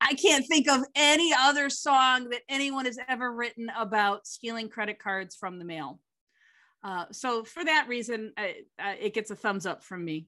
I 0.00 0.14
can't 0.14 0.46
think 0.46 0.68
of 0.68 0.84
any 0.94 1.34
other 1.36 1.68
song 1.68 2.28
that 2.30 2.42
anyone 2.48 2.84
has 2.84 2.98
ever 3.08 3.32
written 3.32 3.70
about 3.76 4.26
stealing 4.26 4.68
credit 4.68 5.00
cards 5.00 5.34
from 5.34 5.58
the 5.58 5.64
mail. 5.64 5.98
Uh, 6.82 7.06
so 7.10 7.44
for 7.44 7.64
that 7.64 7.86
reason, 7.88 8.32
uh, 8.36 8.42
uh, 8.78 8.94
it 9.00 9.14
gets 9.14 9.30
a 9.30 9.36
thumbs 9.36 9.66
up 9.66 9.82
from 9.82 10.04
me. 10.04 10.26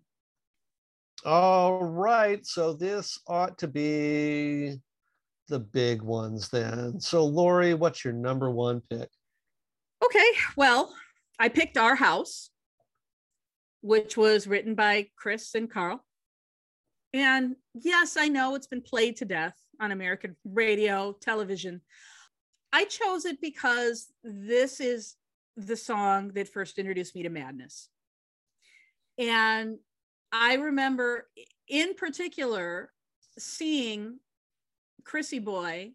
All 1.24 1.82
right. 1.84 2.44
So 2.46 2.72
this 2.72 3.18
ought 3.26 3.58
to 3.58 3.68
be 3.68 4.76
the 5.48 5.60
big 5.60 6.02
ones 6.02 6.48
then. 6.48 7.00
So 7.00 7.24
Lori, 7.24 7.74
what's 7.74 8.04
your 8.04 8.14
number 8.14 8.50
one 8.50 8.80
pick? 8.88 9.08
Okay, 10.02 10.30
well, 10.56 10.94
I 11.38 11.48
picked 11.48 11.76
Our 11.76 11.94
House, 11.94 12.50
which 13.82 14.16
was 14.16 14.46
written 14.46 14.74
by 14.74 15.08
Chris 15.16 15.54
and 15.54 15.70
Carl. 15.70 16.02
And 17.12 17.56
yes, 17.74 18.16
I 18.16 18.28
know 18.28 18.54
it's 18.54 18.66
been 18.66 18.80
played 18.82 19.16
to 19.16 19.24
death 19.24 19.56
on 19.80 19.92
American 19.92 20.36
radio, 20.44 21.14
television. 21.20 21.80
I 22.72 22.84
chose 22.84 23.24
it 23.24 23.40
because 23.40 24.08
this 24.22 24.80
is 24.80 25.16
the 25.66 25.76
song 25.76 26.28
that 26.34 26.48
first 26.48 26.78
introduced 26.78 27.14
me 27.14 27.22
to 27.22 27.28
madness. 27.28 27.88
And 29.18 29.78
I 30.32 30.54
remember 30.54 31.28
in 31.68 31.94
particular 31.94 32.90
seeing 33.38 34.18
Chrissy 35.04 35.38
Boy, 35.38 35.92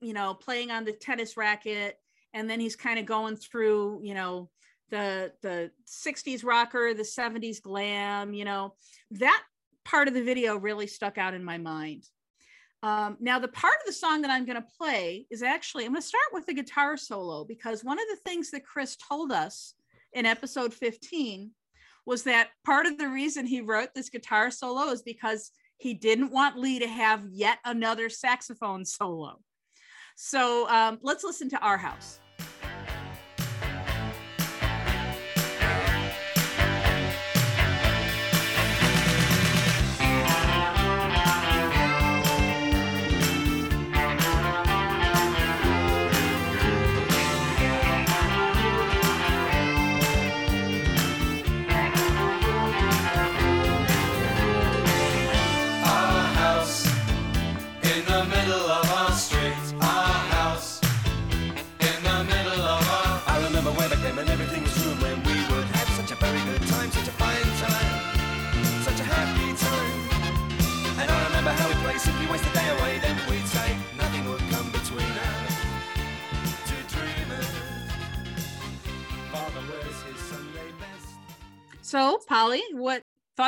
you 0.00 0.12
know, 0.12 0.34
playing 0.34 0.70
on 0.70 0.84
the 0.84 0.92
tennis 0.92 1.36
racket, 1.36 1.98
and 2.34 2.48
then 2.48 2.60
he's 2.60 2.76
kind 2.76 2.98
of 2.98 3.06
going 3.06 3.36
through, 3.36 4.00
you 4.02 4.14
know, 4.14 4.50
the 4.90 5.32
the 5.42 5.70
60s 5.86 6.44
rocker, 6.44 6.94
the 6.94 7.02
70s 7.02 7.60
glam, 7.60 8.32
you 8.32 8.44
know, 8.44 8.74
that 9.12 9.42
part 9.84 10.08
of 10.08 10.14
the 10.14 10.22
video 10.22 10.56
really 10.56 10.86
stuck 10.86 11.18
out 11.18 11.34
in 11.34 11.44
my 11.44 11.58
mind. 11.58 12.04
Um, 12.82 13.16
now, 13.20 13.38
the 13.38 13.48
part 13.48 13.74
of 13.80 13.86
the 13.86 13.92
song 13.92 14.22
that 14.22 14.30
I'm 14.30 14.44
going 14.44 14.60
to 14.60 14.68
play 14.78 15.26
is 15.30 15.42
actually, 15.42 15.84
I'm 15.84 15.92
going 15.92 16.02
to 16.02 16.06
start 16.06 16.26
with 16.32 16.46
the 16.46 16.54
guitar 16.54 16.96
solo 16.96 17.44
because 17.44 17.82
one 17.82 17.98
of 17.98 18.04
the 18.08 18.20
things 18.24 18.50
that 18.52 18.64
Chris 18.64 18.96
told 18.96 19.32
us 19.32 19.74
in 20.12 20.26
episode 20.26 20.72
15 20.72 21.50
was 22.06 22.22
that 22.22 22.50
part 22.64 22.86
of 22.86 22.96
the 22.96 23.08
reason 23.08 23.46
he 23.46 23.60
wrote 23.60 23.90
this 23.94 24.08
guitar 24.08 24.50
solo 24.50 24.90
is 24.90 25.02
because 25.02 25.50
he 25.76 25.92
didn't 25.92 26.32
want 26.32 26.58
Lee 26.58 26.78
to 26.78 26.88
have 26.88 27.24
yet 27.30 27.58
another 27.64 28.08
saxophone 28.08 28.84
solo. 28.84 29.40
So 30.16 30.68
um, 30.68 30.98
let's 31.02 31.24
listen 31.24 31.48
to 31.50 31.58
Our 31.60 31.78
House. 31.78 32.20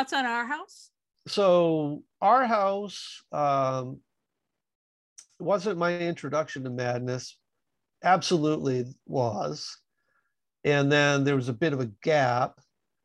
Thoughts 0.01 0.13
on 0.13 0.25
Our 0.25 0.45
House? 0.45 0.91
so 1.27 2.01
our 2.19 2.47
house 2.47 3.23
um, 3.31 3.99
wasn't 5.39 5.77
my 5.77 5.95
introduction 5.99 6.63
to 6.63 6.71
madness. 6.71 7.37
Absolutely 8.03 8.85
was. 9.05 9.77
And 10.63 10.91
then 10.91 11.23
there 11.23 11.35
was 11.35 11.47
a 11.47 11.53
bit 11.53 11.73
of 11.73 11.79
a 11.79 11.91
gap 12.01 12.59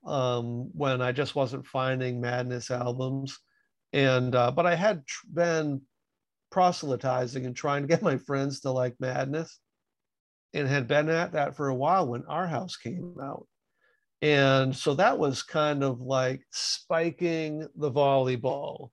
um, 0.07 0.70
when 0.72 1.03
i 1.03 1.12
just 1.12 1.34
wasn't 1.34 1.66
finding 1.66 2.20
madness 2.20 2.70
albums. 2.70 3.38
And 3.92 4.34
uh, 4.34 4.51
but 4.51 4.64
i 4.64 4.74
had 4.74 5.07
tr- 5.07 5.26
been 5.34 5.82
proselytizing 6.51 7.44
and 7.44 7.55
trying 7.55 7.82
to 7.82 7.88
get 7.88 8.03
my 8.03 8.16
friends 8.16 8.61
to 8.61 8.70
like 8.70 8.94
madness 8.99 9.59
and 10.55 10.66
had 10.66 10.88
been 10.88 11.11
at 11.11 11.32
that 11.32 11.55
for 11.55 11.68
a 11.68 11.74
while 11.74 12.07
when 12.07 12.24
our 12.28 12.47
house 12.47 12.76
came 12.76 13.16
out 13.22 13.47
and 14.27 14.74
so 14.74 14.95
that 14.95 15.16
was 15.16 15.45
kind 15.45 15.85
of 15.85 16.01
like 16.01 16.43
spiking 16.51 17.64
the 17.77 17.93
volleyball. 17.93 18.91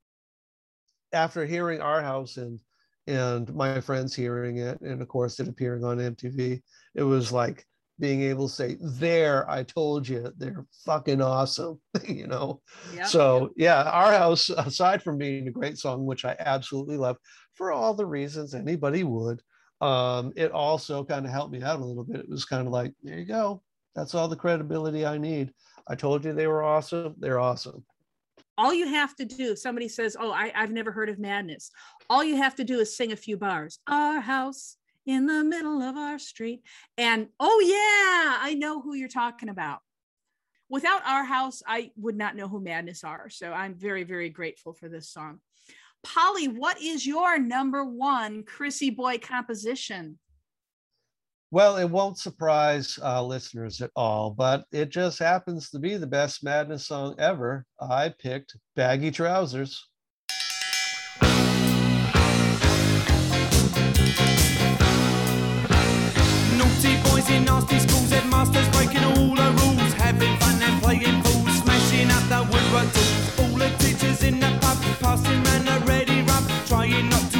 After 1.11 1.43
hearing 1.43 1.81
our 1.81 2.03
house 2.03 2.37
and 2.37 2.59
and 3.07 3.53
my 3.53 3.81
friends 3.81 4.15
hearing 4.15 4.57
it, 4.57 4.79
and 4.81 5.01
of 5.01 5.07
course 5.07 5.39
it 5.39 5.47
appearing 5.47 5.83
on 5.83 5.97
MTV, 5.97 6.61
it 6.93 7.03
was 7.03 7.31
like 7.31 7.65
being 7.99 8.21
able 8.21 8.47
to 8.47 8.53
say, 8.53 8.77
There, 8.79 9.49
I 9.49 9.63
told 9.63 10.07
you, 10.07 10.31
they're 10.37 10.67
fucking 10.85 11.21
awesome, 11.21 11.81
you 12.07 12.27
know. 12.27 12.61
Yep. 12.93 13.07
So 13.07 13.49
yeah, 13.57 13.83
our 13.83 14.13
house, 14.13 14.51
aside 14.51 15.01
from 15.01 15.17
being 15.17 15.47
a 15.47 15.51
great 15.51 15.79
song, 15.79 16.05
which 16.05 16.25
I 16.25 16.35
absolutely 16.39 16.97
love 16.97 17.17
for 17.55 17.71
all 17.71 17.95
the 17.95 18.05
reasons 18.05 18.53
anybody 18.53 19.03
would, 19.03 19.41
um, 19.81 20.31
it 20.35 20.51
also 20.51 21.03
kind 21.03 21.25
of 21.25 21.31
helped 21.31 21.53
me 21.53 21.63
out 21.63 21.79
a 21.79 21.85
little 21.85 22.03
bit. 22.03 22.19
It 22.19 22.29
was 22.29 22.45
kind 22.45 22.67
of 22.67 22.71
like, 22.71 22.93
there 23.01 23.17
you 23.17 23.25
go. 23.25 23.63
That's 23.95 24.15
all 24.15 24.27
the 24.27 24.35
credibility 24.35 25.05
I 25.05 25.17
need. 25.17 25.53
I 25.87 25.95
told 25.95 26.25
you 26.25 26.33
they 26.33 26.47
were 26.47 26.63
awesome. 26.63 27.15
They're 27.17 27.39
awesome. 27.39 27.83
all 28.57 28.73
you 28.73 28.87
have 28.87 29.15
to 29.15 29.25
do 29.25 29.51
if 29.53 29.59
somebody 29.59 29.87
says 29.87 30.15
oh 30.19 30.31
I, 30.31 30.51
i've 30.55 30.71
never 30.71 30.91
heard 30.91 31.09
of 31.09 31.17
madness 31.17 31.71
all 32.09 32.23
you 32.23 32.37
have 32.37 32.55
to 32.55 32.63
do 32.63 32.79
is 32.79 32.95
sing 32.95 33.11
a 33.11 33.15
few 33.15 33.35
bars 33.35 33.79
our 33.87 34.19
house 34.21 34.77
in 35.07 35.25
the 35.25 35.43
middle 35.43 35.81
of 35.81 35.97
our 35.97 36.19
street 36.19 36.61
and 36.97 37.27
oh 37.39 37.59
yeah 37.61 38.37
i 38.47 38.53
know 38.53 38.79
who 38.79 38.93
you're 38.93 39.07
talking 39.09 39.49
about 39.49 39.79
without 40.69 41.01
our 41.07 41.23
house 41.23 41.63
i 41.67 41.89
would 41.97 42.15
not 42.15 42.35
know 42.35 42.47
who 42.47 42.61
madness 42.61 43.03
are 43.03 43.27
so 43.29 43.51
i'm 43.51 43.73
very 43.73 44.03
very 44.03 44.29
grateful 44.29 44.71
for 44.73 44.87
this 44.87 45.09
song 45.09 45.39
polly 46.03 46.47
what 46.47 46.79
is 46.79 47.07
your 47.07 47.39
number 47.39 47.83
one 47.83 48.43
chrissy 48.43 48.91
boy 48.91 49.17
composition 49.17 50.19
Well, 51.53 51.77
it 51.77 51.85
won't 51.85 52.17
surprise 52.17 52.97
uh, 53.03 53.23
listeners 53.23 53.79
at 53.79 53.91
all, 53.95 54.31
but 54.31 54.65
it 54.71 54.89
just 54.89 55.19
happens 55.19 55.69
to 55.69 55.77
be 55.77 55.97
the 55.97 56.07
best 56.07 56.43
Madness 56.43 56.87
song 56.87 57.13
ever. 57.19 57.63
I 57.79 58.09
picked 58.09 58.57
Baggy 58.75 59.11
Trousers. 59.11 59.87
Naughty 61.21 61.29
boys 67.03 67.29
in 67.29 67.45
nasty 67.45 67.77
schools, 67.77 68.09
headmasters 68.09 68.67
breaking 68.69 69.03
all 69.03 69.35
the 69.35 69.51
rules, 69.61 69.93
having 69.93 70.35
fun 70.39 70.59
and 70.59 70.81
playing 70.81 71.21
fools, 71.21 71.61
smashing 71.61 72.09
up 72.09 72.27
the 72.29 72.41
woodwork. 72.49 72.89
All 73.37 73.55
the 73.59 73.69
teachers 73.77 74.23
in 74.23 74.39
the 74.39 74.57
pub, 74.59 74.79
passing 74.99 75.43
round 75.43 75.69
a 75.69 75.77
ready 75.85 76.23
rub, 76.23 76.49
trying 76.65 77.09
not 77.09 77.29
to 77.29 77.32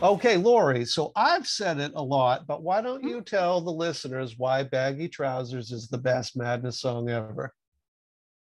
Okay, 0.00 0.36
Lori, 0.36 0.84
so 0.84 1.10
I've 1.16 1.46
said 1.46 1.80
it 1.80 1.92
a 1.94 2.02
lot, 2.02 2.46
but 2.46 2.62
why 2.62 2.80
don't 2.80 3.02
you 3.02 3.20
tell 3.20 3.60
the 3.60 3.72
listeners 3.72 4.38
why 4.38 4.62
Baggy 4.62 5.08
Trousers 5.08 5.72
is 5.72 5.88
the 5.88 5.98
best 5.98 6.36
Madness 6.36 6.80
song 6.80 7.08
ever? 7.10 7.52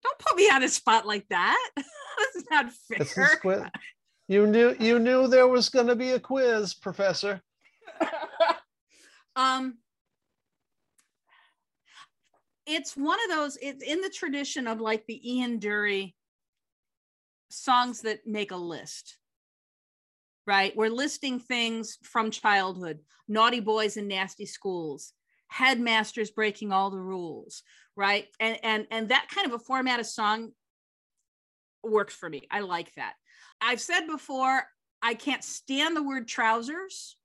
don't 0.04 0.20
put 0.20 0.36
me 0.36 0.50
on 0.50 0.64
a 0.64 0.70
spot 0.70 1.06
like 1.06 1.28
that 1.30 1.70
that's 1.76 2.46
not 2.50 2.72
fair 2.72 3.38
quiz. 3.38 3.64
You 4.28 4.48
knew 4.48 4.76
you 4.80 5.00
knew 5.00 5.28
there 5.28 5.48
was 5.48 5.70
going 5.70 5.88
to 5.88 5.96
be 5.96 6.12
a 6.12 6.20
quiz, 6.20 6.74
Professor. 6.74 7.42
um 9.36 9.78
it's 12.66 12.96
one 12.96 13.20
of 13.26 13.36
those 13.36 13.58
it's 13.62 13.84
in 13.84 14.02
the 14.02 14.10
tradition 14.10 14.68
of 14.68 14.80
like 14.80 15.06
the 15.06 15.38
ian 15.38 15.60
dury 15.60 16.14
songs 17.50 18.02
that 18.02 18.26
make 18.26 18.52
a 18.52 18.58
list. 18.58 19.18
Right? 20.48 20.76
We're 20.76 20.90
listing 20.90 21.40
things 21.40 21.98
from 22.04 22.32
childhood, 22.32 23.00
naughty 23.28 23.60
boys 23.60 23.98
in 23.98 24.08
nasty 24.08 24.46
schools, 24.46 25.14
headmasters 25.48 26.32
breaking 26.32 26.72
all 26.72 26.90
the 26.90 27.00
rules, 27.00 27.64
right? 27.96 28.28
And 28.40 28.58
and 28.64 28.88
and 28.90 29.10
that 29.10 29.28
kind 29.34 29.48
of 29.48 29.54
a 29.54 29.64
format 29.64 30.00
of 30.00 30.06
song 30.06 30.52
works 31.84 32.14
for 32.14 32.30
me. 32.30 32.48
I 32.50 32.62
like 32.62 32.94
that. 32.96 33.14
I've 33.62 33.82
said 33.82 34.08
before, 34.08 34.64
I 35.02 35.14
can't 35.14 35.44
stand 35.44 35.96
the 35.96 36.04
word 36.04 36.28
trousers. 36.28 37.18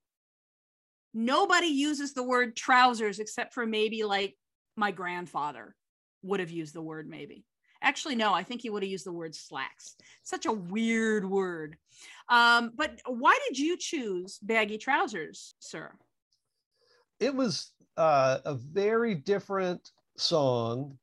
Nobody 1.14 1.69
uses 1.69 2.12
the 2.12 2.23
word 2.23 2.57
trousers 2.57 3.19
except 3.19 3.55
for 3.55 3.67
maybe 3.67 4.05
like 4.05 4.37
my 4.77 4.91
grandfather 4.91 5.75
would 6.23 6.41
have 6.41 6.51
used 6.51 6.75
the 6.75 6.83
word 6.83 7.09
maybe. 7.09 7.45
Actually, 7.83 8.16
no, 8.16 8.33
I 8.33 8.43
think 8.43 8.62
he 8.62 8.70
would 8.70 8.83
have 8.83 8.91
used 8.91 9.07
the 9.07 9.12
word 9.12 9.35
slacks. 9.35 9.97
Such 10.22 10.47
a 10.47 10.53
weird 10.53 11.29
word. 11.29 11.77
Um, 12.29 12.72
but 12.74 13.01
why 13.07 13.39
did 13.49 13.59
you 13.59 13.77
choose 13.77 14.39
baggy 14.43 14.79
trousers, 14.79 15.55
sir? 15.59 15.93
It 17.20 17.35
was 17.35 17.72
uh, 17.97 18.39
a 18.45 18.55
very 18.55 19.14
different 19.14 19.91
song, 20.16 20.99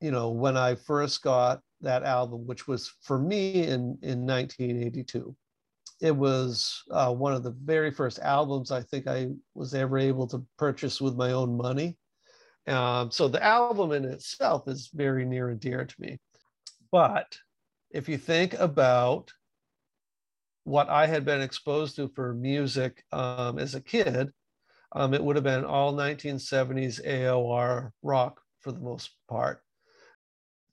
you 0.00 0.10
know, 0.10 0.30
when 0.30 0.56
I 0.56 0.74
first 0.74 1.22
got 1.22 1.60
that 1.80 2.02
album, 2.02 2.46
which 2.46 2.66
was 2.66 2.92
for 3.02 3.18
me 3.18 3.64
in, 3.64 3.98
in 4.02 4.26
1982. 4.26 5.34
It 6.00 6.14
was 6.14 6.82
uh, 6.90 7.12
one 7.12 7.32
of 7.32 7.42
the 7.42 7.56
very 7.64 7.90
first 7.90 8.20
albums 8.20 8.70
I 8.70 8.82
think 8.82 9.08
I 9.08 9.30
was 9.54 9.74
ever 9.74 9.98
able 9.98 10.28
to 10.28 10.44
purchase 10.56 11.00
with 11.00 11.16
my 11.16 11.32
own 11.32 11.56
money. 11.56 11.96
Um, 12.68 13.10
so 13.10 13.28
the 13.28 13.42
album 13.42 13.92
in 13.92 14.04
itself 14.04 14.68
is 14.68 14.90
very 14.92 15.24
near 15.24 15.48
and 15.48 15.58
dear 15.58 15.84
to 15.84 15.94
me. 15.98 16.18
But 16.92 17.38
if 17.90 18.08
you 18.08 18.18
think 18.18 18.54
about 18.54 19.32
what 20.64 20.88
I 20.90 21.06
had 21.06 21.24
been 21.24 21.40
exposed 21.40 21.96
to 21.96 22.08
for 22.08 22.34
music 22.34 23.02
um, 23.10 23.58
as 23.58 23.74
a 23.74 23.80
kid, 23.80 24.30
um, 24.92 25.14
it 25.14 25.22
would 25.22 25.36
have 25.36 25.44
been 25.44 25.64
all 25.64 25.94
1970s 25.94 27.00
AOR 27.06 27.90
rock 28.02 28.40
for 28.60 28.72
the 28.72 28.80
most 28.80 29.10
part. 29.28 29.62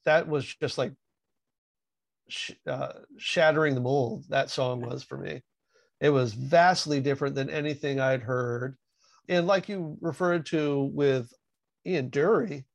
That 0.04 0.28
was 0.28 0.46
just 0.46 0.78
like 0.78 0.94
sh- 2.28 2.52
uh, 2.68 2.94
shattering 3.18 3.76
the 3.76 3.82
mold. 3.82 4.26
That 4.30 4.50
song 4.50 4.82
was 4.82 5.04
for 5.04 5.18
me. 5.18 5.44
It 6.02 6.10
was 6.10 6.34
vastly 6.34 7.00
different 7.00 7.36
than 7.36 7.50
anything 7.50 8.00
I'd 8.00 8.22
heard. 8.22 8.76
And 9.30 9.48
like 9.48 9.70
you 9.70 9.98
referred 10.02 10.46
to 10.48 10.92
with 10.94 11.32
Ian 11.86 12.10
Dury, 12.10 12.66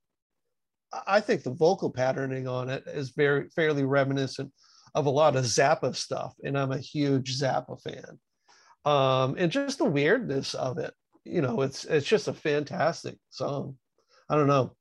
I 1.06 1.20
think 1.20 1.42
the 1.42 1.52
vocal 1.52 1.90
patterning 1.90 2.48
on 2.48 2.68
it 2.68 2.84
is 2.86 3.10
very 3.10 3.48
fairly 3.50 3.84
reminiscent 3.84 4.52
of 4.94 5.06
a 5.06 5.10
lot 5.10 5.36
of 5.36 5.44
Zappa 5.44 5.94
stuff, 5.94 6.34
and 6.42 6.58
I'm 6.58 6.72
a 6.72 6.78
huge 6.78 7.38
Zappa 7.38 7.80
fan. 7.80 8.18
Um, 8.84 9.36
and 9.38 9.52
just 9.52 9.78
the 9.78 9.84
weirdness 9.84 10.54
of 10.54 10.78
it, 10.78 10.92
you 11.24 11.42
know, 11.42 11.60
it's 11.62 11.84
it's 11.84 12.06
just 12.06 12.28
a 12.28 12.32
fantastic 12.32 13.16
song. 13.30 13.76
I 14.28 14.36
don't 14.36 14.48
know. 14.48 14.74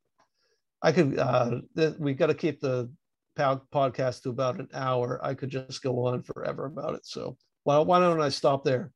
I 0.81 0.91
could 0.91 1.19
uh, 1.19 1.61
th- 1.75 1.95
we 1.99 2.13
got 2.13 2.27
to 2.27 2.33
keep 2.33 2.61
the 2.61 2.89
podcast 3.37 4.23
to 4.23 4.29
about 4.29 4.59
an 4.59 4.69
hour. 4.73 5.19
I 5.23 5.33
could 5.33 5.49
just 5.49 5.81
go 5.81 6.07
on 6.07 6.23
forever 6.23 6.65
about 6.65 6.95
it. 6.95 7.05
So 7.05 7.37
why 7.63 7.77
why 7.79 7.99
don't 7.99 8.21
I 8.21 8.29
stop 8.29 8.63
there? 8.63 8.91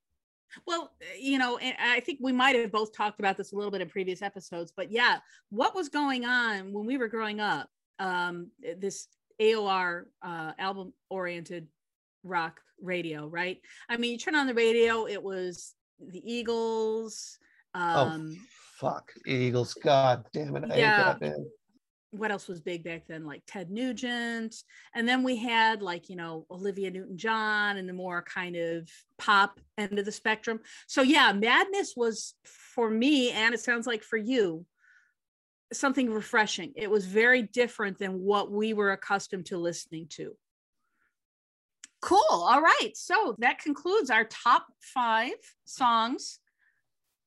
Well, 0.65 0.91
you 1.19 1.37
know, 1.37 1.57
and 1.57 1.75
I 1.79 1.99
think 1.99 2.19
we 2.21 2.31
might 2.31 2.55
have 2.55 2.71
both 2.71 2.95
talked 2.95 3.19
about 3.19 3.37
this 3.37 3.53
a 3.53 3.55
little 3.55 3.71
bit 3.71 3.81
in 3.81 3.89
previous 3.89 4.21
episodes, 4.21 4.71
but 4.75 4.91
yeah, 4.91 5.19
what 5.49 5.75
was 5.75 5.89
going 5.89 6.25
on 6.25 6.71
when 6.73 6.85
we 6.85 6.97
were 6.97 7.07
growing 7.07 7.39
up? 7.39 7.69
Um, 7.99 8.49
this 8.79 9.07
AOR 9.41 10.05
uh, 10.21 10.51
album 10.59 10.93
oriented 11.09 11.67
rock 12.23 12.59
radio, 12.81 13.27
right? 13.27 13.59
I 13.89 13.97
mean, 13.97 14.11
you 14.11 14.17
turn 14.17 14.35
on 14.35 14.47
the 14.47 14.53
radio, 14.53 15.07
it 15.07 15.21
was 15.21 15.75
the 15.99 16.21
Eagles. 16.25 17.37
Oh, 17.75 18.05
Um, 18.05 18.37
oh, 18.37 18.45
fuck 18.79 19.11
Eagles! 19.25 19.73
God 19.73 20.25
damn 20.33 20.55
it! 20.57 20.71
I 20.71 20.77
Yeah. 20.77 21.13
hate 21.13 21.19
that. 21.21 21.45
What 22.13 22.31
else 22.31 22.47
was 22.47 22.61
big 22.61 22.83
back 22.83 23.07
then? 23.07 23.25
Like 23.25 23.41
Ted 23.47 23.71
Nugent. 23.71 24.55
And 24.93 25.07
then 25.07 25.23
we 25.23 25.35
had 25.35 25.81
like, 25.81 26.09
you 26.09 26.15
know, 26.15 26.45
Olivia 26.51 26.91
Newton 26.91 27.17
John 27.17 27.77
and 27.77 27.89
the 27.89 27.93
more 27.93 28.21
kind 28.21 28.55
of 28.55 28.87
pop 29.17 29.59
end 29.77 29.97
of 29.97 30.05
the 30.05 30.11
spectrum. 30.11 30.59
So, 30.87 31.01
yeah, 31.01 31.33
Madness 31.33 31.93
was 31.97 32.35
for 32.45 32.89
me, 32.89 33.31
and 33.31 33.53
it 33.53 33.59
sounds 33.59 33.87
like 33.87 34.03
for 34.03 34.17
you, 34.17 34.65
something 35.73 36.11
refreshing. 36.11 36.73
It 36.75 36.89
was 36.89 37.05
very 37.05 37.41
different 37.41 37.97
than 37.97 38.21
what 38.21 38.51
we 38.51 38.73
were 38.73 38.91
accustomed 38.91 39.47
to 39.47 39.57
listening 39.57 40.07
to. 40.11 40.35
Cool. 42.01 42.21
All 42.29 42.61
right. 42.61 42.91
So 42.95 43.35
that 43.39 43.59
concludes 43.59 44.09
our 44.09 44.25
top 44.25 44.67
five 44.81 45.33
songs 45.65 46.39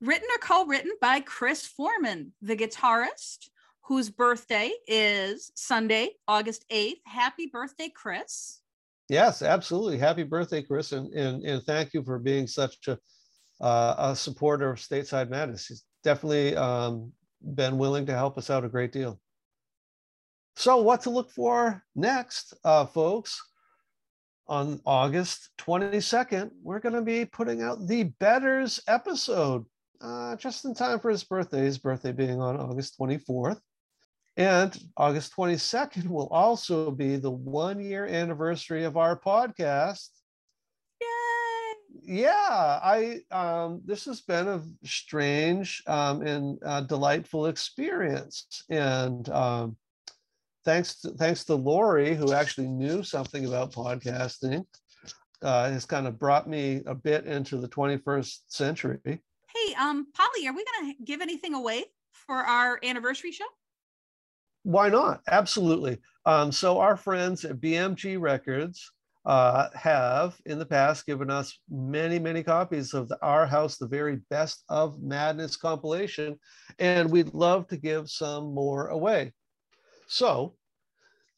written 0.00 0.28
or 0.32 0.38
co 0.38 0.66
written 0.66 0.92
by 1.00 1.20
Chris 1.20 1.66
Foreman, 1.66 2.32
the 2.42 2.56
guitarist, 2.56 3.48
whose 3.86 4.10
birthday 4.10 4.72
is 4.88 5.52
Sunday, 5.54 6.10
August 6.26 6.64
8th. 6.70 7.00
Happy 7.06 7.46
birthday, 7.46 7.88
Chris. 7.88 8.60
Yes, 9.08 9.42
absolutely. 9.42 9.98
Happy 9.98 10.24
birthday, 10.24 10.62
Chris, 10.62 10.92
and 10.92 11.12
and, 11.14 11.44
and 11.44 11.62
thank 11.62 11.94
you 11.94 12.02
for 12.02 12.18
being 12.18 12.46
such 12.46 12.88
a 12.88 12.98
uh, 13.60 13.94
a 13.98 14.16
supporter 14.16 14.70
of 14.70 14.78
Stateside 14.78 15.30
Madness. 15.30 15.66
He's 15.66 15.84
definitely 16.02 16.56
um, 16.56 17.12
been 17.54 17.78
willing 17.78 18.06
to 18.06 18.12
help 18.12 18.36
us 18.36 18.50
out 18.50 18.64
a 18.64 18.68
great 18.68 18.92
deal. 18.92 19.20
So, 20.56 20.78
what 20.78 21.02
to 21.02 21.10
look 21.10 21.30
for 21.30 21.82
next, 21.94 22.54
uh, 22.64 22.86
folks? 22.86 23.40
On 24.48 24.80
August 24.86 25.50
22nd, 25.58 26.50
we're 26.62 26.78
going 26.78 26.94
to 26.94 27.02
be 27.02 27.24
putting 27.24 27.62
out 27.62 27.88
the 27.88 28.04
Bedders 28.20 28.78
episode 28.86 29.64
uh, 30.00 30.36
just 30.36 30.64
in 30.64 30.72
time 30.72 31.00
for 31.00 31.10
his 31.10 31.24
birthday, 31.24 31.64
his 31.64 31.78
birthday 31.78 32.12
being 32.12 32.40
on 32.40 32.56
August 32.56 32.96
24th. 33.00 33.58
And 34.36 34.78
August 34.96 35.34
22nd 35.34 36.08
will 36.08 36.28
also 36.28 36.90
be 36.90 37.16
the 37.16 37.30
one 37.30 37.80
year 37.80 38.06
anniversary 38.06 38.84
of 38.84 38.98
our 38.98 39.18
podcast. 39.18 40.08
Yay! 41.00 42.16
Yeah, 42.20 42.80
I 42.82 43.20
um, 43.30 43.80
this 43.86 44.04
has 44.04 44.20
been 44.20 44.46
a 44.46 44.62
strange 44.84 45.82
um, 45.86 46.20
and 46.20 46.58
uh, 46.64 46.82
delightful 46.82 47.46
experience, 47.46 48.64
and 48.68 49.26
um, 49.30 49.76
thanks 50.66 51.00
to, 51.00 51.10
thanks 51.12 51.44
to 51.44 51.54
Lori, 51.54 52.14
who 52.14 52.34
actually 52.34 52.68
knew 52.68 53.02
something 53.02 53.46
about 53.46 53.72
podcasting, 53.72 54.66
uh, 55.40 55.70
has 55.70 55.86
kind 55.86 56.06
of 56.06 56.18
brought 56.18 56.46
me 56.46 56.82
a 56.86 56.94
bit 56.94 57.24
into 57.24 57.56
the 57.56 57.68
21st 57.68 58.40
century. 58.48 58.98
Hey, 59.04 59.74
um, 59.80 60.08
Polly, 60.12 60.46
are 60.46 60.54
we 60.54 60.64
going 60.64 60.94
to 60.94 61.04
give 61.04 61.22
anything 61.22 61.54
away 61.54 61.84
for 62.12 62.36
our 62.36 62.78
anniversary 62.82 63.32
show? 63.32 63.46
Why 64.66 64.88
not? 64.88 65.20
Absolutely. 65.28 65.98
Um, 66.24 66.50
so 66.50 66.80
our 66.80 66.96
friends 66.96 67.44
at 67.44 67.60
BMG 67.60 68.20
Records 68.20 68.90
uh, 69.24 69.68
have 69.74 70.36
in 70.44 70.58
the 70.58 70.66
past 70.66 71.06
given 71.06 71.30
us 71.30 71.56
many, 71.70 72.18
many 72.18 72.42
copies 72.42 72.92
of 72.92 73.08
the 73.08 73.16
Our 73.22 73.46
House, 73.46 73.76
the 73.76 73.86
very 73.86 74.16
best 74.28 74.64
of 74.68 75.00
Madness 75.00 75.56
compilation, 75.56 76.36
and 76.80 77.12
we'd 77.12 77.32
love 77.32 77.68
to 77.68 77.76
give 77.76 78.10
some 78.10 78.52
more 78.52 78.88
away. 78.88 79.32
So 80.08 80.56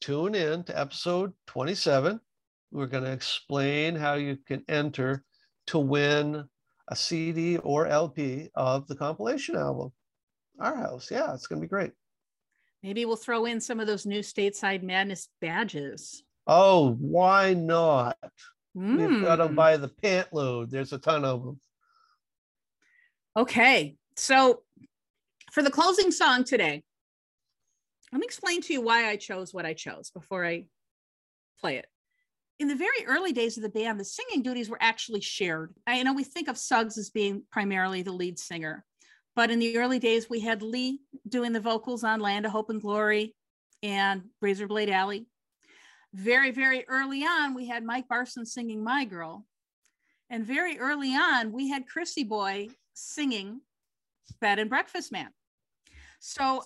tune 0.01 0.33
in 0.33 0.63
to 0.63 0.79
episode 0.79 1.31
27. 1.45 2.19
We're 2.71 2.87
going 2.87 3.03
to 3.03 3.11
explain 3.11 3.95
how 3.95 4.15
you 4.15 4.37
can 4.47 4.63
enter 4.67 5.23
to 5.67 5.77
win 5.77 6.45
a 6.87 6.95
CD 6.95 7.57
or 7.57 7.85
LP 7.85 8.49
of 8.55 8.87
the 8.87 8.95
compilation 8.95 9.55
album. 9.55 9.91
Our 10.59 10.75
House. 10.75 11.11
Yeah, 11.11 11.31
it's 11.35 11.45
going 11.45 11.61
to 11.61 11.67
be 11.67 11.69
great. 11.69 11.91
Maybe 12.83 13.05
we'll 13.05 13.15
throw 13.17 13.45
in 13.45 13.59
some 13.59 13.79
of 13.79 13.87
those 13.87 14.05
new 14.05 14.19
stateside 14.21 14.83
madness 14.83 15.27
badges. 15.41 16.23
Oh, 16.47 16.93
why 16.93 17.53
not? 17.53 18.17
We've 18.73 19.21
got 19.21 19.37
them 19.37 19.53
Mm. 19.53 19.55
by 19.55 19.77
the 19.77 19.89
pant 19.89 20.31
load. 20.33 20.71
There's 20.71 20.93
a 20.93 20.97
ton 20.99 21.25
of 21.25 21.43
them. 21.43 21.59
Okay, 23.35 23.95
so 24.15 24.63
for 25.51 25.61
the 25.61 25.71
closing 25.71 26.11
song 26.11 26.43
today, 26.43 26.83
let 28.11 28.19
me 28.19 28.25
explain 28.25 28.61
to 28.61 28.73
you 28.73 28.81
why 28.81 29.07
I 29.09 29.17
chose 29.17 29.53
what 29.53 29.65
I 29.65 29.73
chose 29.73 30.09
before 30.11 30.45
I 30.45 30.65
play 31.59 31.77
it. 31.77 31.87
In 32.59 32.67
the 32.67 32.75
very 32.75 33.05
early 33.05 33.31
days 33.31 33.55
of 33.57 33.63
the 33.63 33.69
band, 33.69 33.99
the 33.99 34.03
singing 34.05 34.41
duties 34.41 34.69
were 34.69 34.81
actually 34.81 35.21
shared. 35.21 35.73
I 35.87 36.01
know 36.03 36.13
we 36.13 36.23
think 36.23 36.47
of 36.47 36.57
Suggs 36.57 36.97
as 36.97 37.09
being 37.09 37.43
primarily 37.51 38.01
the 38.01 38.11
lead 38.11 38.39
singer, 38.39 38.83
but 39.35 39.51
in 39.51 39.59
the 39.59 39.77
early 39.77 39.99
days, 39.99 40.29
we 40.29 40.39
had 40.39 40.61
Lee 40.61 40.99
doing 41.27 41.53
the 41.53 41.59
vocals 41.59 42.03
on 42.03 42.19
Land 42.19 42.45
of 42.45 42.51
Hope 42.51 42.69
and 42.69 42.81
Glory 42.81 43.35
and 43.83 44.23
Razorblade 44.43 44.89
Alley. 44.89 45.27
Very, 46.13 46.51
very 46.51 46.85
early 46.87 47.23
on, 47.23 47.53
we 47.53 47.67
had 47.67 47.83
Mike 47.83 48.07
Barson 48.07 48.45
singing 48.45 48.83
My 48.83 49.05
Girl. 49.05 49.45
And 50.29 50.45
very 50.45 50.79
early 50.79 51.13
on, 51.15 51.51
we 51.51 51.69
had 51.69 51.87
Chrissy 51.87 52.23
Boy 52.23 52.69
singing 52.93 53.61
Bed 54.41 54.59
and 54.59 54.69
Breakfast 54.69 55.11
Man. 55.11 55.29
So 56.19 56.63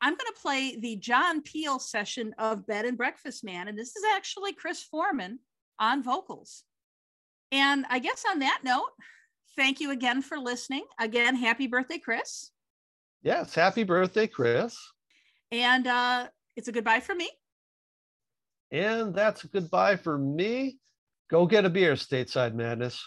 I'm 0.00 0.14
going 0.14 0.32
to 0.32 0.40
play 0.40 0.76
the 0.76 0.96
John 0.96 1.42
Peel 1.42 1.78
session 1.78 2.34
of 2.38 2.66
Bed 2.66 2.84
and 2.84 2.96
Breakfast 2.96 3.44
Man. 3.44 3.68
And 3.68 3.78
this 3.78 3.96
is 3.96 4.04
actually 4.14 4.52
Chris 4.52 4.82
Foreman 4.82 5.38
on 5.78 6.02
vocals. 6.02 6.64
And 7.50 7.86
I 7.88 7.98
guess 7.98 8.24
on 8.30 8.40
that 8.40 8.60
note, 8.62 8.90
thank 9.58 9.80
you 9.80 9.90
again 9.90 10.22
for 10.22 10.38
listening. 10.38 10.84
Again, 11.00 11.34
happy 11.34 11.66
birthday, 11.66 11.98
Chris. 11.98 12.52
Yes, 13.22 13.54
happy 13.54 13.82
birthday, 13.82 14.28
Chris. 14.28 14.78
And 15.50 15.86
uh, 15.86 16.28
it's 16.56 16.68
a 16.68 16.72
goodbye 16.72 17.00
for 17.00 17.14
me. 17.14 17.28
And 18.70 19.12
that's 19.14 19.42
a 19.42 19.48
goodbye 19.48 19.96
for 19.96 20.16
me. 20.16 20.78
Go 21.28 21.44
get 21.44 21.64
a 21.64 21.70
beer, 21.70 21.94
Stateside 21.94 22.54
Madness. 22.54 23.04